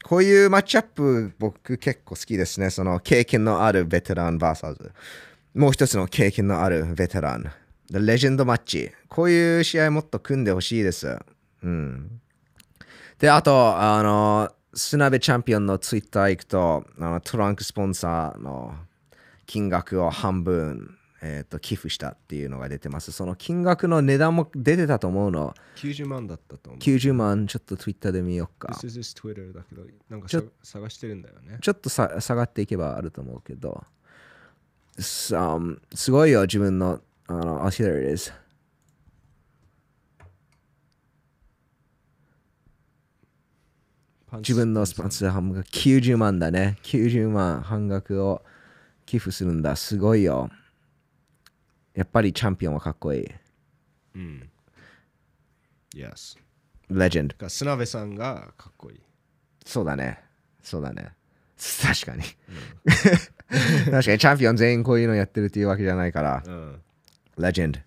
[0.03, 2.69] こういうマッチアップ僕結構好きですね。
[2.69, 4.91] その経験のあるベテラン VS
[5.55, 7.51] もう一つの経験のあるベテラン。
[7.91, 8.91] レジェンドマッチ。
[9.07, 11.17] こういう試合もっと組んでほしいです。
[11.63, 12.21] うん。
[13.19, 18.75] で、あと、あの、スナベチャンピオンのツイッター行くと、あのトランクスポンサーの
[19.45, 23.11] 金額を半分、えー、と寄付したっていうのが出てます。
[23.11, 25.55] その金額の値段も出てたと思うの。
[25.77, 26.79] 90万だったと思う。
[26.79, 28.73] 90万、ちょっとツイッターで見ようか。
[28.73, 31.57] This is Twitter だけど、なんかちょさ探してるんだよね。
[31.61, 33.83] ちょっとさ下がっていけばあると思うけど、
[34.99, 38.31] す,、um, すごいよ、自分の、あの、あ、here it is。
[44.33, 46.77] 自分のスポンサー半分が90万だね。
[46.83, 48.43] 90万半額を
[49.05, 49.75] 寄付するんだ。
[49.75, 50.49] すごいよ。
[51.93, 53.27] やっぱりチャンピオンはかっこいい。
[54.15, 54.49] うん。
[55.95, 56.37] Yes。
[56.89, 57.35] レジェンド。
[57.37, 59.01] がスナベさんがかっこいい。
[59.65, 60.19] そうだね。
[60.61, 61.11] そうだね。
[61.81, 62.23] 確かに。
[63.89, 66.43] 確かにチャンピオン全員こういうのやってるっていうわけじゃないから。
[66.45, 66.81] うん。
[67.37, 67.79] レジェンド。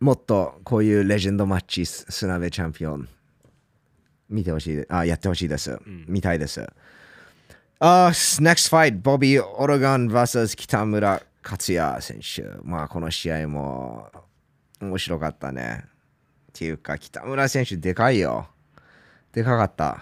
[0.00, 3.08] もっとこういうレジェンドマッチ、ススナベチャンピオン、
[4.28, 5.78] 見てほしい、あ、やってほしいです。
[5.86, 6.66] 見たいです。
[7.78, 12.42] あ、next fight、ボビー・オロガン vs 北村克也選手。
[12.62, 14.10] まあ、この試合も
[14.80, 15.84] 面白かったね。
[15.84, 15.88] っ
[16.52, 18.48] ていうか、北村選手でかいよ。
[19.32, 20.00] でかかった。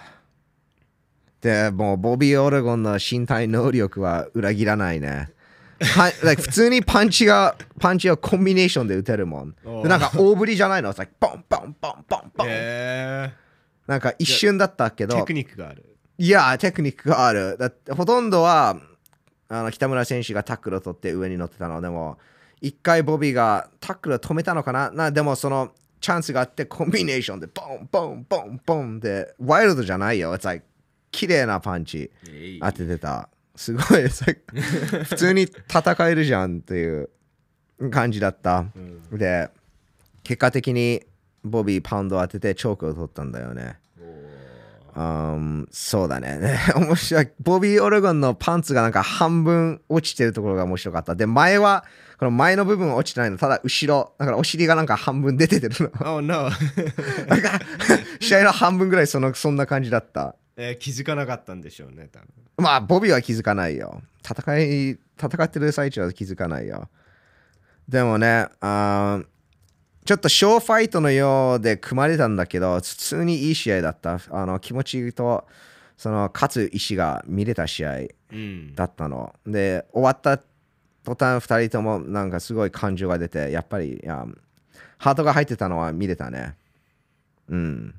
[1.40, 5.30] で、もうボビー・オレゴンの身体能力は裏切らないね。
[5.80, 9.54] 普通にパンチが、パンチをコンビネーションで打てるもん。
[9.82, 12.46] でなんか大振りじゃないの？Like ポンポンポンポンポン。
[12.50, 13.32] へ
[13.86, 15.06] なんか一瞬だったけー。
[15.06, 15.96] どテク、ニックがある。
[16.18, 17.56] いや、テクニックがある。
[17.58, 18.76] だってほとんどは
[19.48, 21.80] あの北村選手がタックルを取って上に乗ってたの。
[21.80, 22.18] でも、
[22.60, 24.90] 一回ボビーがタックルを止めたのかな？
[24.90, 30.34] なでもそのチャンスがあってコンビネーションでポンポンポンポンで、ワイルドじゃないよ。
[30.34, 30.66] It's like
[31.10, 32.10] 綺麗なパンチ。
[32.60, 33.28] 当ててた。
[33.56, 37.10] すごい、普通に戦えるじゃんっていう
[37.90, 38.64] 感じだった。
[39.12, 39.50] で、
[40.22, 41.02] 結果的に
[41.44, 43.78] ボビーパウンド当ててチョークを取ったんだよね。
[44.96, 46.38] うん、そうだね。
[46.38, 47.28] ね 面白い。
[47.40, 51.14] ボビー・オレゴンのパンツがなんか半分落ちてるところが面白かった。
[51.14, 51.84] で、前は、
[52.18, 53.38] この前の部分は落ちてないの。
[53.38, 56.16] ただ後ろ、だからお尻がなんか半分出ててるの。
[56.16, 56.50] Oh no
[57.28, 57.60] なんか、
[58.20, 60.34] 試合の半分ぐらいそのそんな感じだった。
[60.56, 62.28] えー気づかなかったんでしょうね、多分。
[62.58, 64.02] まあ、ボビーは気づかないよ。
[64.28, 66.88] 戦い、戦ってる最中は気づかないよ。
[67.88, 69.26] でもね、あー
[70.04, 74.18] ちょっとショーファイトのようで組まれたんだけど、普通にいい試合だった。
[74.30, 75.46] あの気持ちと、
[75.96, 77.98] その勝つ意思が見れた試合
[78.32, 78.74] うん。
[78.74, 79.34] だったの。
[79.46, 80.38] で、終わった
[81.04, 84.26] 途端、2人ともなんかすごい感情が出て、やっぱり、いや
[84.98, 86.56] ハートが入ってたのは見れたね。
[87.48, 87.94] うん。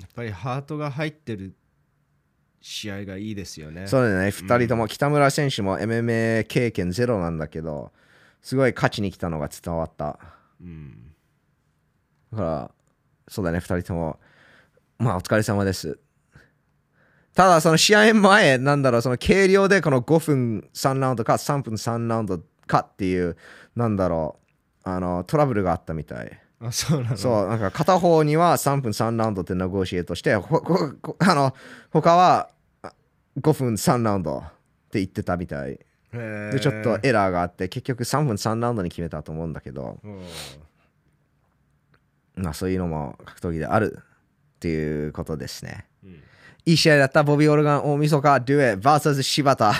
[0.00, 1.54] やっぱりハートが入ってる
[2.66, 3.86] 試合がいいですよね。
[3.86, 7.92] そうだね、2人とも、北村選手も MMA 経験ゼロなんだけど、
[8.40, 10.18] すごい勝ちに来たのが伝わった。
[10.62, 11.12] うん。
[12.32, 12.70] だから、
[13.28, 14.18] そうだね、2人とも、
[14.98, 15.98] まあ、お疲れ様です。
[17.34, 23.36] ただ、その試合前、なんだろう、その軽量でこの5分3ラウンドか3分3ラウンドかっていう、
[23.76, 24.38] なんだろ
[24.86, 26.40] う、あの、トラブルがあったみたい。
[26.60, 27.16] あ、そうなの？
[27.18, 30.62] そう、なんか片方には3分3ラウンドってネゴシエートして、ほ
[31.18, 31.54] あの
[31.90, 32.53] 他はあ
[33.40, 34.42] 5分3ラウンドっ
[34.90, 35.78] て言ってたみたい。
[36.12, 39.98] へでちょっとエラーがあって結局3分3ラウンドに決めたと思うんだけど。
[40.02, 40.20] うん。
[42.36, 45.86] まあそういうのも格闘技であるっていうことですね。
[46.04, 46.10] うん。
[46.66, 49.72] いい試合だったボビー・オルガン大晦日デュエ VS 柴田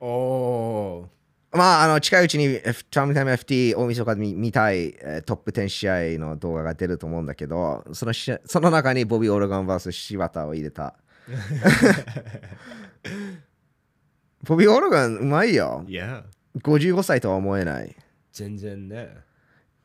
[0.00, 1.08] おお
[1.52, 10.96] まあ、あの近いうちに F- チャームタイム FT 大晦日で見見たい、えートップ10試合の動画が出ると思うんだけど、そのその中にボビー・オルガン VS 柴田を入れた。
[14.44, 15.84] ボビー・オルガンうまいよ。
[15.88, 16.24] いや
[16.62, 17.96] 55歳とは思えない。
[18.32, 19.16] 全然ね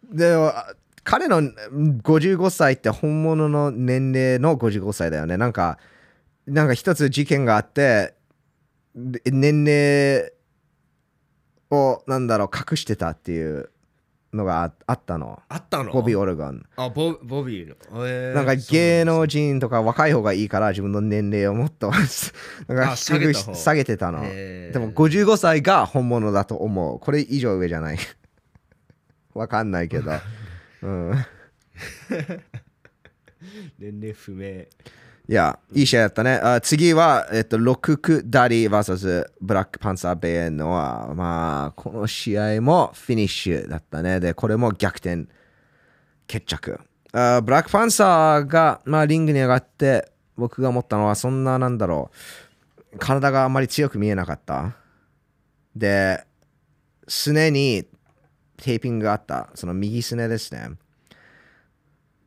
[0.04, 0.74] で、あ
[1.04, 5.38] 彼のうん55歳って本物の年齢の55歳だよね。
[5.38, 5.80] なんか、
[6.46, 8.14] なんか一つ事件があって、
[8.96, 10.32] で年齢
[11.72, 13.72] を、なんだろう、隠してたっていう
[14.34, 15.42] のがああったの。
[15.50, 15.92] あったの？
[15.92, 16.66] ボビー・オルガン。
[16.78, 17.76] あボボビーの、
[18.08, 21.92] えーなんか芸能人とか若い方がいいから自分の年齢をもっと
[22.68, 24.22] なんか下げ下げてたの。
[24.24, 27.00] へーでも55歳が本物だと思う。
[27.00, 27.98] これ以上上じゃない。
[29.34, 30.12] わかんないけど。
[30.84, 31.26] うん。
[33.80, 34.66] 年齢不明
[35.30, 36.34] いや、いい試合だったね。
[36.44, 44.20] あ次は、えっと、ロククダリ VS ブラックパンサーベインのは、まあ、この試合もフィニッシュだったね。
[44.20, 45.28] で、これも逆転
[46.28, 46.80] 決着。
[47.14, 52.10] あブラックパンサーが、まあ、リングに上がって、僕が思ったのは、そんな、なんだろ
[52.94, 54.76] う、体があんまり強く見えなかった。
[55.76, 56.26] で、
[57.08, 57.86] すねに
[58.58, 59.50] テーピングがあった。
[59.56, 60.72] その右すねですね。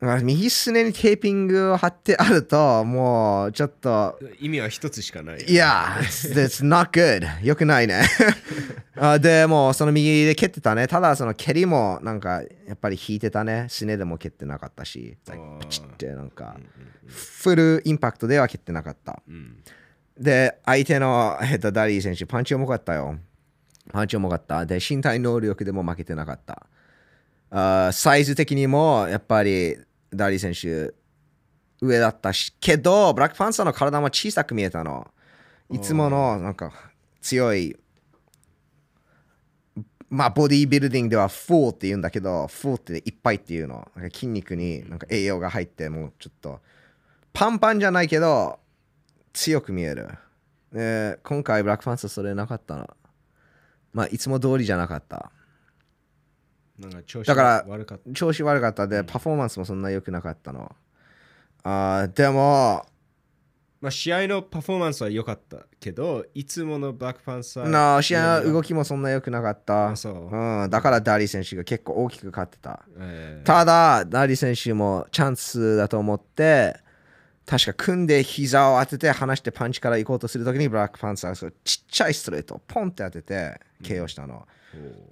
[0.04, 7.44] まあ右すねにテーピングを貼ってあると、もうちょっと、意味は一つしかないいや、it's, not good.
[7.44, 8.02] よくないね。
[8.96, 10.86] あでも、その右で蹴ってたね。
[10.86, 13.66] ただ、その蹴りも、なんか、やっぱり引いてたね。
[13.68, 16.56] すねでも蹴ってなかったし、プチって、なんか、
[17.42, 19.22] フルインパクトでは蹴ってなかった。
[19.28, 19.56] うん
[20.18, 23.18] で、相手の、えっと、ダリル選手、パンチ重かったよ。
[23.92, 24.64] パンチ重かった。
[24.64, 26.66] で、身体能力でも負けてなかった。
[27.50, 29.76] あーサイズ的にも、やっぱり、
[30.14, 30.94] ダリル選手、
[31.80, 35.10] 上だったし、けど、ブラックパンサーの体も小さく見えたの。
[35.70, 36.72] いつもの、なんか、
[37.20, 37.76] 強い、
[40.10, 43.90] まあ、ボディービルディングでは、 full って言うんだけど、 full っていっぱいっていうの。
[43.96, 46.60] なんか筋肉になんか栄養が入って、もうちょっと、
[47.32, 48.60] パンパンじゃないけど、
[49.32, 50.08] 強く見える。
[50.72, 52.88] で今回、ブラックパンサーそれなかったな。
[53.92, 55.32] まあ、いつも通りじゃなかった。
[56.78, 60.74] なんか調子だから悪かった調子悪かったで、パフォーマンスもそんな良くなかったの。
[61.62, 62.84] あーでも、
[63.80, 69.88] まあ試合のパフォーマンスは良かったけどいつものブラックパンサーな試合の動きもそんな良くなかった。
[69.88, 72.82] ううん、だからダーリー選手が結構大きく勝ってた。
[72.98, 76.76] えーただ、ダーリー選手もチャンスだと思って、
[77.46, 84.46] 確か組んで膝を当てて離してパンチから行こうとするときにブラックパンサーがちっちゃいストレートをポンって当てて KO したの。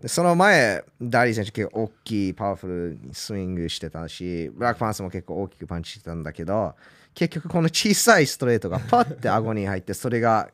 [0.01, 6.75] でその前、ダーリー選手結構大きいパワフルにスイングしてたし、ブラックパンサーも結構大きくパンチしてたんだけど、
[7.15, 10.49] 結局この小さいストレートがパッて顎に入って、それが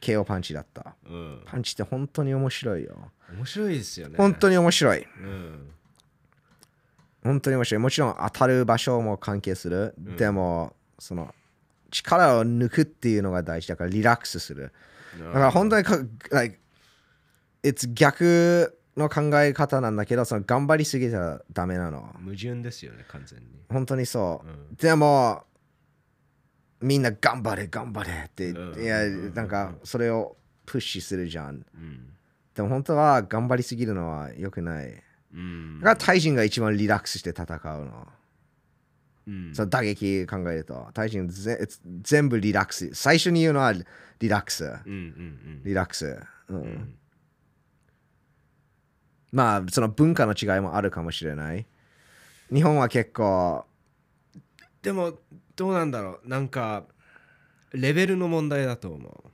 [0.00, 0.94] KO パンチだった。
[1.08, 3.10] うんパンチって本当に面白いよ。
[3.34, 5.06] 面白いですよね本当に面白い。
[5.20, 5.68] うん
[7.24, 7.78] 本当に面白い。
[7.80, 9.94] もちろん当たる場所も関係する。
[9.98, 11.34] でも、その
[11.90, 14.72] 力を抜くっていうのが大事だからリラックスする。
[15.18, 15.98] だから本当にか、
[16.30, 16.58] like,
[17.64, 22.14] it's 逆の考え方なんだけど、その頑張りすぎたらダメなの。
[22.24, 24.48] 矛盾ですよね完全に本当にそう。
[24.48, 25.42] うんでも、
[26.80, 30.36] みんな頑張れ、頑張れって、うんいやうん、なんかそれを
[30.66, 31.66] プッシュするじゃん。
[31.74, 32.08] うん
[32.54, 35.02] でも本当は頑張りすぎるのは良くない。
[35.34, 38.08] うんだからタイ人が一番リラックスして戦うの。
[39.26, 41.68] うんその打撃考えると、タイ人ぜ
[42.02, 42.94] 全部リラックス。
[42.94, 44.64] 最初に言うのはリラックス。
[44.64, 46.18] うんうんリラックス。
[46.48, 46.94] うんうんうん
[49.32, 51.66] まあ、その文化の違いもあるかもしれない。
[52.52, 53.64] 日本は結構、
[54.82, 55.14] でも
[55.56, 56.84] どうなんだろうなんか
[57.72, 59.30] レベルの問題だと思う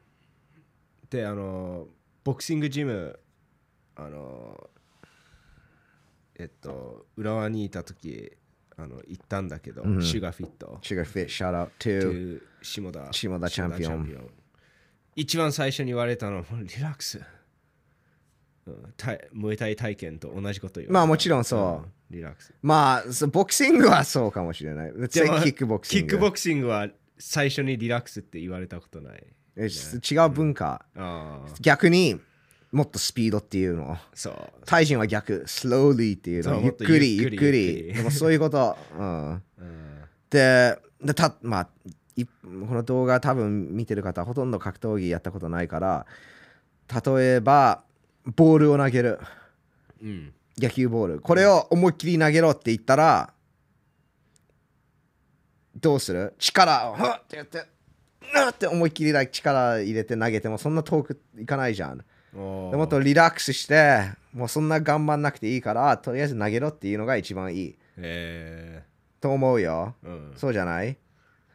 [1.10, 1.86] であの
[2.22, 3.18] ボクシングジム
[3.96, 4.68] あの
[6.38, 8.32] えっと浦和にいた時
[8.78, 10.02] あの行ったんだけど、うん。
[10.02, 10.78] シュガーフィット。
[10.82, 14.30] Sugar Fit, shout out と to いう下田下田チャンピオン。
[15.16, 17.20] 一番最初に言われたのはリラックス、
[18.66, 20.92] うん、たムエタイ体験と同じこと言われた。
[20.92, 21.86] まあもちろんそう。
[21.86, 22.54] んリラックス。
[22.62, 24.92] まあ、ボクシングはそうかもしれない。
[24.92, 26.06] でもキックボクシング。
[26.06, 29.26] キックボクシングは最初にリラックスって言われたことない。
[29.56, 30.86] え違う文化。
[30.94, 32.20] ああ逆に
[32.70, 33.96] もっとスピードっていうの。
[34.14, 34.34] そう。
[34.66, 36.60] タイ人は逆、slowly っていうの。
[36.60, 38.76] ゆっくり、ゆっくりでもそういうこと。
[38.98, 39.42] うん、うん。
[40.30, 41.68] ででた、まあ、
[42.16, 46.06] いこの動画多分見てる方ほとんど格闘技やったことないから
[47.06, 47.84] 例えば
[48.36, 49.20] ボールを投げる。
[50.02, 50.34] うん。
[50.58, 51.20] 野球ボール。
[51.20, 53.32] これを思いっきり投げろって言ったら
[55.80, 56.34] どうする？
[56.38, 57.64] 力をふっってやってう
[58.50, 67.76] って思いっきり力入れて投げてもそんな遠くいかないじゃんもっとリラックスしてもうそんな頑張んなくていいからとりあえず投げろっていうのが一番いい。
[67.96, 68.84] え
[69.20, 69.94] と思うよ。
[70.04, 70.32] ーうん。
[70.36, 70.96] そうじゃない？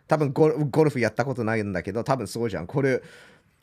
[0.08, 2.68] 多分ゴルゴルフやったことないんだけど多分そうじゃん。
[2.68, 3.02] これ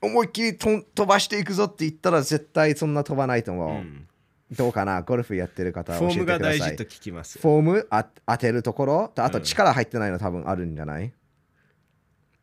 [0.00, 4.06] 思いっきり飛ばしていくぞって言ったら絶対そんな飛ばないと思う、うん。
[4.52, 5.02] どうかな？
[5.02, 6.58] ゴルフやってる方はフォーム教えてください。
[6.58, 7.38] が大事と聞きます。
[7.38, 7.86] フォーム？
[7.90, 9.12] あ当てるところ？
[9.14, 9.44] とあとうん。
[9.44, 11.12] 力入ってないの多分あるんじゃない、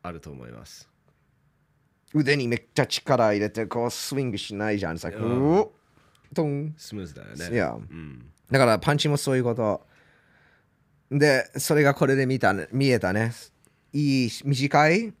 [0.02, 0.87] あると思います
[2.14, 4.98] 腕にめっちゃ力入れてこうスイングしないじゃん。
[4.98, 5.72] さ、うんうお
[6.34, 6.74] トン。
[6.76, 9.86] スムーズだよねいやうんだからパンチもそういうこと。
[11.10, 13.32] で、それがこれで見た、ね、見えたね。
[13.92, 15.12] いい、短い、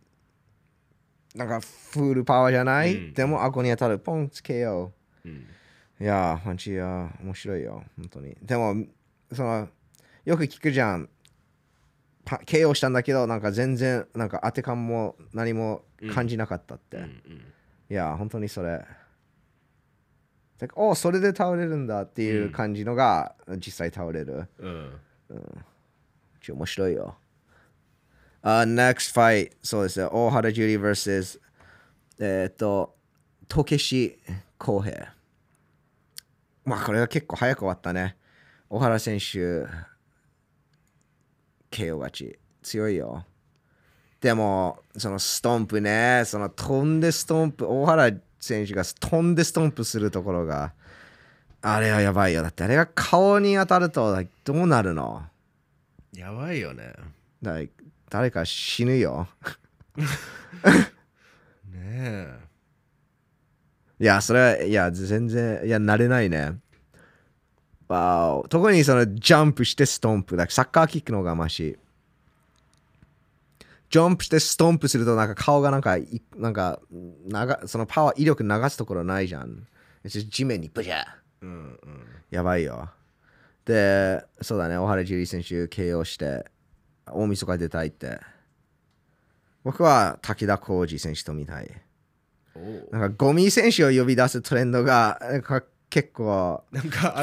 [1.34, 4.92] なんかフルパワーじゃない、うんでも顎に当たる、ポン、つけよ
[5.24, 5.46] うん
[6.00, 6.04] う。
[6.04, 8.36] いやー、パンチや、面白いよ、本当に。
[8.42, 8.74] でも、
[9.32, 9.68] その、
[10.24, 11.08] よく聞くじゃん。
[12.28, 16.98] パ KO したんだけど、なんか全然、なんか当て感も何も感じなかったって。
[16.98, 17.42] うんうん
[17.90, 18.84] いや、本当にそれ。
[20.74, 24.46] おそれで倒れるんだっていう感じのが、実際倒れる。
[24.58, 24.92] うん
[26.42, 27.16] ちょ面白いよ。
[28.42, 30.06] Uh, next fight、そうですね。
[30.12, 31.40] 大原ジュリー vs
[32.18, 32.94] えーっと、
[33.48, 34.18] とけし
[34.58, 35.14] 公平。
[36.66, 38.16] まあ、これは結構早く終わったね。
[38.68, 39.66] 大原選手、
[41.70, 42.38] KO 勝ち。
[42.62, 43.24] 強いよ。
[44.20, 50.72] でも、そのストンプね、その飛んでストンプ、大原選手が飛んでストンプするところが、
[51.62, 52.42] あれはやばいよ。
[52.42, 55.22] だってあれが顔に当たるとどうなるの？
[56.14, 56.94] やばいよね
[57.42, 57.60] だ
[58.10, 59.28] 誰か死ぬよ。
[59.96, 62.38] ねえ
[64.00, 66.58] いや、それは、いや、全然、いや、慣れないね。
[67.88, 68.48] わお。
[68.48, 70.48] 特にそのジャンプしてストンプだ。
[70.48, 71.76] サッカーキックの方がましい。
[73.90, 76.80] ジャンプしてストンプすると、なんか顔がなんか、いなんか、
[77.26, 79.66] 長そのパワー、威力流すところないじゃん。
[80.04, 81.04] 地面にブジャー。
[81.42, 81.78] うんうん
[82.30, 82.90] やばいよ。
[83.64, 86.44] で、そうだね、大原ジュリー選手 KO して、
[87.06, 88.20] 大晦日出たいって。
[89.64, 91.70] 僕は武田浩二選手と見たい。
[92.90, 95.20] なんかゴミ選手を呼び出すトレンドが
[95.90, 96.62] 結構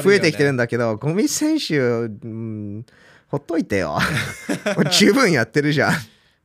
[0.02, 2.84] 増えてきてるんだけど、ゴミ選手、うん、
[3.28, 3.98] ほっといてよ。
[4.90, 5.92] 十分やってるじゃん。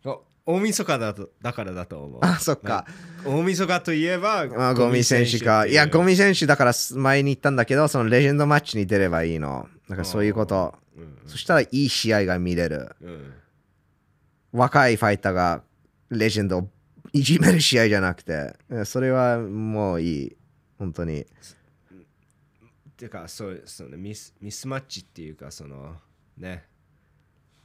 [0.05, 2.85] お大晦日だとだからだと思うあ、そっか。
[3.25, 5.65] 大晦日といえばあゴミ選手か。
[5.65, 9.67] いや、ゴミ選手だから前に言ったんだけど、そのレジェンドマッチに出ればいいの。
[9.89, 10.75] だからそういうこと。
[10.97, 12.95] うんそしたらいい試合が見れる。
[13.01, 13.33] うん
[14.53, 15.63] 若いファイターが
[16.09, 16.69] レジェンドを
[17.13, 18.53] いじめる試合じゃなくて、
[18.85, 20.35] それはもういい。
[20.77, 21.25] 本当に。
[23.01, 25.95] てかそうそうねミスミスマッチっていうかその
[26.37, 26.65] ね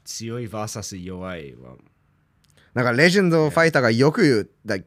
[0.03, 1.75] 強い VS 弱いは
[2.73, 4.79] なんかレジェンドファイターがよくだ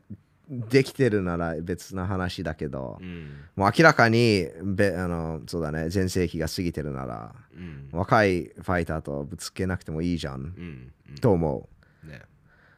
[0.50, 11.70] できてるなら別な話だけど、うんもう明らかにべあのそうだね全盛期が過ぎてるならうん若いファイターとぶつけなくてもいいじゃん、うんと思
[12.04, 12.08] う。
[12.08, 12.24] ね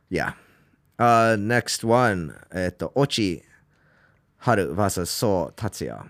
[0.10, 0.36] いや。
[0.98, 3.42] Uh, next one えっと、オチ
[4.38, 6.04] 春 vs ソウ達也。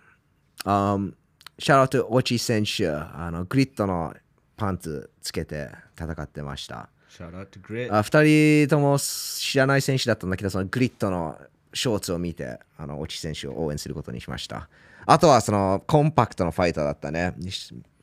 [0.66, 1.14] Um,
[1.62, 4.16] シャラウトオチ選手あのグリッドの
[4.58, 6.90] パンツつけて戦ってました。
[7.08, 11.38] Shout out to Grit あ2人とも知らない選手だったんだけど、そのグリッドの
[11.72, 14.70] ショーツを見て、あの、オチ選手を応援することにしました。
[15.06, 17.36] あとはそのコンパクトのファイターだったね。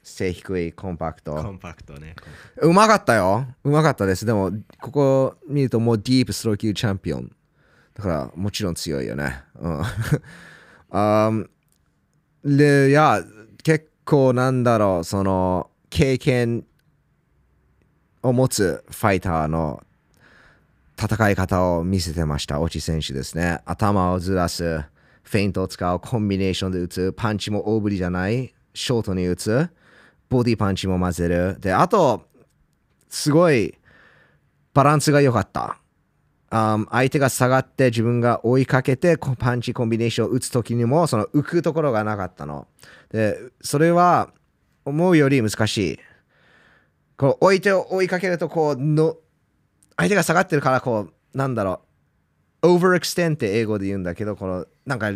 [0.05, 1.35] 背低いコンパクト。
[1.35, 2.15] コンパクトね
[2.59, 3.45] うまかったよ。
[3.65, 4.25] うまかったです。
[4.25, 7.33] でも、ここ見るともうディープスロー級チャンピオン。
[7.95, 9.43] だから、もちろん強いよね。
[9.59, 9.83] うん。
[10.91, 11.49] あー
[12.45, 13.21] で、いや、
[13.63, 16.65] 結構なんだろう、その、経験
[18.23, 19.83] を持つファイターの
[21.01, 22.61] 戦い方を見せてました。
[22.61, 23.61] オチ選手ですね。
[23.65, 24.85] 頭をずらす、
[25.23, 29.69] フェイントを使う、コンビネーションで打つ、パンチも大振りじゃない、ショートに打つ、
[30.29, 31.57] ボディパンチも混ぜる。
[31.61, 32.27] で、あと、
[33.09, 33.75] すごい
[34.75, 35.79] バランスが良かった。
[36.51, 42.67] あ相手が下がって自分が追いかけてパンチコンビネーションを打つ時にもその浮くところがなかったの。
[43.11, 44.31] で、それは
[44.85, 45.99] 思うより難しい。
[47.19, 49.17] こう相手を追いかけるとこうの
[49.97, 51.81] 相手が下がってるからこうなんだろ
[52.63, 55.11] う overextend って英語で言うんだけどこのなんか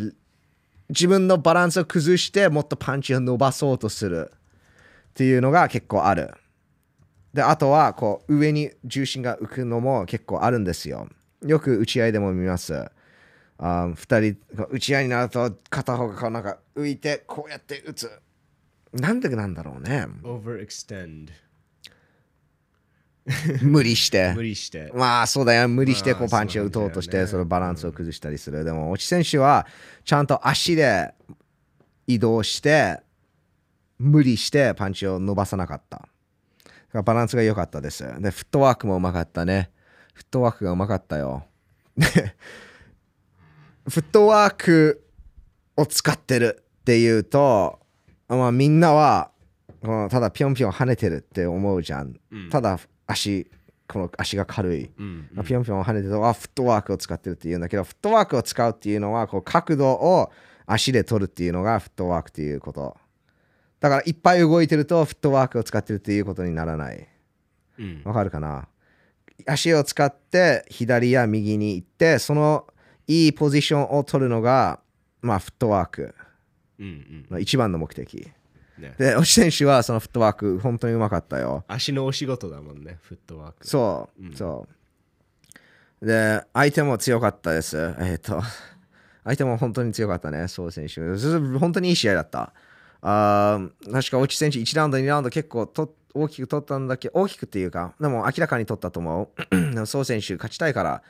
[0.88, 4.32] 自分のバランスを崩してもっとパンチを伸ばそうとする
[5.10, 6.34] っていうのが結構ある。
[7.32, 11.08] であとはこう上に重心が浮くのも結構あるんですよ
[11.44, 12.90] よく打ち合いでも見ます。
[13.58, 18.10] あ2人打ち合いになると片方がこうなんか浮いてこうやって打つ。
[18.92, 20.06] なんでなんだろうね。
[20.22, 21.28] Overextend
[23.62, 24.32] 無理して。
[24.36, 24.90] 無理して。
[24.94, 28.64] まあそうだよ無理してまあこうパンチを打とうとしてそのバランスを崩したりする。
[28.64, 29.66] でも落ち選手は
[30.04, 31.14] ちゃんと足で
[32.06, 33.00] 移動して
[33.98, 36.08] 無理してパンチを伸ばさなかった。
[37.04, 38.04] バランスが良かったです。
[38.20, 39.70] でフットワークもうまかったね
[40.12, 41.44] フットワークがうまかったよ。
[41.96, 42.06] で
[43.88, 45.04] フットワーク
[45.76, 47.80] を使ってるっていうと、
[48.28, 49.30] まあ、みんなは
[49.80, 52.50] このただぴょんぴょん跳ねてるって思うじゃん、うん。
[52.50, 53.50] ただ足
[53.88, 60.30] この足が軽い、うぴょんぴょん跳ねてるとあフットワークを使ってるっていうんだけどフットワークを使うっていうのはこう角度を
[60.66, 62.96] 足で取るっていうのがフットワークっていうこと。
[63.80, 67.08] だからいっぱい動いてるとフットワークを使ってるっていうことにならない。
[67.78, 68.02] うん。
[68.04, 68.68] わかるかな？
[69.46, 72.66] 足を使って左や右に行ってその
[73.06, 74.80] いいポジションを取るのが
[75.20, 76.14] まあフットワーク。
[76.78, 77.26] うんうん。
[77.30, 78.30] の一番の目的。
[78.78, 78.94] ね。
[78.98, 81.64] で推し選手はそのフットワーク本当にうまかったよ。
[81.68, 83.66] 足のお仕事だもんねフットワーク。
[83.66, 84.34] そう、うん。
[84.34, 84.66] そ
[86.00, 86.06] う。
[86.06, 87.94] で相手も強かったです。
[88.00, 88.42] えっ、と
[89.24, 91.16] 相手も本当に強かったねそう選手。
[91.16, 92.52] ず本当にいい試合だった。
[93.04, 99.56] あー確か落ち選手1ラウンド2ラウンド結構と大きく取ったんだけど大きくっていうかでも明らかに取ったと思う。
[99.74, 101.02] でもそう選手勝ちたいから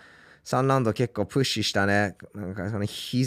[0.44, 2.16] 3ラウンド結構プッシュしたね。
[2.34, 3.24] なんかそのひ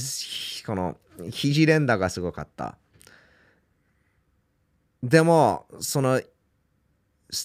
[0.65, 0.97] この
[1.30, 2.78] 肘連打がすごかった。
[5.03, 6.21] でもその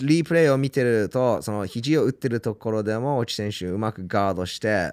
[0.03, 4.93] リープレイを見てるとその肘を打ってるところでも落ち選手うまくガードしてや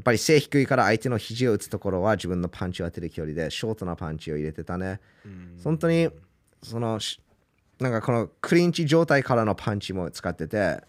[0.00, 5.00] っぱり背低いから相手の肘を打つところは自分のパンチを当てる距離でショートなパンチを入れてたね。
[5.24, 5.60] うん。
[5.62, 6.08] 本当に
[6.62, 7.20] そのし
[7.80, 10.82] なんかこのクリンチ状態からのパンチも使ってて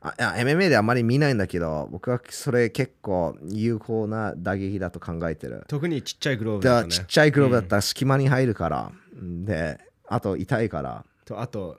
[0.00, 5.64] あ MMA であんまり見ないんだけど僕はそれ結構有効な打撃だと考えてる。
[5.68, 6.96] 特にちっちゃいグローブだとね。
[6.96, 9.78] だちっちゃいグローブだったら隙間に入るから、で
[10.08, 11.04] あと痛いから。
[11.26, 11.76] とあと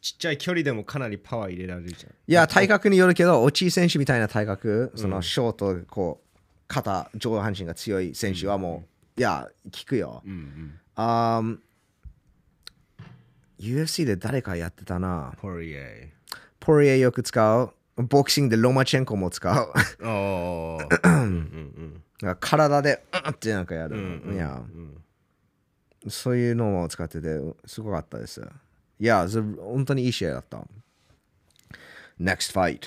[0.00, 2.12] ちっちゃい距離でもかなりパワー入れられるじゃん。
[2.12, 6.38] いや、体格によるけど、落ち選手みたいな体格、そのショート、こう、
[6.68, 8.84] 肩、上半身が強い選手はも
[9.16, 10.22] う、いや、効くよ。
[10.24, 10.74] うんうん。
[10.96, 11.58] あー
[13.60, 15.34] UFC で誰かやってたな。
[15.40, 16.12] ポリエ
[16.58, 17.72] ポリエよく使う。
[17.96, 19.72] ボクシングでロマチェンコも使う。
[20.00, 20.78] うん
[22.40, 23.96] 体で、うんってなんかやる。
[23.96, 25.02] うんうんいやう、ん
[26.08, 28.42] そういうのも使ってて、すごかったです。
[28.98, 30.66] いや、ず本当にいい試合だった。
[32.18, 32.80] Next fight.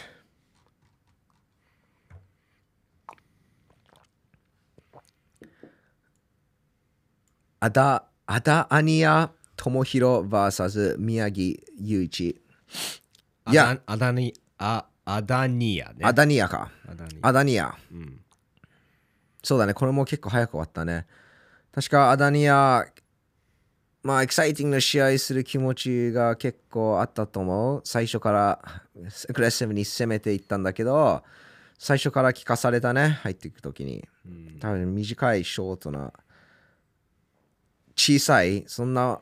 [7.59, 9.31] アダ、アダアニア
[9.63, 12.41] 智弘 VS 宮城友一。
[13.49, 16.69] いや、アダニあアダニアねアダニアか。
[16.85, 17.73] アダニアダニア。
[17.91, 18.19] うん
[19.41, 21.05] そうだね、これも結構早く終わったね。
[21.73, 22.85] 確か安谷屋、
[24.01, 27.81] まあ、エキサイティングな試合する気持ちが結構あったと思う。
[27.85, 28.59] 最初から
[29.29, 31.23] アグレッシブに攻めていったんだけど、
[31.77, 34.05] 最初から効かされたね、入っていくときに。
[34.25, 36.13] うん多分短いショートな、
[37.95, 39.19] 小さい、そんな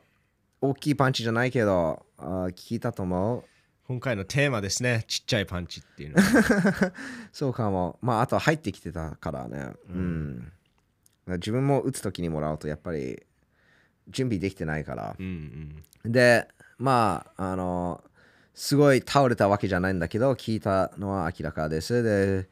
[0.61, 3.43] 大きいパンチじゃないけど、あー聞いたと思う。
[3.87, 6.93] 今回のテーマですねちっちゃいパンチっていうのは
[7.33, 7.97] そうかも。
[8.01, 9.73] まあ、あと入ってきてたからね。
[9.89, 10.39] うん。
[10.39, 10.51] だか
[11.25, 13.23] ら自分も打つときにもらうと、やっぱり
[14.07, 15.15] 準備できてないから。
[15.19, 16.47] うんうんで、
[16.77, 18.03] まあ、あの、
[18.55, 22.01] すごい倒れたわけじゃないんだけど、聞いたのは明らかです。
[22.01, 22.49] で、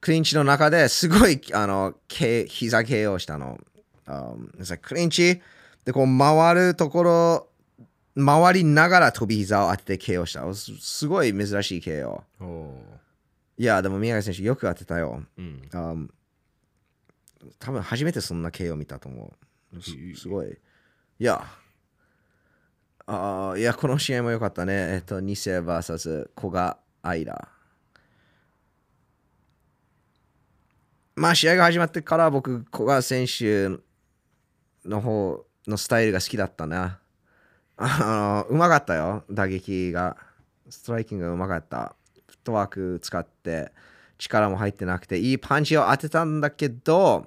[0.00, 3.58] クリンチの中ですごい、あの、膝 KO したの。
[4.06, 5.40] Um, クリンチ
[5.90, 7.48] で、こう回るところ、
[8.16, 10.54] 回りながら飛び膝を当てて KO した。
[10.54, 12.22] すすごい珍しい KO。
[13.58, 15.24] いや、でも宮城選手よく当てたよ。
[15.36, 16.10] ーうんあ
[17.58, 19.32] 多分初めてそんな KO 見たと思
[19.72, 19.82] う。
[19.82, 20.58] すすごい。
[21.18, 21.44] いや、
[23.06, 24.94] あーいや、この試合も良かったね。
[24.94, 27.48] えっと、ニセ VS 古賀愛ら。
[31.16, 33.70] まあ、試合が始まってから僕、古賀選手
[34.84, 36.98] の方のスタイルが好きだったな。
[37.76, 40.16] あの、うまかったよ、打撃が。
[40.68, 41.94] ストライキングがうまかった。
[42.28, 43.72] フットワーク使って、
[44.18, 47.26] 力も入ってなくて、いいパンチを当てたんだけど、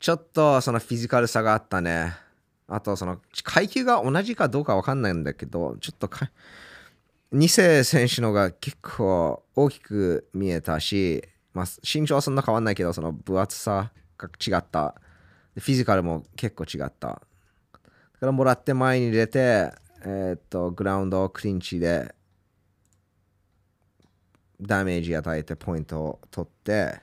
[0.00, 2.14] ちょっとそのフィジカルさがあったね。
[2.66, 6.30] あと、その階級が同じかどうかわかんないんだけど、ちょっとか、
[7.30, 11.22] ニセ選手のが結構大きく見えたし、
[11.52, 14.94] まあ、身長はそんな変わんないけど、その分厚さが違った。
[15.54, 17.08] でフィジカルも結構違った。
[17.08, 17.20] だか
[18.20, 22.14] らもらって前に出て、えーっと、グラウンドをクリンチで
[24.60, 27.00] ダメージ与えてポイントを取って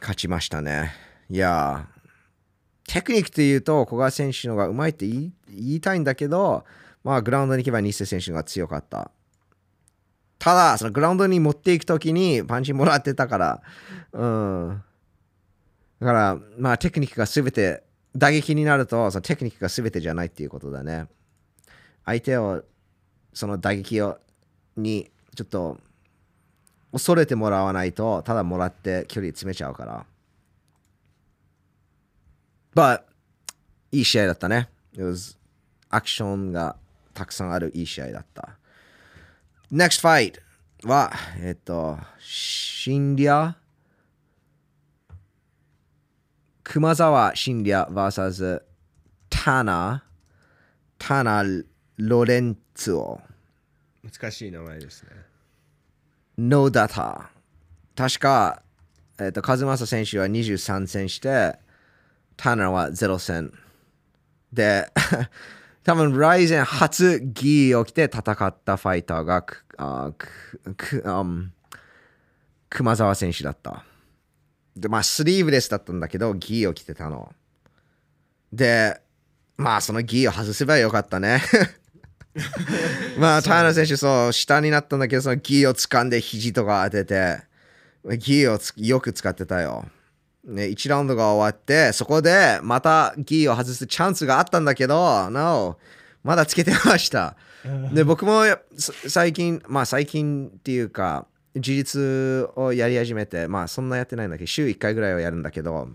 [0.00, 0.92] 勝ちましたね。
[1.30, 6.64] いやー、テクニックというと小川選手の方がうまいって言いたいんだけど、
[7.04, 9.10] まあグラウンドに行けば日瀬選手が強かった。
[10.38, 13.62] ただ、そのグラウンドに持っていくときにパンチもらってたから、
[14.12, 14.82] うん。
[16.02, 17.84] だから、まあテクニックが全て、
[18.16, 21.06] 打撃になると、そのテクニックが全てじゃないっていうことだね。
[22.04, 22.64] 相手を、
[23.32, 24.18] その打撃を、
[24.76, 25.78] に、ちょっと、
[26.90, 30.04] 恐れてもらわないと、ただもらって距離詰めちゃうから。
[32.74, 33.02] But、
[33.92, 34.70] いい試合だったね。
[34.94, 35.38] It was
[35.88, 36.74] アクションが
[37.14, 38.56] たくさんあるいい試合だった。
[39.72, 40.40] Next fight
[40.82, 43.56] は、えっと、シンリア
[46.64, 48.62] 熊沢シンリア vs
[49.28, 50.04] タナ
[50.98, 51.44] タナ
[51.96, 53.20] ロレンツォ
[54.04, 55.10] 難しい名前ですね。
[56.38, 57.30] ノーダタ
[57.96, 58.62] 確か、
[59.18, 61.56] えっと、カズマサ選手は23戦して
[62.36, 63.52] タナは0戦。
[64.52, 64.90] で
[65.84, 71.48] 多分ライゼン初ギーを着て戦ったファイターがくあくく、um
[72.68, 73.84] 熊沢選手だった
[74.76, 77.32] でまあスリーブレスだったんだけどギーを着てたの。
[78.52, 79.00] で
[79.56, 81.42] まあそのギーを外せばよかったね。
[83.18, 87.42] まあ、タイナー選手、そう、下になったんだけど、そのギーを掴んで肘とか当てて、
[88.16, 89.86] ギーをつよく使ってたよ。
[90.44, 95.78] ね、1ラウンドが終わって、そこでまたギーを外すチャンスがあったんだけど、No、
[96.24, 97.36] まだつけてました。
[97.92, 98.44] で、僕も
[98.76, 105.88] さ最近、まあ最近っていうか、自立をやり始めて、まあそんなやってないんだけど、週1回ぐらいはやるんだけど、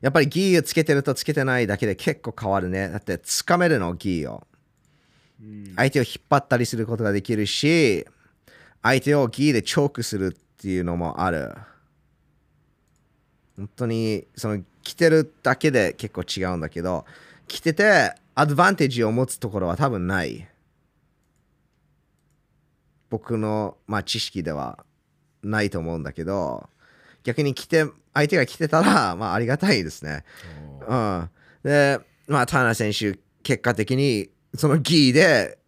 [0.00, 2.88] やっぱりギーをつけてるとつけてないだけで結構変わるね。
[2.88, 4.46] だって掴めるの、ギーを。
[5.76, 8.06] 相手を引っ張ったりすることができるし、
[8.82, 11.54] 相手をギーでチョークするっていうのもある。
[13.56, 17.04] 本当に、その、着てるだけで結構違うんだけど、
[17.46, 20.48] 着てて、アドバンテージを持つところは多分ない。
[23.12, 24.86] 僕の、まあ、知識では
[25.42, 26.70] ないと思うんだけど、
[27.24, 27.84] 逆に着て、
[28.14, 30.24] 相手が着てたら、 まあ、ありがたいですね。
[30.88, 31.30] うん。
[31.62, 35.58] で、まあ、ターナー選手、結果的に、そのギーで、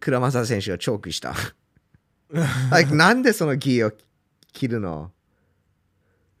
[0.00, 1.34] 倉正選手をチョークした。
[2.70, 3.92] like, なんでそのギーを
[4.54, 5.12] 切るの？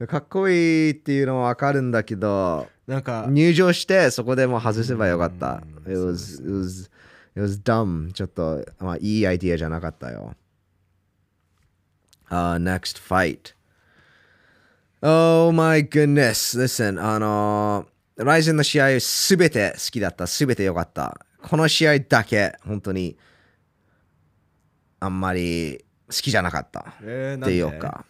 [0.08, 5.62] かっこいいっていうのはわかるんだけど、なんか、入場してそこでもう外せばよかった。
[5.86, 6.90] うん It was, it was,
[7.36, 8.12] it was dumb.
[8.12, 10.34] ちょっと、まあ、いいアイディアじゃなかったよ。
[12.30, 13.54] Uh, next fight.
[15.02, 16.58] Oh my goodness.
[16.58, 20.26] Listen, あのー、ライゼンの試合すべて好きだった。
[20.26, 21.20] すべて良かった。
[21.42, 23.16] この試合だけ、本当に、
[25.00, 26.94] あんまり好きじゃなかった。
[27.02, 28.04] えー、っていうか。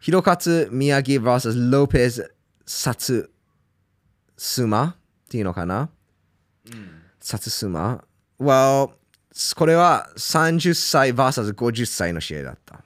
[0.00, 2.34] 広勝宮城 vs ロペス
[2.64, 3.30] サツ
[4.36, 5.90] スマっていうのかな、
[7.20, 8.02] サツスマ
[8.40, 8.92] Well,
[9.56, 12.82] これは30歳 vs50 歳の試合だった。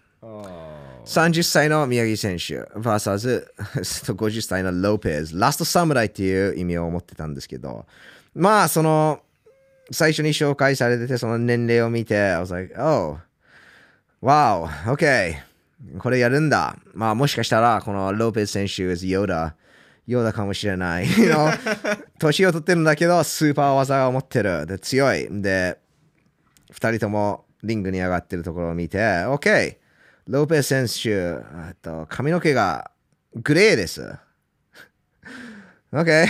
[1.04, 5.38] 30歳の宮城選手 vs50 歳 のロペス。
[5.38, 7.86] ラストサムライっていう意味を持ってたんですけど、
[8.34, 9.20] まあその
[9.90, 13.18] 最初に紹介されててその年齢を見て、I was like, oh
[14.22, 15.36] wow ok
[15.98, 16.76] これやるんだ。
[16.94, 19.54] まあもしかしたらこのロペス選手 is ヨーダ。
[20.06, 21.06] ヨーダかもしれない。
[22.18, 24.66] 年を取ってるんだけど、スーパー技を持ってる。
[24.66, 25.28] で、強い。
[25.30, 25.78] で、
[26.70, 29.76] 二人ともリングに上がってるところを見て、OK。
[30.26, 32.90] ロペス選手、えっと髪の毛が
[33.34, 34.16] グレーです。
[35.92, 36.26] OK。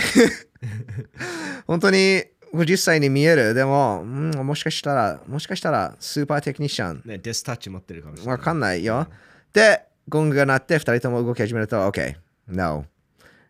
[1.67, 2.23] 本当に
[2.53, 3.53] 50歳に見える。
[3.53, 7.01] でも、うん、もしかしたら、もしかしたらスーパーテクニシャン。
[7.05, 8.37] ね、デスタッチ持ってるかもしれない。
[8.37, 9.07] わかんないよ。
[9.53, 12.15] で、ゴングが鳴って、二人とも動き始めると、OK、
[12.47, 12.85] No、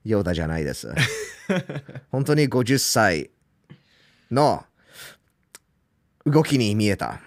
[0.03, 0.89] ヨーダじゃないです。
[2.11, 3.29] 本当に50歳
[4.31, 4.65] の
[6.25, 7.19] 動きに見えた。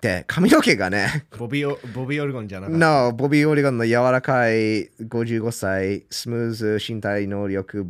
[0.00, 7.86] で、髪の毛がね、ボビーオボビーオルゴンじゃなかった？No、ボビー・オリゴンの柔らかい55歳、スムーズ身体能力、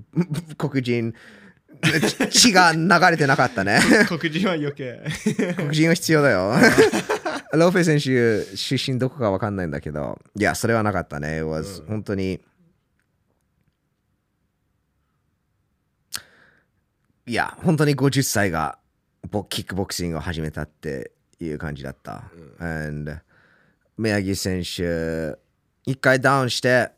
[0.59, 1.15] 黒人、
[2.31, 3.81] 血が流れてなかったね。
[4.09, 5.01] 黒人は余計。
[5.57, 6.55] 黒人は必要だよ。
[7.53, 11.39] ロペ選手出身どこかわかんないんだけど、いや、それはなかったね。
[11.39, 12.41] It was、本当に。
[17.27, 18.79] いや、本当に50歳が
[19.31, 22.25] ボキックボクシングを始めたっていう感じだった。
[22.59, 23.19] And
[23.97, 25.39] 宮城選手、
[25.85, 26.91] 一回ダウンして、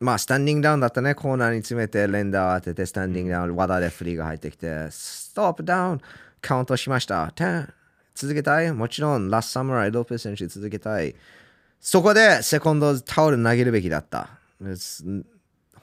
[0.00, 1.14] まあ、スタンディングダウンだったね。
[1.14, 6.00] コーナーに詰めて、連打を当てて、スタンディングダウン、和田レフリーが入ってきて、ストップダウン、
[6.40, 7.26] カウントしました。
[7.28, 7.72] 10
[8.14, 8.70] 続けたい？
[8.72, 11.14] もちろん、ラスサムライ、ロペス選手続けたい。
[11.80, 14.28] そこでセコンドタオル投げるべきだった。
[14.76, 15.04] す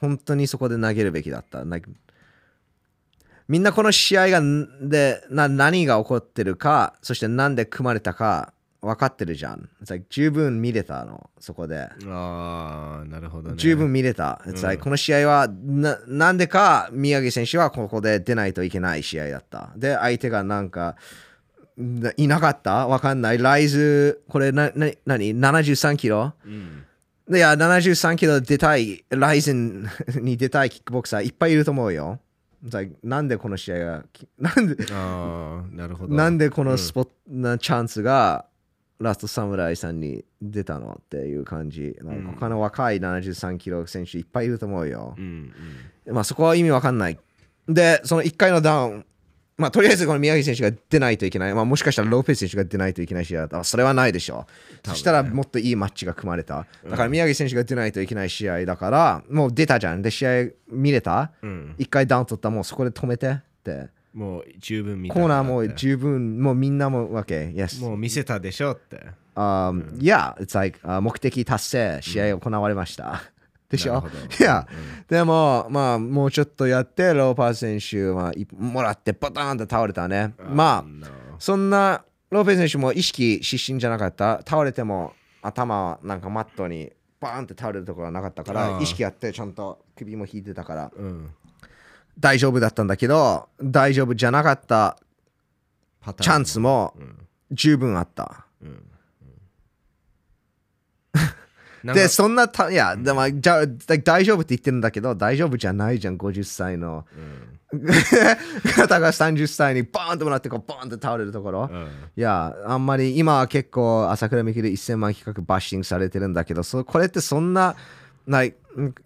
[0.00, 1.64] 本当にそこで投げるべきだった。
[3.52, 9.68] みんなこの試合がんでな何が起こってるか、そしてなんで組まれたか分かってるじゃん。
[9.86, 11.90] Like 十分見れたの、そこで。
[12.08, 13.56] ああ、なるほどね。
[13.58, 14.40] 十分見れた。
[14.46, 19.68] It's like この試合はななんでか宮城選手はここで出ないといけない試合だった。
[19.76, 20.96] で、相手がなんか
[21.76, 22.86] ないなかった？
[22.86, 23.38] わかんない？
[23.38, 26.32] ライズ、これな、な、何 ?73 キロ？
[26.46, 26.86] うん。
[27.30, 29.86] いや、73キロ出たい、ライゼン
[30.22, 32.18] に出たいキックボクサーいっぱいいると思うよ。
[32.70, 36.14] Like なんでこの試合が、きなんで、ああ、なるほど。
[36.16, 38.46] なんでこのスポット、なチャンスが
[39.00, 41.96] ラストサムライさんに出たのっていう感じ。
[42.02, 45.20] なんか他の若い73キロ選手いっぱいいると思うよう。
[45.20, 45.52] ん
[46.06, 46.14] うん。
[46.14, 47.18] まあそこは意味わかんない。
[47.68, 49.06] で、その1回のダウン、
[49.62, 51.54] まあとりあえずこの宮城選手が出ないといけない。
[51.54, 53.64] まあもしかしたらローペス選手が出ないといけない試合だった。
[53.64, 54.46] それはないでしょ
[54.84, 54.88] う。
[54.88, 56.66] そしたらもっといいマッチが組まれた。
[56.88, 60.02] だから宮城選手が出ないといけない試合だから、もう出たじゃん。
[60.02, 60.30] で、試合
[60.68, 61.32] 見れた？
[61.42, 61.74] うん。
[61.78, 63.30] ?1 回ダウン取ったらもうそこで止めて？
[63.30, 63.88] って。
[64.12, 67.52] もう十分見たコーナーも十分、もうみんなもわけ。
[67.54, 67.80] Yes.
[67.80, 69.00] もう見せたでしょって。
[69.34, 73.22] Um, yeah, it's like、uh, 目的達成、試合行われました。
[73.72, 74.04] でしょ？
[74.38, 74.68] いや、
[75.08, 80.34] でも、まあ、もうちょっとやって、ローパー選手、まあ、いもらって、バターンと倒れたね。
[80.38, 81.08] まあ、
[81.38, 84.38] そんな、ローペス選手も意識失神じゃなかった。
[84.46, 88.82] 倒れても、頭はなんかマットにバーンって倒れるところはなかったかあら、ー。
[88.82, 91.30] 意識あって、ちゃんと首も引いてたから、うん。
[92.20, 94.98] 大丈夫だったんだけど、大丈夫じゃなかった
[96.20, 96.94] チャンスも
[97.50, 98.46] 十分あった。
[98.62, 98.74] なん。
[98.74, 98.80] か
[101.84, 107.04] で、そんなた、いや、でもじゃだ大丈夫って言ってるんだけど、大丈夫じゃないじゃん、50歳の。
[108.76, 111.68] 方が30歳にバーンともらって、こうバーンと倒れるところ。
[111.72, 117.76] うんいや、あんまり今は結構、朝倉未来1000万企画バッシングされてるんだけど、そこれってそんな、
[118.26, 118.52] ない、ん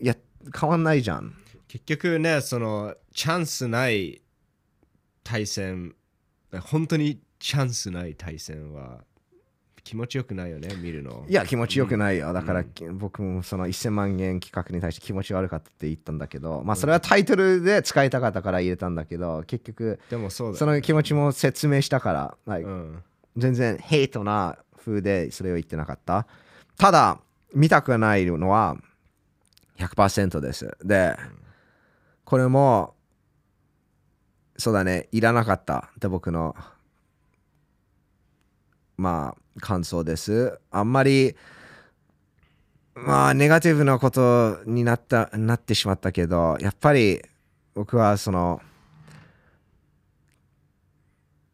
[0.00, 0.16] いや、
[0.58, 1.34] 変わんないじゃん。
[1.68, 4.20] 結局ね、そのチャンスない
[5.22, 5.94] 対戦、
[6.62, 9.04] 本当にチャンスない対戦は
[9.86, 11.24] 気持ちよくないよね、見るの。
[11.28, 12.32] いや、気持ちよくないよ。
[12.32, 12.64] だから、
[12.94, 20.58] 僕もその1000万円企画に対して気持ち悪かったって言ったんだけど、まあ、それはタイトルで使いたかったから入れたんだけど、結局、でもそうだ。
[20.58, 23.02] その気持ちも説明したから、like うん。
[23.36, 26.26] 全然ヘイトな風でそれを言ってなかった。
[26.76, 27.20] ただ、
[27.54, 28.76] 見たくないのは
[29.78, 30.76] 100%です。
[30.84, 31.16] で、
[32.24, 32.96] これも、
[34.56, 36.56] そうだね、いらなかったって僕の、
[38.96, 40.58] まあ、感想です。
[40.70, 41.36] あんまり、
[42.94, 47.22] まあ、ネガティブなことになった、なってしまったけど、やっぱり
[47.74, 48.60] 僕はその、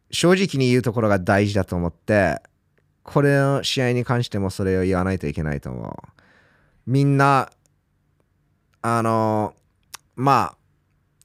[0.09, 2.41] 正直に言うところが大事だと思って、
[3.03, 6.21] これの試合に関してもそれを言わないといけないと思う。
[6.85, 7.51] みんな、
[8.81, 9.53] あの、
[10.15, 10.57] まあ、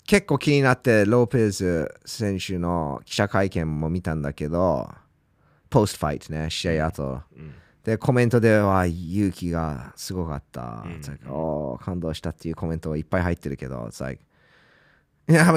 [0.07, 4.91] 結構気になってローペーズ選手の記者会見も見たんだけど、
[5.71, 7.23] ポストファイトね、試合後。
[7.85, 10.85] で、コメントでは勇気がすごかった。
[10.87, 14.23] It's like, おー感動したっていうコメントはいっぱい入ってるけど、It's like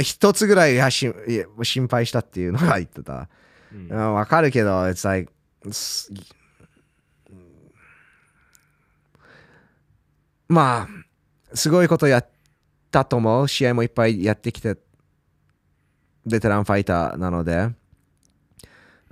[0.02, 3.30] 一つぐらいやしいや心配したっていうのが言ってた。
[3.74, 5.32] うんわかるけど、It's like
[5.72, 6.12] す
[10.48, 12.30] まあ、すごいことやっ
[12.92, 13.48] たと思う。
[13.48, 14.78] 試合もいっぱいやってきて、
[16.26, 17.70] ベテランファイターなので、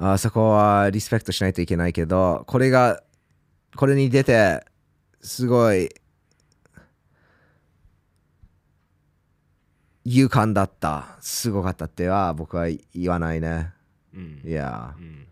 [0.02, 3.04] あそこはリスペクトしないといけないけど、これが、
[3.76, 4.66] これに出て、
[5.22, 5.90] すごい、
[10.06, 13.74] 勇敢だった、すごかったっては僕は言わないね。
[14.14, 15.28] うんいや、うん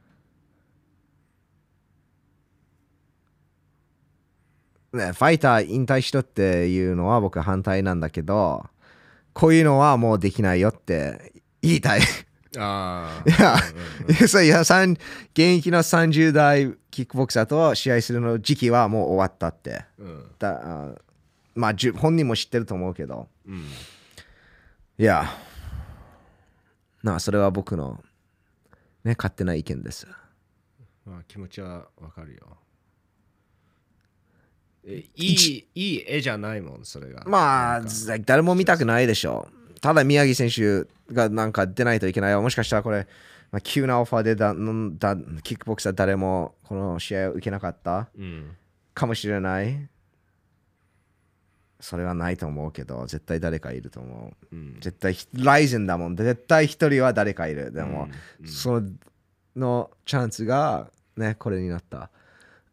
[4.94, 8.66] ね、ファイター引退しろっていうのは僕は反対なんだけど、
[9.34, 12.02] こういうのはもうできないよって言いたい。
[12.58, 13.58] あいや、
[14.28, 14.98] そういや、現
[15.36, 19.80] 役の30代キックボクサーと試合するの時期はもう終わったって。
[19.80, 20.96] あ、うんだあ
[21.56, 23.28] まあ、じゅ本人も知ってると思うけど。
[23.48, 23.66] うん
[25.00, 25.30] いや、
[27.04, 28.04] なあ、それは僕の、
[29.04, 30.08] ね、勝手な意見です。
[31.06, 32.58] まあ、気持ちはわかるよ。
[34.88, 37.24] えいいいい絵じゃないもん、それが。
[37.28, 37.82] まあ、
[38.26, 39.57] 誰も見たくないでしょう。
[39.82, 42.42] ただ宮城選手がなんか出ないといけないよ。
[42.42, 43.08] もしかしたらこれ、
[43.52, 48.10] まあ、急なオファーでだんだキックボクサー誰もこの試合を受けなかった。
[48.18, 48.56] うん。
[48.94, 49.88] かもしれない。
[51.80, 54.56] それはないと思うけど絶対誰かいると思う。
[54.56, 54.78] うん。
[54.82, 57.72] 絶対ひライゼンだもん絶対一人は誰かいる。
[57.72, 58.10] でも、
[58.42, 58.48] うん。
[58.48, 58.82] そ
[59.56, 62.10] のチャンスがねこれになった。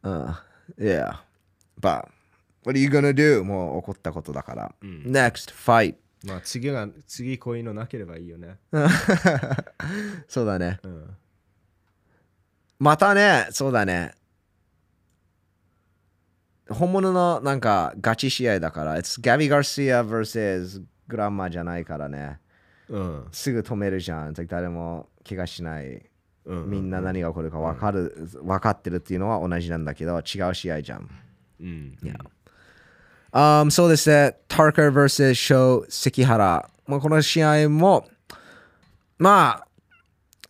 [0.02, 0.26] うん。
[0.78, 1.18] Yeah.
[1.80, 2.08] But
[2.64, 3.44] what are you gonna do?
[3.44, 5.02] もう起こったことだから、うん。
[5.06, 8.58] Next fight まあ次が次こういうのなければいいよね。
[10.26, 10.80] そうだね。
[10.82, 11.16] うん。
[12.78, 14.12] またねそうだね。
[16.70, 22.40] 本物のなんかガチ試合だから It's ガビ・ガルシア vs グランマじゃないからね。
[22.88, 23.28] うん。
[23.32, 24.34] すぐ止めるじゃん。
[24.34, 26.10] 誰も怪我しない。
[26.46, 31.10] うんみんな何が起こるか分かる、分かってるっていうのは同じなんだけど違う試合じゃん。
[31.60, 31.98] うん。
[32.02, 32.14] いや
[33.34, 36.70] Um, そうですね、ターカー vs ショー関原。
[36.86, 38.06] もうこの試合も、
[39.18, 39.66] まあ、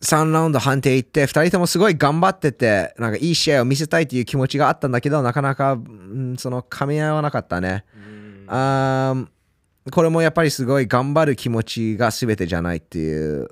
[0.03, 7.85] 3ラウンド判定いって、2人ともすごい頑張ってて、なんかいい試合を見せたいという気持ちがあったんだけど、なかなか、うんその噛み合わなかったね。
[7.95, 13.49] うんあーこれもやっぱりすごい頑張る気持ちが全てじゃないっていう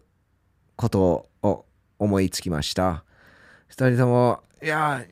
[0.76, 1.66] ことを
[2.00, 3.04] 思いつきました。
[3.68, 5.04] 二人とも、いや、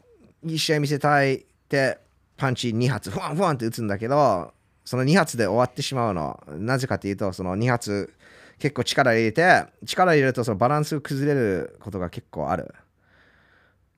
[0.44, 2.00] いい試合見せたいって
[2.42, 4.52] パンチ2発、ふわんふわんって打つんだけど、
[4.84, 6.44] その2発で終わってしまうの。
[6.48, 8.12] なぜかというと、その2発
[8.58, 12.74] 結構力入れて、力入れるとそのバランス崩れることが結構ある。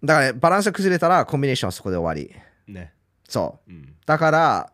[0.03, 2.35] だからバランス崩れたらコンビネーションはそこで終わり。
[2.67, 2.91] ね。
[3.29, 3.71] そう。
[3.71, 4.73] うんだから、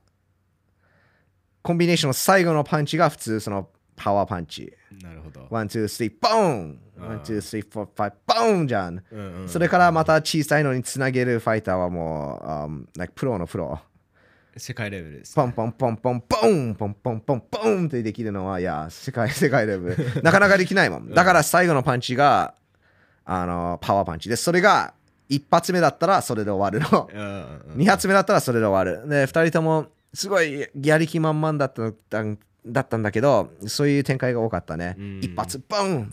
[1.62, 3.70] コンビネーションの最後のパンチが普通その
[4.00, 4.74] パワーパンチ。
[5.04, 5.46] なるほど。
[5.50, 9.04] one, two, three, ボーン one, two, three, four, five, ボーンじゃん。
[9.48, 13.80] それからまた小さいのにつなげるファイターはもう、um, like プロのプロ。
[14.56, 15.36] 世界レベルです。
[15.36, 20.22] ポンポンポンポンポンポンポンポンポンってできるのは、いや、世界、世界レベル。
[20.24, 21.10] なかなかできないもん。
[21.10, 22.56] だから最後のパンチが、
[23.26, 24.94] あの、パワーパンチで、それが
[25.28, 27.10] 一発目だったらそれで終わるの。
[27.14, 29.08] うんうん2発目だったらそれで終わる。
[29.08, 31.74] で、2人ともすごいやる気満々だっ
[32.10, 32.24] た
[32.66, 35.20] だったんだけど、そういう展開が多かったねうん。
[35.22, 36.12] 一発、ボン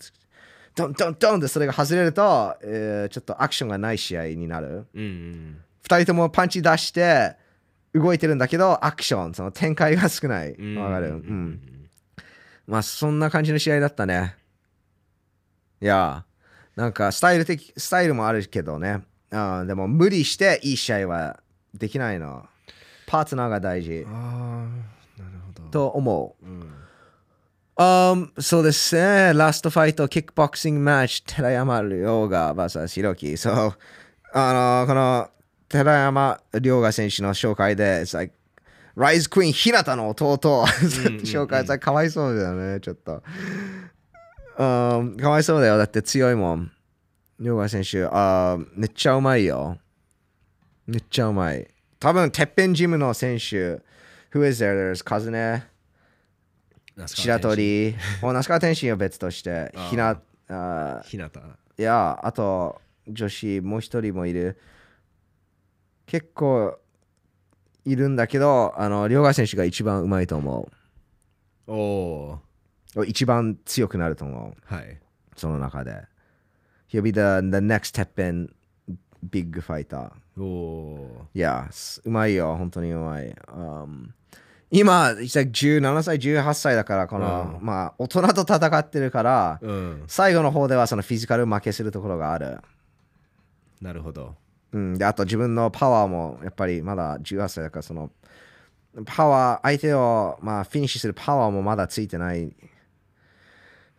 [0.74, 4.86] ドンドンドンでそれが外れると、えーちょっとアクションがない試合になる。
[4.94, 5.56] うんうん
[5.88, 7.36] 2人ともパンチ出して
[7.94, 10.52] 動いてるんだけど、アクション、その展開が少ない。
[10.52, 10.76] うん。
[10.76, 11.06] わかる？
[11.06, 11.18] ううん
[11.50, 11.60] ん。
[12.66, 14.34] まあ、そんな感じの試合だったね。
[15.80, 16.24] いや、
[16.74, 19.02] なんかスタイル的、スタイルもあるけどね。
[19.30, 21.40] あーでも無理していい試合は
[21.74, 22.46] できないの。
[23.06, 24.95] パートナーが大事ああ。
[25.70, 26.44] と思う。
[26.44, 26.72] うん。
[27.78, 29.32] Um, そうですね。
[29.34, 33.36] ラストファイト、キックボクシングマッチ、寺山亮が VS ひろき。
[33.36, 33.78] そう、
[34.32, 35.28] あの、この
[35.68, 38.32] 寺山亮が選手の紹介で、It's like,
[38.94, 43.22] ライズクイーン、日向の弟を紹介されかわいそうだよね、ちょっと。
[44.56, 45.76] Um, かわいそうだよ。
[45.76, 46.72] だって強いもん。
[47.38, 49.76] 亮が選手、あーめっちゃうまいよ。
[50.86, 51.68] めっちゃうまい。
[52.00, 53.82] 多分、てっぺんジムの選手、
[54.32, 54.92] Who is there?
[54.92, 55.64] There's カズネ。
[57.06, 61.40] 白鳥、那須川天心は別として、ひな、あひなた。
[61.40, 61.44] ー
[61.78, 64.58] いや、あと女子もう一人もいる。
[66.06, 66.78] 結構
[67.84, 70.70] いるんだけど、あの、両川選手が一番うまいと思
[71.66, 72.40] おお
[72.96, 73.06] う。
[73.06, 74.72] 一番強くなると思う。
[74.72, 74.74] ー。
[74.74, 74.98] はい。
[75.36, 76.02] その中で。
[76.88, 77.20] He'll be the,
[77.50, 78.54] the next step in
[79.28, 80.10] big fighter.
[80.38, 83.34] おおいや、すうまいよ、本当にうまい。
[83.48, 84.08] Um,
[84.70, 89.66] 今、17歳、18歳だから、この、うまあ、大人と戦ってるから、ー。
[89.66, 90.04] うん。
[90.08, 92.58] 最後の方ではそのフィジカル負けするところがある。
[93.80, 94.34] なるほど。
[94.72, 98.10] うん、であと自分のパワーもやっぱりまだ18歳だからその
[99.06, 102.54] パワー相手をまあフィニッシュするパワーもまだついてない。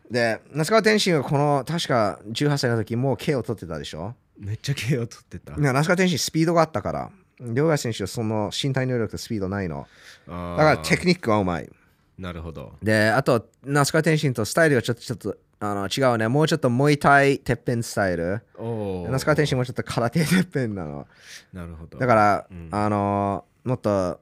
[0.10, 4.16] で、那須川天心はこの確か18歳の時もう K を取ってたでしょ？
[4.40, 5.58] めっちゃ KO 取ってた。
[5.58, 7.12] 那須川天心スピードがあったから。
[7.40, 9.88] 両川選手はその身体能力とスピードないの。
[10.28, 11.70] だだからテクニックはうまい。
[12.18, 12.74] なるほど。
[12.82, 16.28] で、あと、那須川天心とスタイルがちょっとちょっとあの違うね。
[16.28, 18.42] もうちょっとモイタイてっぺんスタイル。
[18.58, 21.08] 那須川天心もちょっと空手てっぺんなの。
[21.54, 21.98] なるほど。
[22.00, 24.20] だから、うんあのもっと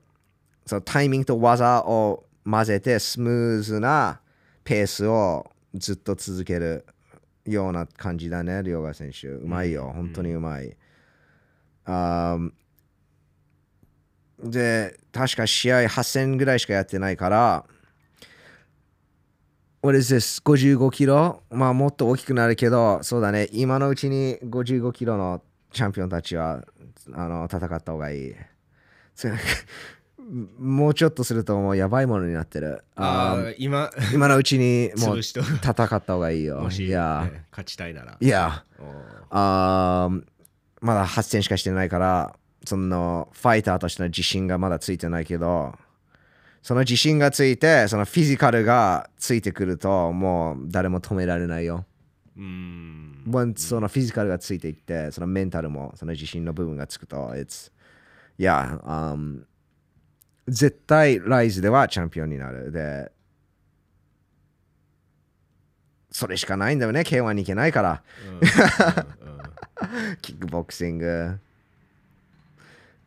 [0.65, 4.19] そのタイミングと技を混ぜてスムーズな
[4.63, 6.85] ペースをずっと続ける
[7.45, 9.27] ような感じだね、両川選手。
[9.27, 10.75] うまいよ、本当にうまい。
[11.85, 12.51] あー
[14.43, 17.65] で、確か試合8戦ぐらいしかやってないから、
[19.81, 20.43] What is this?
[20.43, 21.43] 55キロ？
[21.51, 26.65] まあもっと大きくなるけど、そうだね、今のうちに55キロのチャンピオンたちは
[27.13, 28.35] あの戦った方がいい。
[30.59, 32.83] もうちょっとするともうやばいものになってる。
[32.95, 36.61] あああ、今、ー今のうちにもう戦った方がいいよ。
[36.61, 38.17] もし、いや、ね勝ちたいなら。
[38.19, 38.63] いや、
[39.29, 40.23] あー
[40.81, 42.35] まだ8戦しかしてないから、
[42.65, 45.75] そのファイターとしての自信がまだついてないけど、
[46.63, 51.85] その自信がついてそのフィジカルがついてくるともう誰も止められないよ。
[52.35, 53.53] うん。
[53.55, 57.71] そのフィジカルがついていってそのメンタルもその自信の部分がつくと It's
[58.37, 59.43] いや、um,
[60.47, 62.71] 絶対ライズではチャンピオンになる。
[62.71, 63.11] で
[66.11, 68.03] それしかないんだよね K1 に行けないから。
[70.21, 71.39] キックボクシング。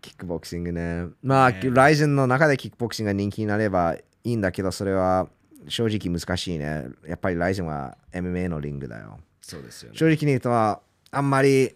[0.01, 1.07] キックボクシングね。
[1.23, 5.29] まあ、ねライゼンの中でキックボクシングが人気になればいいんだけど、それは
[5.69, 6.87] 正直難しいね。
[7.07, 9.19] やっぱりライゼンは MMA のリングだよ。
[9.41, 9.97] そうですよね。
[9.97, 10.81] 正直に言うと、あ
[11.21, 11.73] んまり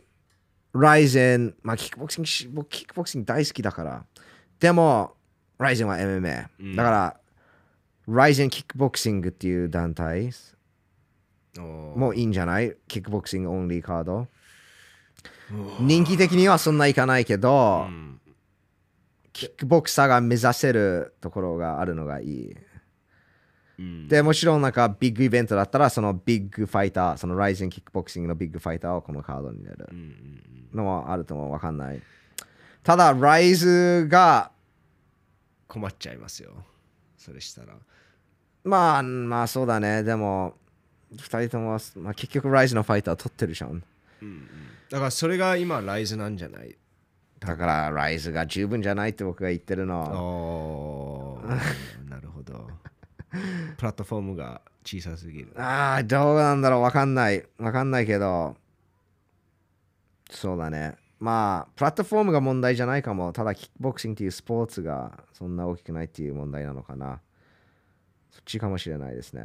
[0.74, 4.05] ライゼン、まあ、キックボクシングし、僕キックボクシング大好きだから。
[4.60, 5.14] でも、
[5.62, 6.47] ライゼンは MMA。
[6.60, 7.16] うんだから、
[8.09, 10.30] ライゼンキックボクシングっていう団体
[11.56, 12.74] もういいんじゃない？
[12.89, 14.26] キックボクシングオンリーカード。
[15.80, 18.18] 人気的にはそんないかないけど、うん
[19.34, 22.56] キックボクサーが目指せるところがあるのがいい。
[23.78, 29.89] うんで、もちろんなんかビッグイベントだったら、そのビッグファイター、そのライゼンキックボクシングのビッグファイターをこのカードに入れる
[30.74, 32.02] のもあるともわかんない。
[32.82, 34.51] ただ、ライズが、
[35.72, 36.52] 困っちゃいますよ。
[37.16, 37.74] それしたら。
[38.64, 40.02] まあ、まあそうだね。
[40.02, 40.54] でも、
[41.12, 43.70] 二人とも、まあ、結局ライズのファイター取ってるじゃん。
[43.70, 43.82] うん
[44.22, 44.48] うん
[44.90, 46.76] だからそれが今ライズなんじゃない？
[47.40, 50.02] だから、ライズが十分じゃないって僕が言ってるの。
[50.02, 51.48] おー
[52.10, 52.68] なるほど。
[53.78, 55.54] プラットフォームが小さすぎる。
[55.58, 57.42] ああ、どうなんだろう、わかんない。
[57.58, 58.56] わかんないけど、
[60.30, 60.96] そうだね。
[61.22, 63.32] まあ、プラットフォームが問題じゃないかも。
[63.32, 67.20] ただ、キックボクシングっていうスポーツがそんな大きくないっていう問題なのかな。
[68.32, 69.44] そっちかもしれないですね。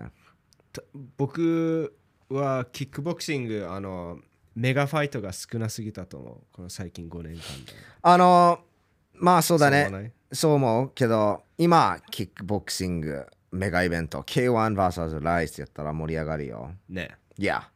[0.74, 0.82] た
[1.18, 1.96] 僕
[2.30, 4.18] はキックボクシング、あの、
[4.56, 6.38] メガファイトが少なすぎたと思う。
[6.52, 7.42] この最近5年間で。
[8.02, 8.60] あの、
[9.14, 10.14] まあそうだね。
[10.32, 16.72] そう思うけど、今、キックボクシングメガイベント、K1vs ライズってやったら盛り上がるよ。
[16.90, 17.16] ね。
[17.38, 17.70] いや、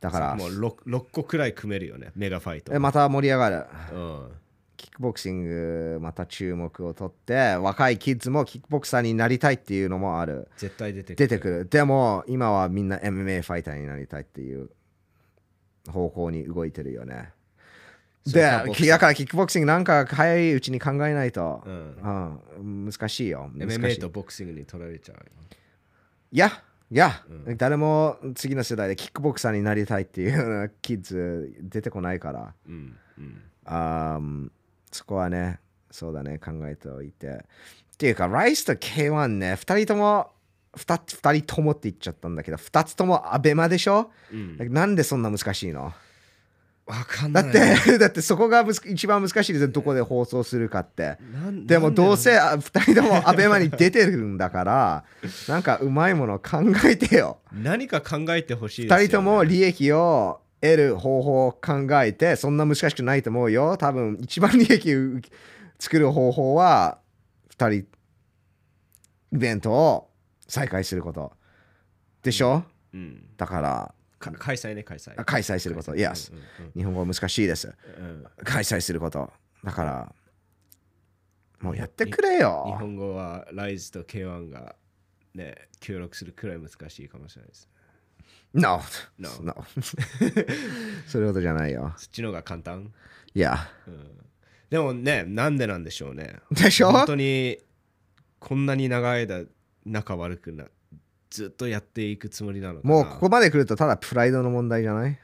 [0.00, 2.72] だから、もう 6, 6個くらい組めるよね、メガファイト。
[2.72, 3.66] えまた盛り上がる。
[3.92, 4.28] うん。
[4.76, 10.48] キックボクシングまた注目を取って若いキッズもキックボクサーになりたいっていうのもある。
[10.56, 11.28] 絶対出てくる。
[11.28, 11.68] 出てくる。
[11.68, 14.70] でも今はみんな MMA ファイターになりたいっていう
[15.90, 17.32] 方向に動いてるよね。
[18.24, 22.40] でだからキックボクシングなんか早いうちに考えないと、うん。
[22.56, 22.84] うん。
[22.84, 23.50] 難しいよ。
[23.52, 23.78] 難しい。
[23.78, 25.22] MMA とボクシングに取られちゃうよ。
[26.30, 27.22] いやいや、
[27.56, 32.54] 誰も次の世代でキックボクサーになりたいっていうキッズ出てこないから。
[32.66, 33.42] うんうん。
[33.66, 34.50] あー
[34.90, 35.60] そこはね、
[35.90, 37.26] そうだね、考えておいて。
[37.28, 40.30] っていうか、ライスと K1 ね、2人とも、
[40.76, 44.72] 2, 二人ともって言っちゃったんだけど、2つともアベマでしょ、うん。
[44.72, 45.92] なんでそんな難しいの？
[47.30, 51.18] だって、 だってそこが一番難しいですよ、どこで放送するかって。
[51.66, 55.04] でもどうせな2人ともアベマに出てるんだから、
[55.48, 57.38] なんかうまいもの考えてよ。
[57.52, 59.06] 何か考えてほしいですよ、2ね。
[59.06, 63.76] 人とも利益を得る方法を考えてそんな難しくないと思うよ。
[63.76, 65.20] 多分一番利益を
[65.78, 66.98] 作る方法は
[67.56, 67.86] 2人
[69.32, 70.10] イベントを
[70.48, 71.32] 再開すること
[72.22, 75.12] でしょ、うん、だからか開催ね、開催。
[75.16, 75.92] あ開催すること。
[75.92, 76.10] 開催。
[76.10, 77.72] Yes うん日本語は難しいです。
[77.98, 78.04] うん。
[78.04, 79.30] うん開催すること。
[79.64, 80.14] だから
[81.60, 84.76] もうやってくれ日よ本語はライズと K1 が
[85.34, 87.68] ね、協力するくらい難しいかもしれないです。
[88.54, 88.80] No
[89.18, 89.66] No No
[91.06, 91.92] そういうことじゃないよ。
[91.96, 92.92] そっちの方が簡単、
[93.34, 94.16] いやうん、
[94.70, 96.36] でもね、なんでなんでしょうね。
[96.50, 96.90] でしょ？
[96.92, 97.58] 本当に
[98.38, 99.44] こんなに長い間
[99.84, 100.64] 仲悪くな
[101.30, 105.18] ずっとやっていくつもりなのもうここまで来るとただプライドの問題じゃない？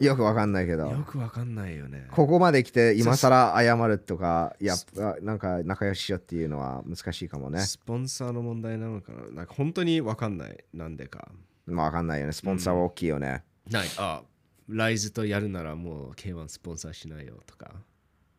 [0.00, 2.06] よくわかんないけどよくわかんないよね。
[2.12, 4.76] ここまで来て今更謝るとかいや
[5.22, 10.64] なんか仲良ししようっていうのは難しいかもねスポンサーの問題なのかななんか本当にわかんない。
[10.72, 11.28] なんでか。
[11.66, 13.88] まあわかんないよねスポンサーは大きいよね、ない。
[13.98, 14.22] あ、
[14.68, 17.72] ライズとやるならもう K1 スポンサーしないよとか。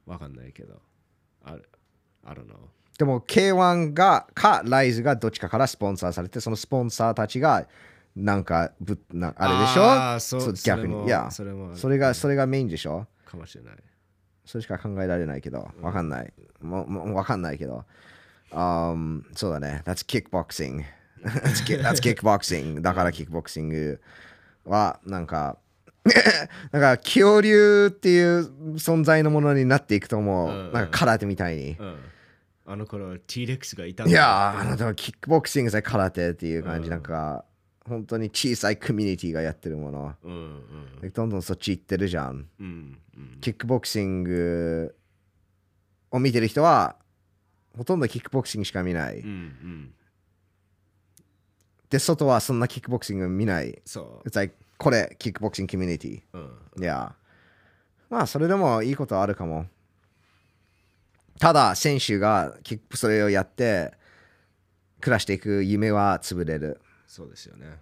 [0.05, 0.81] わかんないけど。
[1.43, 1.69] ある。
[2.25, 2.55] I don't know.
[2.99, 7.65] でも K1 がかライズがどっちかからスポンサーされてそのスポンサーたちが
[8.13, 10.19] なんかぶなあれでしょ？
[10.41, 11.05] そう逆に。
[11.05, 13.07] いやそれもそれがそれがメインでしょ？
[13.25, 13.75] かもしれない。
[14.45, 16.33] それしか考えられないけどわかんない。
[16.61, 17.85] もうもうわかんないけど、
[18.51, 19.81] um, そうだね。
[19.85, 20.83] That's kickboxing.
[21.23, 22.81] That's, kick, that's kickboxing.
[22.81, 24.01] だからキックボクシング
[24.65, 25.57] はなんか
[26.73, 30.73] なんか恐竜っていう存在のものになっていくと思う、うん。
[30.73, 31.95] なんか空手みたいに、うん。
[32.71, 37.45] あの頃 T-Rex がいたいやーああなたはキックボクシングで空手っていう感じ、うんなんか
[37.87, 40.61] 本当に小さいコミュニティがやってるものうん
[41.01, 44.95] うんどんどんそっち行ってるじゃんうんうんキックボクシング
[46.11, 46.95] を見てる人は
[47.75, 49.19] ほとんどキックボクシングしか見ない。
[49.19, 49.93] うんうん
[51.89, 53.81] で、外はそんなキックボクシング見ない。
[53.83, 56.21] そ It's like これ、キックボクシングコミュニティ。
[56.33, 56.37] う、
[56.77, 57.15] うん、いや。
[58.11, 59.65] まあ、それでもいいことはあるかも。
[61.39, 63.93] ただ、選手がキックそれをやって、
[65.01, 66.81] 暮らしていく夢は潰れる。
[67.07, 67.79] そうですよね、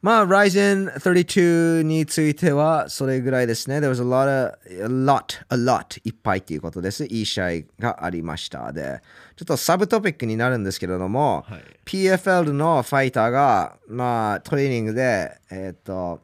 [0.00, 3.80] まあ、Ryzen 32についてはそれぐらいですね。
[3.80, 7.04] There was a lot, of, a lot, a lot いっぱいっていうことです。
[7.06, 8.72] いい試合がありました。
[8.72, 9.02] で、
[9.36, 16.20] ちょっとサブトピックになるんですけれども、はい PFL のファイターが、まあ、トレーニングで、えっ、と、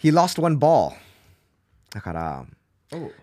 [0.00, 0.92] he lost one ball。
[1.90, 2.61] だから、お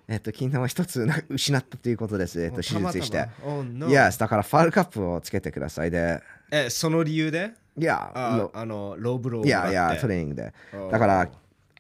[0.07, 2.41] えっ、と、金玉一つな失ったということです。
[2.41, 3.17] えっ、と、手術して。
[3.17, 3.87] たまたま Oh, no.
[3.87, 5.91] Yes、だからファウルカップをつけてください。
[5.91, 6.21] で、
[6.51, 10.53] えその理由でいや、ああのローブローいやいや、トレーーニングで
[10.91, 11.29] だから、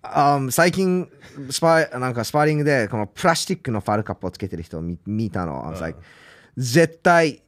[0.01, 1.09] あ最近
[1.49, 5.67] スパー、なんかスパーリングで、このプラスチックのファウルカップをつけてる人を見見たの。
[5.67, 5.99] I was like
[6.57, 7.41] 絶対、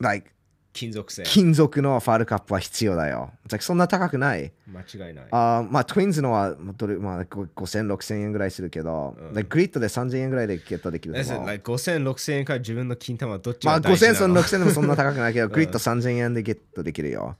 [0.00, 0.30] like、
[0.78, 3.32] 金属製金属のファウルカップは必要だよ。
[3.58, 4.52] そんな高くない。
[4.68, 11.46] 間違いないあーまあ、 Twins のはまあどれ、まあ、ご5000、6000円ぐらいするけど、like グリッドで3000円ぐらいでゲットできるえと思う。
[11.48, 17.36] like 5000、6000円から自分の金玉はどっちまあ、が大事な5000、そのの6000でもそんな高くないけど、 Grit 3000円でゲットできるよ。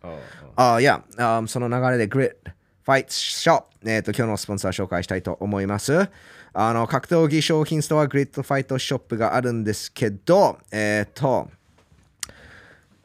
[0.56, 2.34] ああ、いや、あその流れで Grit
[2.84, 6.08] Fight Shop、えーと、今日のスポンサー紹介したいと思います。
[6.54, 11.48] あの、格闘技商品ストア Grit Fight Shop があるんですけど、えっ、と、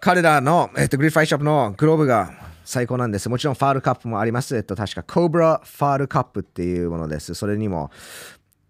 [0.04, 2.34] 彼らの、えっ、と、Grit Fight Shop のグローブが
[2.66, 3.30] 最高なんです。
[3.30, 4.54] もちろんファールカップもあります。
[4.54, 7.34] えっと、確か Cobra ファールカップっていうものです。
[7.36, 7.90] それにも、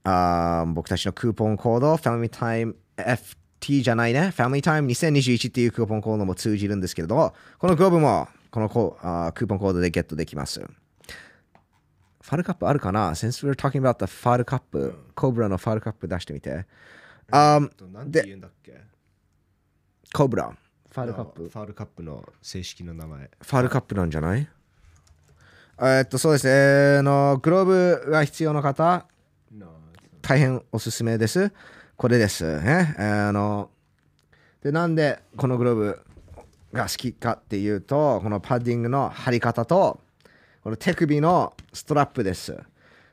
[0.04, 10.60] あー僕たちのクーポンコード、FamilyTime FT じゃないね、FamilyTime2021 っていうクーポンコードも通じるんですけれども、このグローブもこのコあークーポンコードでゲットできます。
[10.60, 16.68] ファールカップあるかな ?Since we're talking about the ファールカップ、コブラのファールカップ出してみて。
[17.32, 18.80] あーとなんて言うんだっけ？
[20.14, 20.56] コブラ、
[20.94, 21.50] ファールカップ。
[21.50, 24.48] ファウルカップの正式な名前ファールカップなんじゃない？
[25.80, 26.54] えーっと、そうですね。
[26.54, 27.66] えーのグロー
[28.06, 29.08] ブが必要な方、
[30.22, 31.52] 大変おすすめです。
[31.98, 32.96] これですね。
[33.00, 33.72] あの
[34.62, 36.00] でなんでこのグローブ
[36.74, 40.00] が好きかっていうと、このパッディングの貼り方と、
[40.64, 42.56] この手首のストラップです。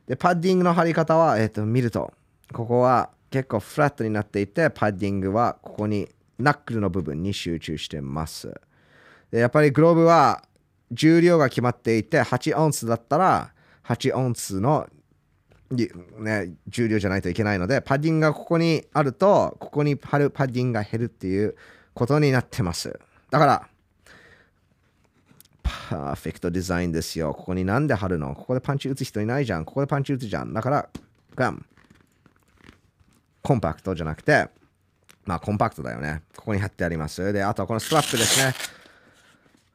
[0.07, 2.13] で、パッディングの貼り方は、えっ、と、見ると、
[2.53, 6.09] ここは結構フラットになっていて、パッディングはここに
[6.41, 8.61] ナックルの部分に集中してます。
[9.31, 10.45] で、やっぱりグローブは
[10.91, 13.53] 重量が決まっていて、8オンスだったら、
[13.85, 14.89] 8オンスの
[16.19, 21.55] ね、重量じゃないといけないので、パッディングがここにあると、ここに貼るパッディングが減るっていう
[21.95, 22.99] ことになってます。
[23.31, 23.69] だから、
[25.63, 27.33] パーフェクトデザインですよ。
[27.35, 28.35] ここになんで貼るの？
[28.35, 29.65] ここでパンチ打つ人いないじゃん。
[29.65, 30.53] ここでパンチ打つじゃん。
[30.53, 30.89] だから、
[31.37, 31.65] ガン。
[33.43, 34.49] コンパクトじゃなくて、
[35.31, 36.23] まあコンパクトだよね。
[36.37, 37.33] ここに貼ってあります。
[37.33, 38.53] で、あとはこのストラップですね。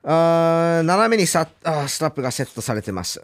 [0.03, 3.21] あ斜めにさあストラップがセットされてます。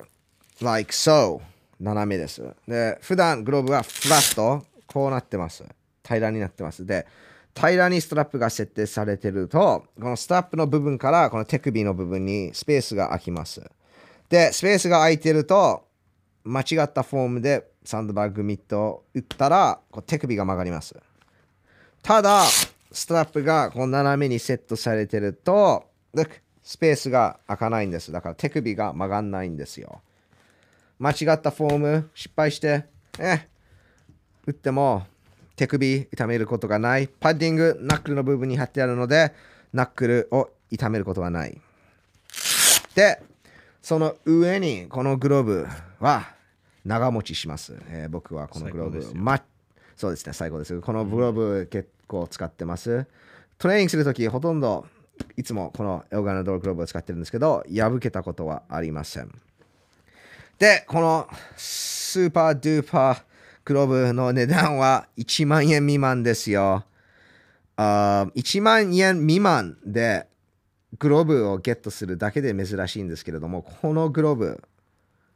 [0.62, 1.42] like so.
[1.82, 2.42] 斜めです。
[2.68, 5.66] で、普段グローブはフラット、こうなってます。
[6.06, 6.86] 平らになってます。
[6.86, 7.06] で、
[7.54, 13.62] 平らにストラップが設定されてると、このストラップの部分からこの手首の部分にスペースが空きます。
[14.30, 15.84] で、スペースが空いてると、
[16.46, 20.96] 間違ったフォームでサンドバッグミットを打ったら、こう手首が曲がります。
[22.04, 22.46] ただ、
[22.92, 25.86] ストラップがこう斜めにセットされてると、
[26.64, 28.12] スペースが開かないんです。
[28.12, 30.02] だから手首が曲がんないんですよ。
[31.00, 32.86] 間違ったフォーム、失敗して、
[33.20, 33.48] え、
[34.46, 35.06] 打っても
[35.56, 37.08] 手首痛めることがない。
[37.08, 39.34] パッディング、ナックルの部分に貼ってあるので、
[39.74, 41.62] ナックルを痛めることはない。
[42.96, 43.22] で、
[43.82, 45.68] その上にこのグローブ
[46.00, 46.34] は
[46.86, 47.76] 長持ちします。
[47.90, 49.14] えー僕はこのグローブ、
[50.02, 50.82] そうですね、最高です。
[50.82, 53.06] このグローブ結構使ってます。
[53.60, 54.88] トレーニングするとき、ほとんど
[55.38, 59.32] いつもこのエオガナドルグローブを使ってるんですけど、破けたことはありません。
[60.58, 63.24] で、このスーパードゥーパー
[63.64, 66.84] グローブの値段は1万円未満ですよ。
[67.76, 70.26] あ1万円未満で
[70.98, 74.64] グローブをゲットするだけで珍しいんですけれども、このグローブ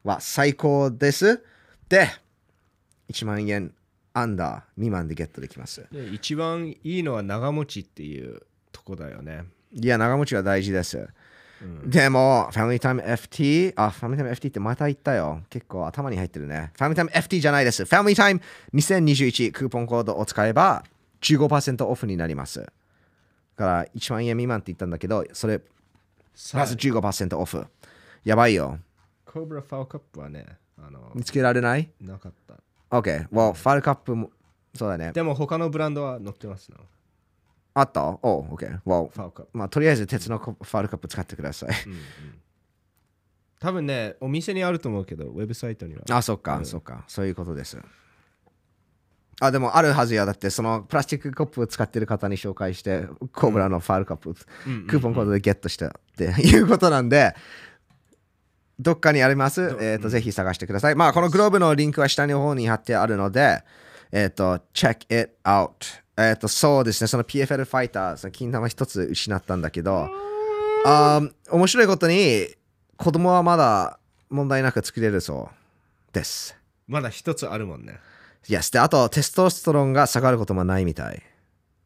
[0.04, 1.44] は最高です。
[1.88, 2.10] で、
[3.12, 3.72] 1万円
[4.18, 5.86] アンダー未満でゲットできます。
[5.92, 9.44] で一番いいのは長持ちっていうとこだよね
[9.74, 11.08] いや、長持ちは大事です。
[11.86, 15.42] でも、ファミリータイム FT、あ、ファミリータイム FT ってまた言ったよ。
[15.50, 16.72] 結構頭に入ってるね。
[16.78, 17.84] ファミリータイム FT じゃないです。
[17.84, 18.42] ファミリータイム
[18.74, 20.84] 2021クーポンコードを使えば
[21.22, 22.60] 15%オフになります。
[22.62, 22.66] だ
[23.58, 25.66] から1万円未満って言ったんだけど、それプ
[26.54, 27.66] ラス15%オフ。
[28.24, 28.80] やばいよ。
[29.26, 30.46] コブラファウカップはね
[30.78, 31.90] あの見つけられない？
[32.02, 32.56] なかった
[33.00, 33.28] ?OK。
[33.30, 34.32] well, ファルカップも、
[34.74, 35.12] そうだね。
[35.12, 36.78] でも他のブランドは載ってますの
[37.74, 38.04] あった？
[38.06, 38.80] おう、OK。
[38.86, 41.70] Well ファウカップ、まあ、とりあえず鉄のコファウルカップ使ってください。
[41.88, 42.00] うんうん、
[43.60, 47.04] 多分ねお店にあると思うけどウェブサイトにはあ、そっか、そっか。
[47.08, 47.78] そういうことです。
[49.42, 50.26] あ、でもあるはずや。
[50.26, 57.36] だって、そのプラスチックコップを使ってる方に紹介して、コブラのファウルカップ、クーポンコードでゲットしたっていうことなんで、
[58.80, 60.96] どっかにあります、えっ、と、ぜひ探してください。
[60.96, 63.64] まあ、このグローブのリンクは下の方に貼ってあるので、
[64.12, 65.72] えっ、と、check it out。
[66.18, 70.10] えっ、と、そうですね、その PFL ファイター、その金玉一つ失ったんだけど、
[70.86, 72.48] あー面白いことに、
[72.98, 74.00] 子供はまだ
[74.30, 75.50] 問題なく作れるそ
[76.12, 76.56] うです。
[76.88, 78.00] まだ一つあるもんね
[78.48, 78.72] Yes。
[78.72, 81.22] で、あと、テストステロンが下がることもないみたい。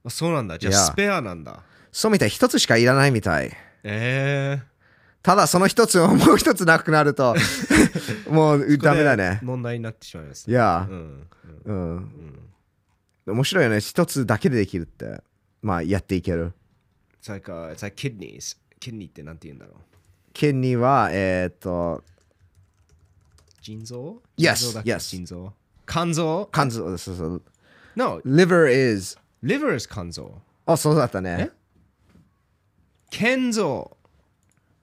[0.05, 1.61] あそうなんだじゃあいやスペアなんだ
[1.91, 2.29] そうみたい。
[2.29, 3.51] 一つしかいらないみたい。
[3.83, 4.78] ええ
[5.21, 7.35] ただ、その一つをもう一つなくなると、
[8.29, 9.39] もうダメだね。
[9.43, 10.87] 問題になってしまいますいや。
[10.89, 11.27] う、ん。
[11.65, 12.39] うん。
[13.25, 13.81] 面白いよね。
[13.81, 15.21] 一つだけでできるって。
[15.61, 16.53] まあ、やっていける。
[17.21, 18.57] It's like,、uh, it's like kidneys.
[18.79, 19.75] キドニーってなんて言うんだろう。
[20.31, 22.03] ケンには、えーっと、
[23.61, 25.53] 腎臓？Yes, 腎臓
[25.85, 26.49] 肝臓？
[26.53, 27.43] 肝臓、そうそう。
[27.95, 30.41] No liver is、liver is 肝臓。
[30.65, 31.51] あ、そうだったね。
[33.09, 33.97] 肝臓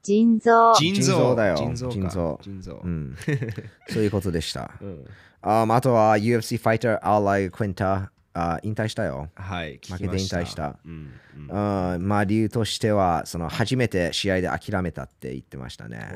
[0.07, 1.57] 腎臓腎臓だよ。
[1.57, 1.95] 腎臓か。
[1.95, 3.17] 腎臓腎臓うん。
[3.91, 4.71] そういうことでした。
[4.81, 5.05] うん。
[5.43, 9.31] ああとは UFC ファイター、アーライ・クインタあ引退したよ。
[9.35, 10.79] はい負けて引退した。
[10.85, 11.11] うん
[11.51, 11.95] うん。
[11.95, 16.13] うん、まあ理由としては、その初めて試合で諦めたって言ってましたね。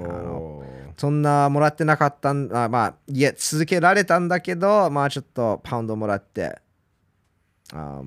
[0.96, 6.60] そんなもらってなかったんあまあ、いや、続けられたんだけど、まあちょっとパウンドもらって、
[7.72, 8.02] あ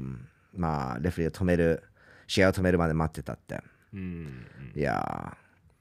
[0.53, 1.83] まあ、レフェリーを止める、
[2.27, 3.59] 試合を止めるまで待ってたって。
[3.93, 5.37] うんいや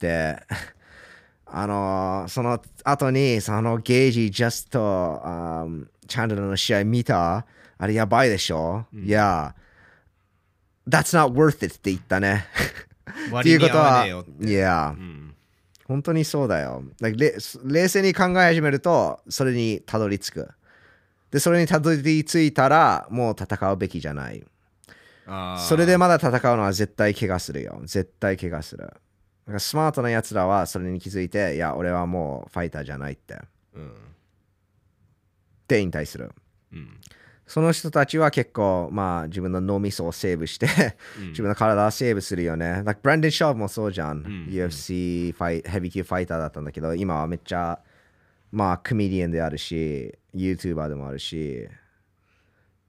[1.46, 7.46] あのーその後に、そのゲージ、ジャスト、あーチャンドルの試合見た？
[7.78, 9.54] あれやばいでしょ、いや、
[10.88, 12.46] That's not worth it って言ったね。
[13.40, 15.34] っていうことは、いや、うん
[15.84, 16.82] 本当にそうだよ。
[17.00, 20.48] 冷静に考え始めると、それにたどり着く。
[21.30, 24.42] で、それにたどり着いたら、もう戦うべきじゃない。
[25.58, 27.80] それでまだ戦うのは絶対怪我するよ。
[27.84, 28.92] 絶対怪我する。
[29.44, 33.38] だからスマートなやつらはそれに気づいて、いや、俺はもうファイターじゃないって。
[33.74, 33.92] うん
[35.68, 36.30] で引退する。
[36.72, 37.00] うん
[37.44, 40.68] その人たちは結構、まあ、自分の脳みそをセーブして、
[41.30, 42.82] 自分の体をセーブするよね。
[42.84, 44.20] like ブランデン・ショーブもそうじゃん。
[44.22, 47.78] ん UFC ファイヘビー級ファイターだったんだけど、今はめっちゃ、
[48.52, 51.68] まあ、コメディアンであるし、YouTuber でもあるし、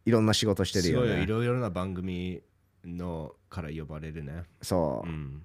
[0.05, 1.25] いろんな仕事してるよすごいよいね。
[1.25, 2.41] ろいろな番組
[2.85, 5.11] のから呼ばれるねそうう。
[5.11, 5.41] ん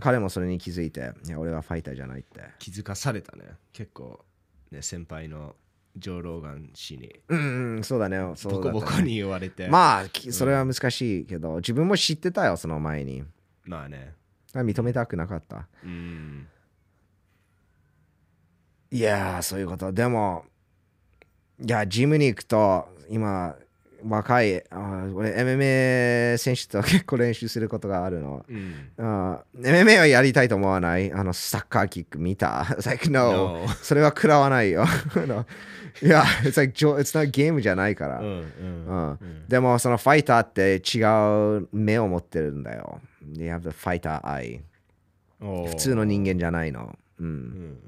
[0.00, 2.40] 彼もそれに気づいて、いや、俺はファイターじゃないって。
[2.58, 4.24] 気づかされたね結構
[4.70, 5.54] ね先輩の
[5.96, 8.16] ジョー・ローガン氏にうん、うん、そうだね。
[8.34, 13.24] そうだねボコボコに言われてまあ、きそれは難しいけど、自分も知ってたよ、その前に。
[13.64, 14.14] まあね
[14.54, 15.66] 認めたくなかった。
[15.84, 16.46] うん
[18.90, 19.90] いやー、そういうこと。
[19.90, 20.44] でも、
[21.58, 23.56] いや、ジムに行くと、今、
[24.06, 28.44] 若い、あ俺、MMA 選手と結構練習することがあるの。
[28.48, 31.12] うんあ MMA はやりたいと思わない？
[31.12, 33.60] あの、サッカーキック見た ?It's like, no.
[33.62, 34.84] No それは食らわないよ。
[36.02, 38.18] いや、it's like, it's not ゲームじゃないから。
[38.20, 43.00] うんうんうんでも、そのファイターって違う目を持ってるんだよ。
[43.36, 44.60] They have the fighter eye.
[45.40, 46.96] 普通の人間じゃないの。
[47.20, 47.26] うん。
[47.26, 47.78] うんうん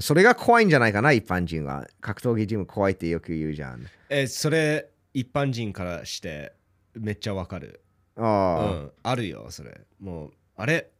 [0.00, 1.86] それが怖いんじゃないかな、一般人は。
[2.00, 3.86] 格闘技ジム怖いってよく言うじゃん。
[4.08, 6.52] えそれ一般人からして
[6.94, 7.80] めっちゃわかる。
[8.16, 8.60] うあ。
[8.60, 9.80] あ、んあるよそれ。
[10.00, 10.90] もうあれ？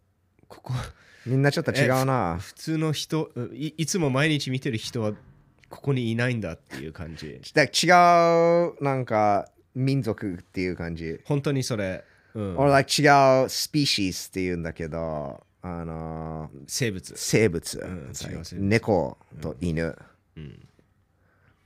[0.49, 0.75] ここ。
[1.27, 2.39] みんなちょっと違うな。
[2.41, 5.13] 普通の人いいつも毎日見てる人は
[5.69, 7.41] ここにいないんだっていう感じ。
[7.55, 7.67] だ違
[8.71, 11.21] う、なんか、民族っていう感じ。
[11.25, 12.05] 本当にそれ、
[12.35, 13.07] うん、or like 違
[13.45, 17.79] うスピーシーっていうんだけど、あのー生物生物。
[17.79, 19.97] う生物猫と犬。
[20.37, 20.67] うん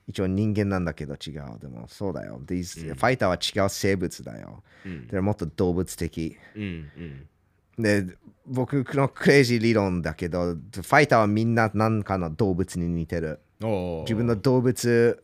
[0.07, 1.59] 一応人間なんだけど違う。
[1.61, 2.39] でもそうだよ。
[2.45, 4.63] These、ファイターは違う生物だよ。
[4.85, 6.37] うんでもっと動物的。
[6.55, 6.67] うんう
[7.01, 7.29] ん
[7.77, 8.07] で、
[8.47, 13.41] 僕のクレイジー理論だけど、ファイターはみんな何かの動物に似てる。
[13.63, 15.21] おー自分の動物、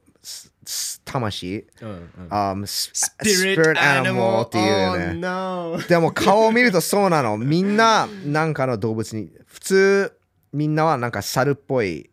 [1.04, 5.14] 魂、うんうん um, s- Spirit spirit animal っていうよ Oh ね。
[5.14, 7.36] no でも顔を見るとそうなの。
[7.38, 10.12] みんななんかの動物に、普通
[10.52, 12.10] みんなはなんか猿っぽい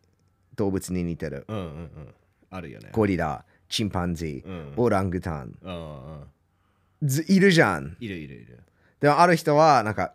[0.56, 1.46] 動物に似てる。
[1.48, 2.14] うんうんうん
[2.50, 5.54] あるよねゴリラ、チンパンジー、うんオラングタン。
[5.62, 6.24] うんうん
[7.04, 7.96] ずいるじゃん。
[8.00, 8.60] いるいるいる
[9.02, 10.14] でもある人はなんか、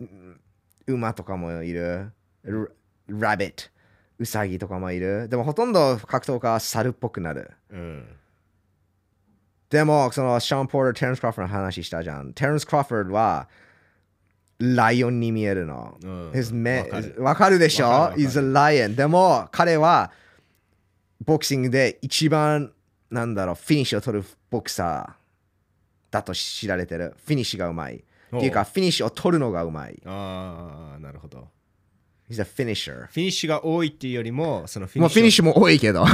[0.00, 0.40] うん
[0.88, 2.10] 馬とかもいる。
[2.44, 2.66] ラ
[3.30, 3.64] ラビット、
[4.18, 5.28] ウサギとかもいる。
[5.28, 7.50] でもほとんど格闘家は猿っぽくなる。
[7.70, 8.06] うん
[9.68, 12.32] でも、そのシャーン・ポーター、テレンス・クロフォードの話したじゃん。
[12.34, 13.48] テレンス・クロフォードは
[14.58, 15.98] ライオンに見えるの。
[16.02, 18.94] うん His 目わかるわかるでしょ ?He's a lion.
[18.94, 20.12] でも、彼は
[21.24, 22.72] ボクシングで一番、
[23.10, 27.16] なんだろう、フィニッシュを取るボクサーだと知られてる。
[27.24, 27.96] フィニッシュがうまい。
[27.96, 30.00] っていうか、フィニッシュを取るのがうまい。
[30.06, 31.48] ああなるほど
[32.28, 33.06] He's a finisher.
[33.06, 36.12] フィニッシュが多いっていうよりもそのフィもうフィニッシシュも多いけど、そ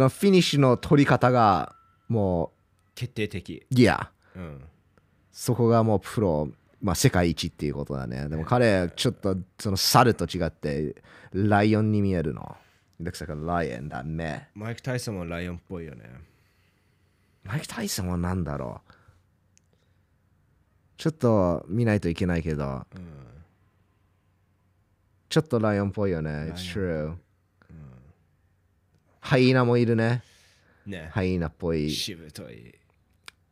[0.00, 1.74] のフィニッシュの取り方が
[2.08, 2.50] もュ
[2.94, 4.60] 決定的、う、いや、うん、
[5.32, 6.48] そこがもうプロ、
[6.82, 8.28] まあ世界一っていうことだね。
[8.28, 10.96] でも彼、ちょっとその猿と違って、
[11.32, 12.56] ライオンに見えるの。
[13.00, 14.48] looks like a lion, だ目。
[14.54, 16.04] マイク・タイソンもライオンっぽいよね。
[17.44, 18.92] マイク・タイソンは何だろう。
[20.96, 22.86] ちょっと見ないといけないけど、
[25.34, 26.30] ちょっとライオンっぽいよね。
[26.30, 27.16] It's true.
[29.18, 30.22] ハイーナもいるね。
[30.86, 31.90] ね、ハイーナっぽい。
[31.90, 32.72] しぶとい。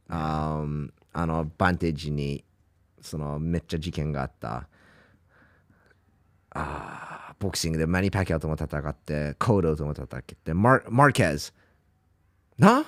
[0.08, 2.44] あーあのバンテージに
[3.00, 4.68] そのめっちゃ事件があった。
[6.50, 11.52] あーボクシングでマニ・パキャオとも戦ってコードとも戦ってマーマーケズ。
[12.58, 12.84] な？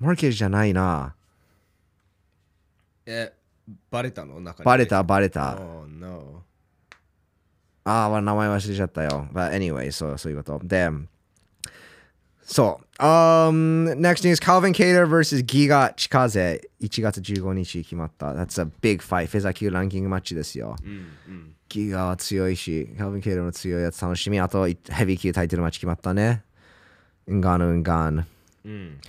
[0.00, 1.14] マーケズじゃないな。
[3.06, 3.32] え
[3.92, 4.40] バレたの？
[4.40, 4.66] 中に。
[4.66, 5.56] バレたバレた。
[5.60, 6.42] Oh no
[7.84, 9.28] ああ、名前忘れちゃったよ。
[9.32, 10.66] But anyway, そうそういうこと。
[10.66, 10.90] で、
[12.42, 13.02] そう。
[13.02, 15.44] Um, next news, Calvin Cater vs.
[15.44, 16.60] Giga Chikaze。
[16.80, 18.32] 1月15日決まった。
[18.32, 19.26] That's a big fight.
[19.26, 20.76] フェザー級ランキングマッチですよ。
[21.68, 24.38] ギガは強いし、Calvin Cater も強いやつ楽しみ。
[24.38, 26.42] あと、ヘビー級タイトルマッチ決まったね。
[27.30, 28.26] ンガヌンガン。
[28.64, 29.00] うん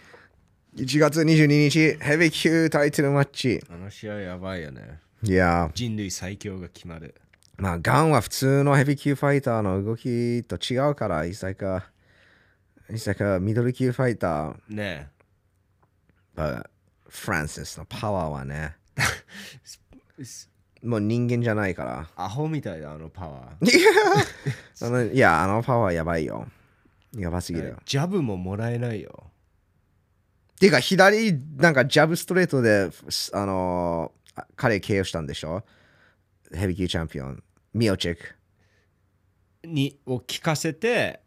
[0.75, 3.61] 1月22日、ヘビー級タイトルマッチ。
[3.69, 7.15] あの試合やばいよねいやー、人類最強が決まる
[7.57, 11.83] まあ、ガンは普通のヘビー級ファイターの動きと違うから、He's like a,
[12.89, 14.55] he's like a ミドル級ファイター。
[14.69, 15.09] ね
[16.35, 16.65] But
[17.07, 18.75] フランシスのパワーはね、
[20.83, 22.07] もう人間じゃないから。
[22.17, 23.89] アホみたいだあのパワーいや、
[24.81, 26.47] あのいや、あのパワーやばいよ。
[27.15, 27.77] やばすぎるよ。
[27.85, 29.31] ジャブももらえないよ
[30.59, 32.89] ていうか、左、なんかジャブストレートで、
[33.33, 35.63] あのー、彼 KO したんでしょ？
[36.53, 37.43] ヘビー級チャンピオン。
[37.75, 39.67] ミオチェック。
[39.67, 41.19] にを聞かせて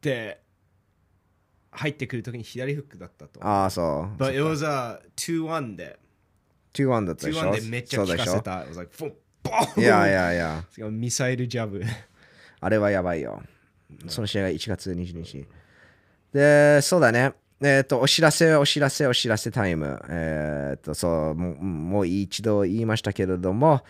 [0.00, 0.40] で
[1.70, 4.20] 入ってくるときに左フックだったとああ、そう。
[4.20, 5.98] But it was a 2-1で
[6.74, 9.12] 2-1だったでしょ？2-1でめっちゃ聞かせた It was like フォン
[9.44, 10.64] ボーンいやいやいや。
[10.90, 11.80] ミサイルジャブ
[12.60, 13.40] あれはやばいよ。
[14.08, 15.46] その試合が1月22日。
[16.32, 17.34] で、そうだね。
[17.60, 20.00] えっ、と、お知らせ、お知らせ、お知らせタイム。
[20.08, 23.84] えっ、と、そう、もうもう一度言いましたけれども、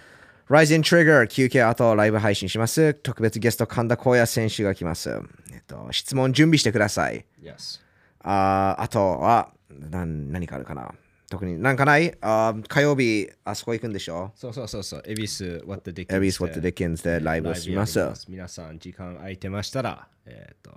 [0.49, 2.95] Rising Trigger 休憩後ライブ配信します。
[2.95, 5.11] 特別ゲスト神田光也選手が来ます。
[5.53, 7.27] えっ、と、質問準備してください。
[7.43, 7.81] Yes
[8.20, 10.95] あーあとは、なん何かあるかな？
[11.29, 12.15] 特になんかない？
[12.23, 14.33] あー火曜日、あそこ行くんでしょ？
[14.37, 17.99] そうそうそうそう、エビス What the Dickens エビス・ウォット・ディキンズでライブをします。
[18.31, 20.70] 皆さん、時間空いてましたら、えっ、と、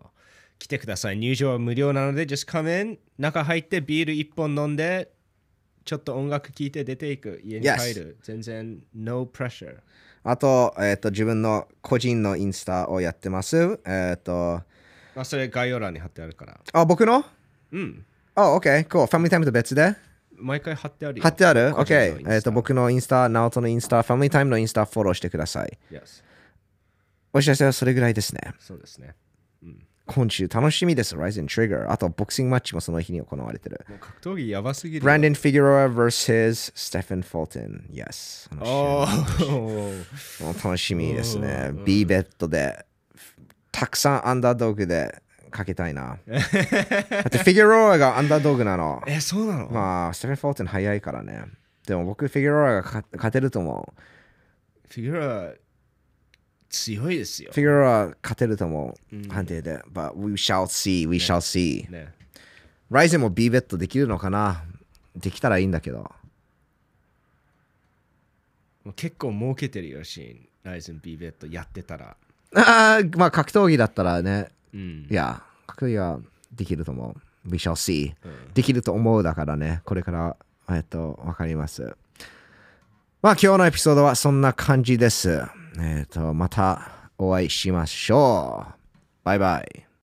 [0.59, 1.17] 来てください。
[1.17, 5.13] 入場は無料なので、just come in、中入ってビール1本飲んで、
[5.83, 7.41] ちょっと音楽聴いて出ていく。
[7.43, 8.17] 家に帰る。
[8.23, 9.77] 全然、no pressure。
[10.23, 13.79] あと、えっ、と、自分の個人のインスタをやってます。
[13.85, 14.61] えっ、と、
[15.15, 16.59] まあ、それ概要欄に貼ってあるから。
[16.73, 17.25] あ、僕の？
[17.71, 18.05] うん。
[18.35, 19.07] あ、OK、cool。
[19.07, 19.95] ファミリータイムと別で？
[20.35, 21.23] 毎回貼ってあるよ。
[21.23, 22.33] 貼ってある ?OK。
[22.33, 25.77] えっ、と、僕のインスタ、ナオトのインスタ、ファミリータイムのインスタフォローしてください。
[25.91, 26.23] Yes。
[27.33, 28.41] お知らせはそれぐらいですね。
[28.59, 29.15] そうですね。
[30.13, 31.15] 今週楽しみです。
[31.15, 31.89] Rising Trigger。
[31.89, 33.85] あと、ボクシングマッチもその日に行われてる。
[33.87, 35.11] もう格闘技やばすぎるよ。
[35.11, 36.73] Brandon Figueroa vs.
[36.75, 37.89] Stephen Fulton。
[37.91, 38.49] Yes。
[38.49, 41.71] その試合おーもう楽しみですね。
[41.85, 42.85] B ベッドで、
[43.71, 46.17] たくさんアンダードッグでかけたいな。
[46.27, 49.01] だってフィギュロアがアンダードッグなの。
[49.07, 51.45] え、そうなの、まあ、ステフフォーテン早いからね。
[51.87, 54.01] でも僕、フィギュロアが勝勝てると思う。
[54.89, 55.53] フィギュラ
[56.71, 57.61] 強いですよフィ。
[57.61, 59.27] ギュロア勝てると思う。
[59.29, 59.83] 判定で。
[59.93, 61.91] But we shall see, we shall see.
[61.91, 62.13] ね。
[62.89, 64.63] ライゼンも B ベッドできるのかな？
[65.15, 66.09] できたらいいんだけど。
[68.95, 70.47] 結構儲けてるよ、シーン。
[70.63, 72.15] ライズン B ベッドやってたら。
[72.55, 74.49] ああ、まあ格闘技だったらね。
[74.73, 75.13] うんい。
[75.13, 76.19] や、格闘技は
[76.53, 77.15] できると思
[77.45, 77.49] う。
[77.49, 78.13] We shall see.
[78.53, 79.81] できると思うだからね。
[79.83, 80.37] これから、
[80.69, 81.95] えっと、わかります。
[83.21, 85.43] まあ今日のエピソードはそんな感じです。
[85.79, 88.73] えっと、またお会いしましょう。
[89.23, 89.90] バイバイ。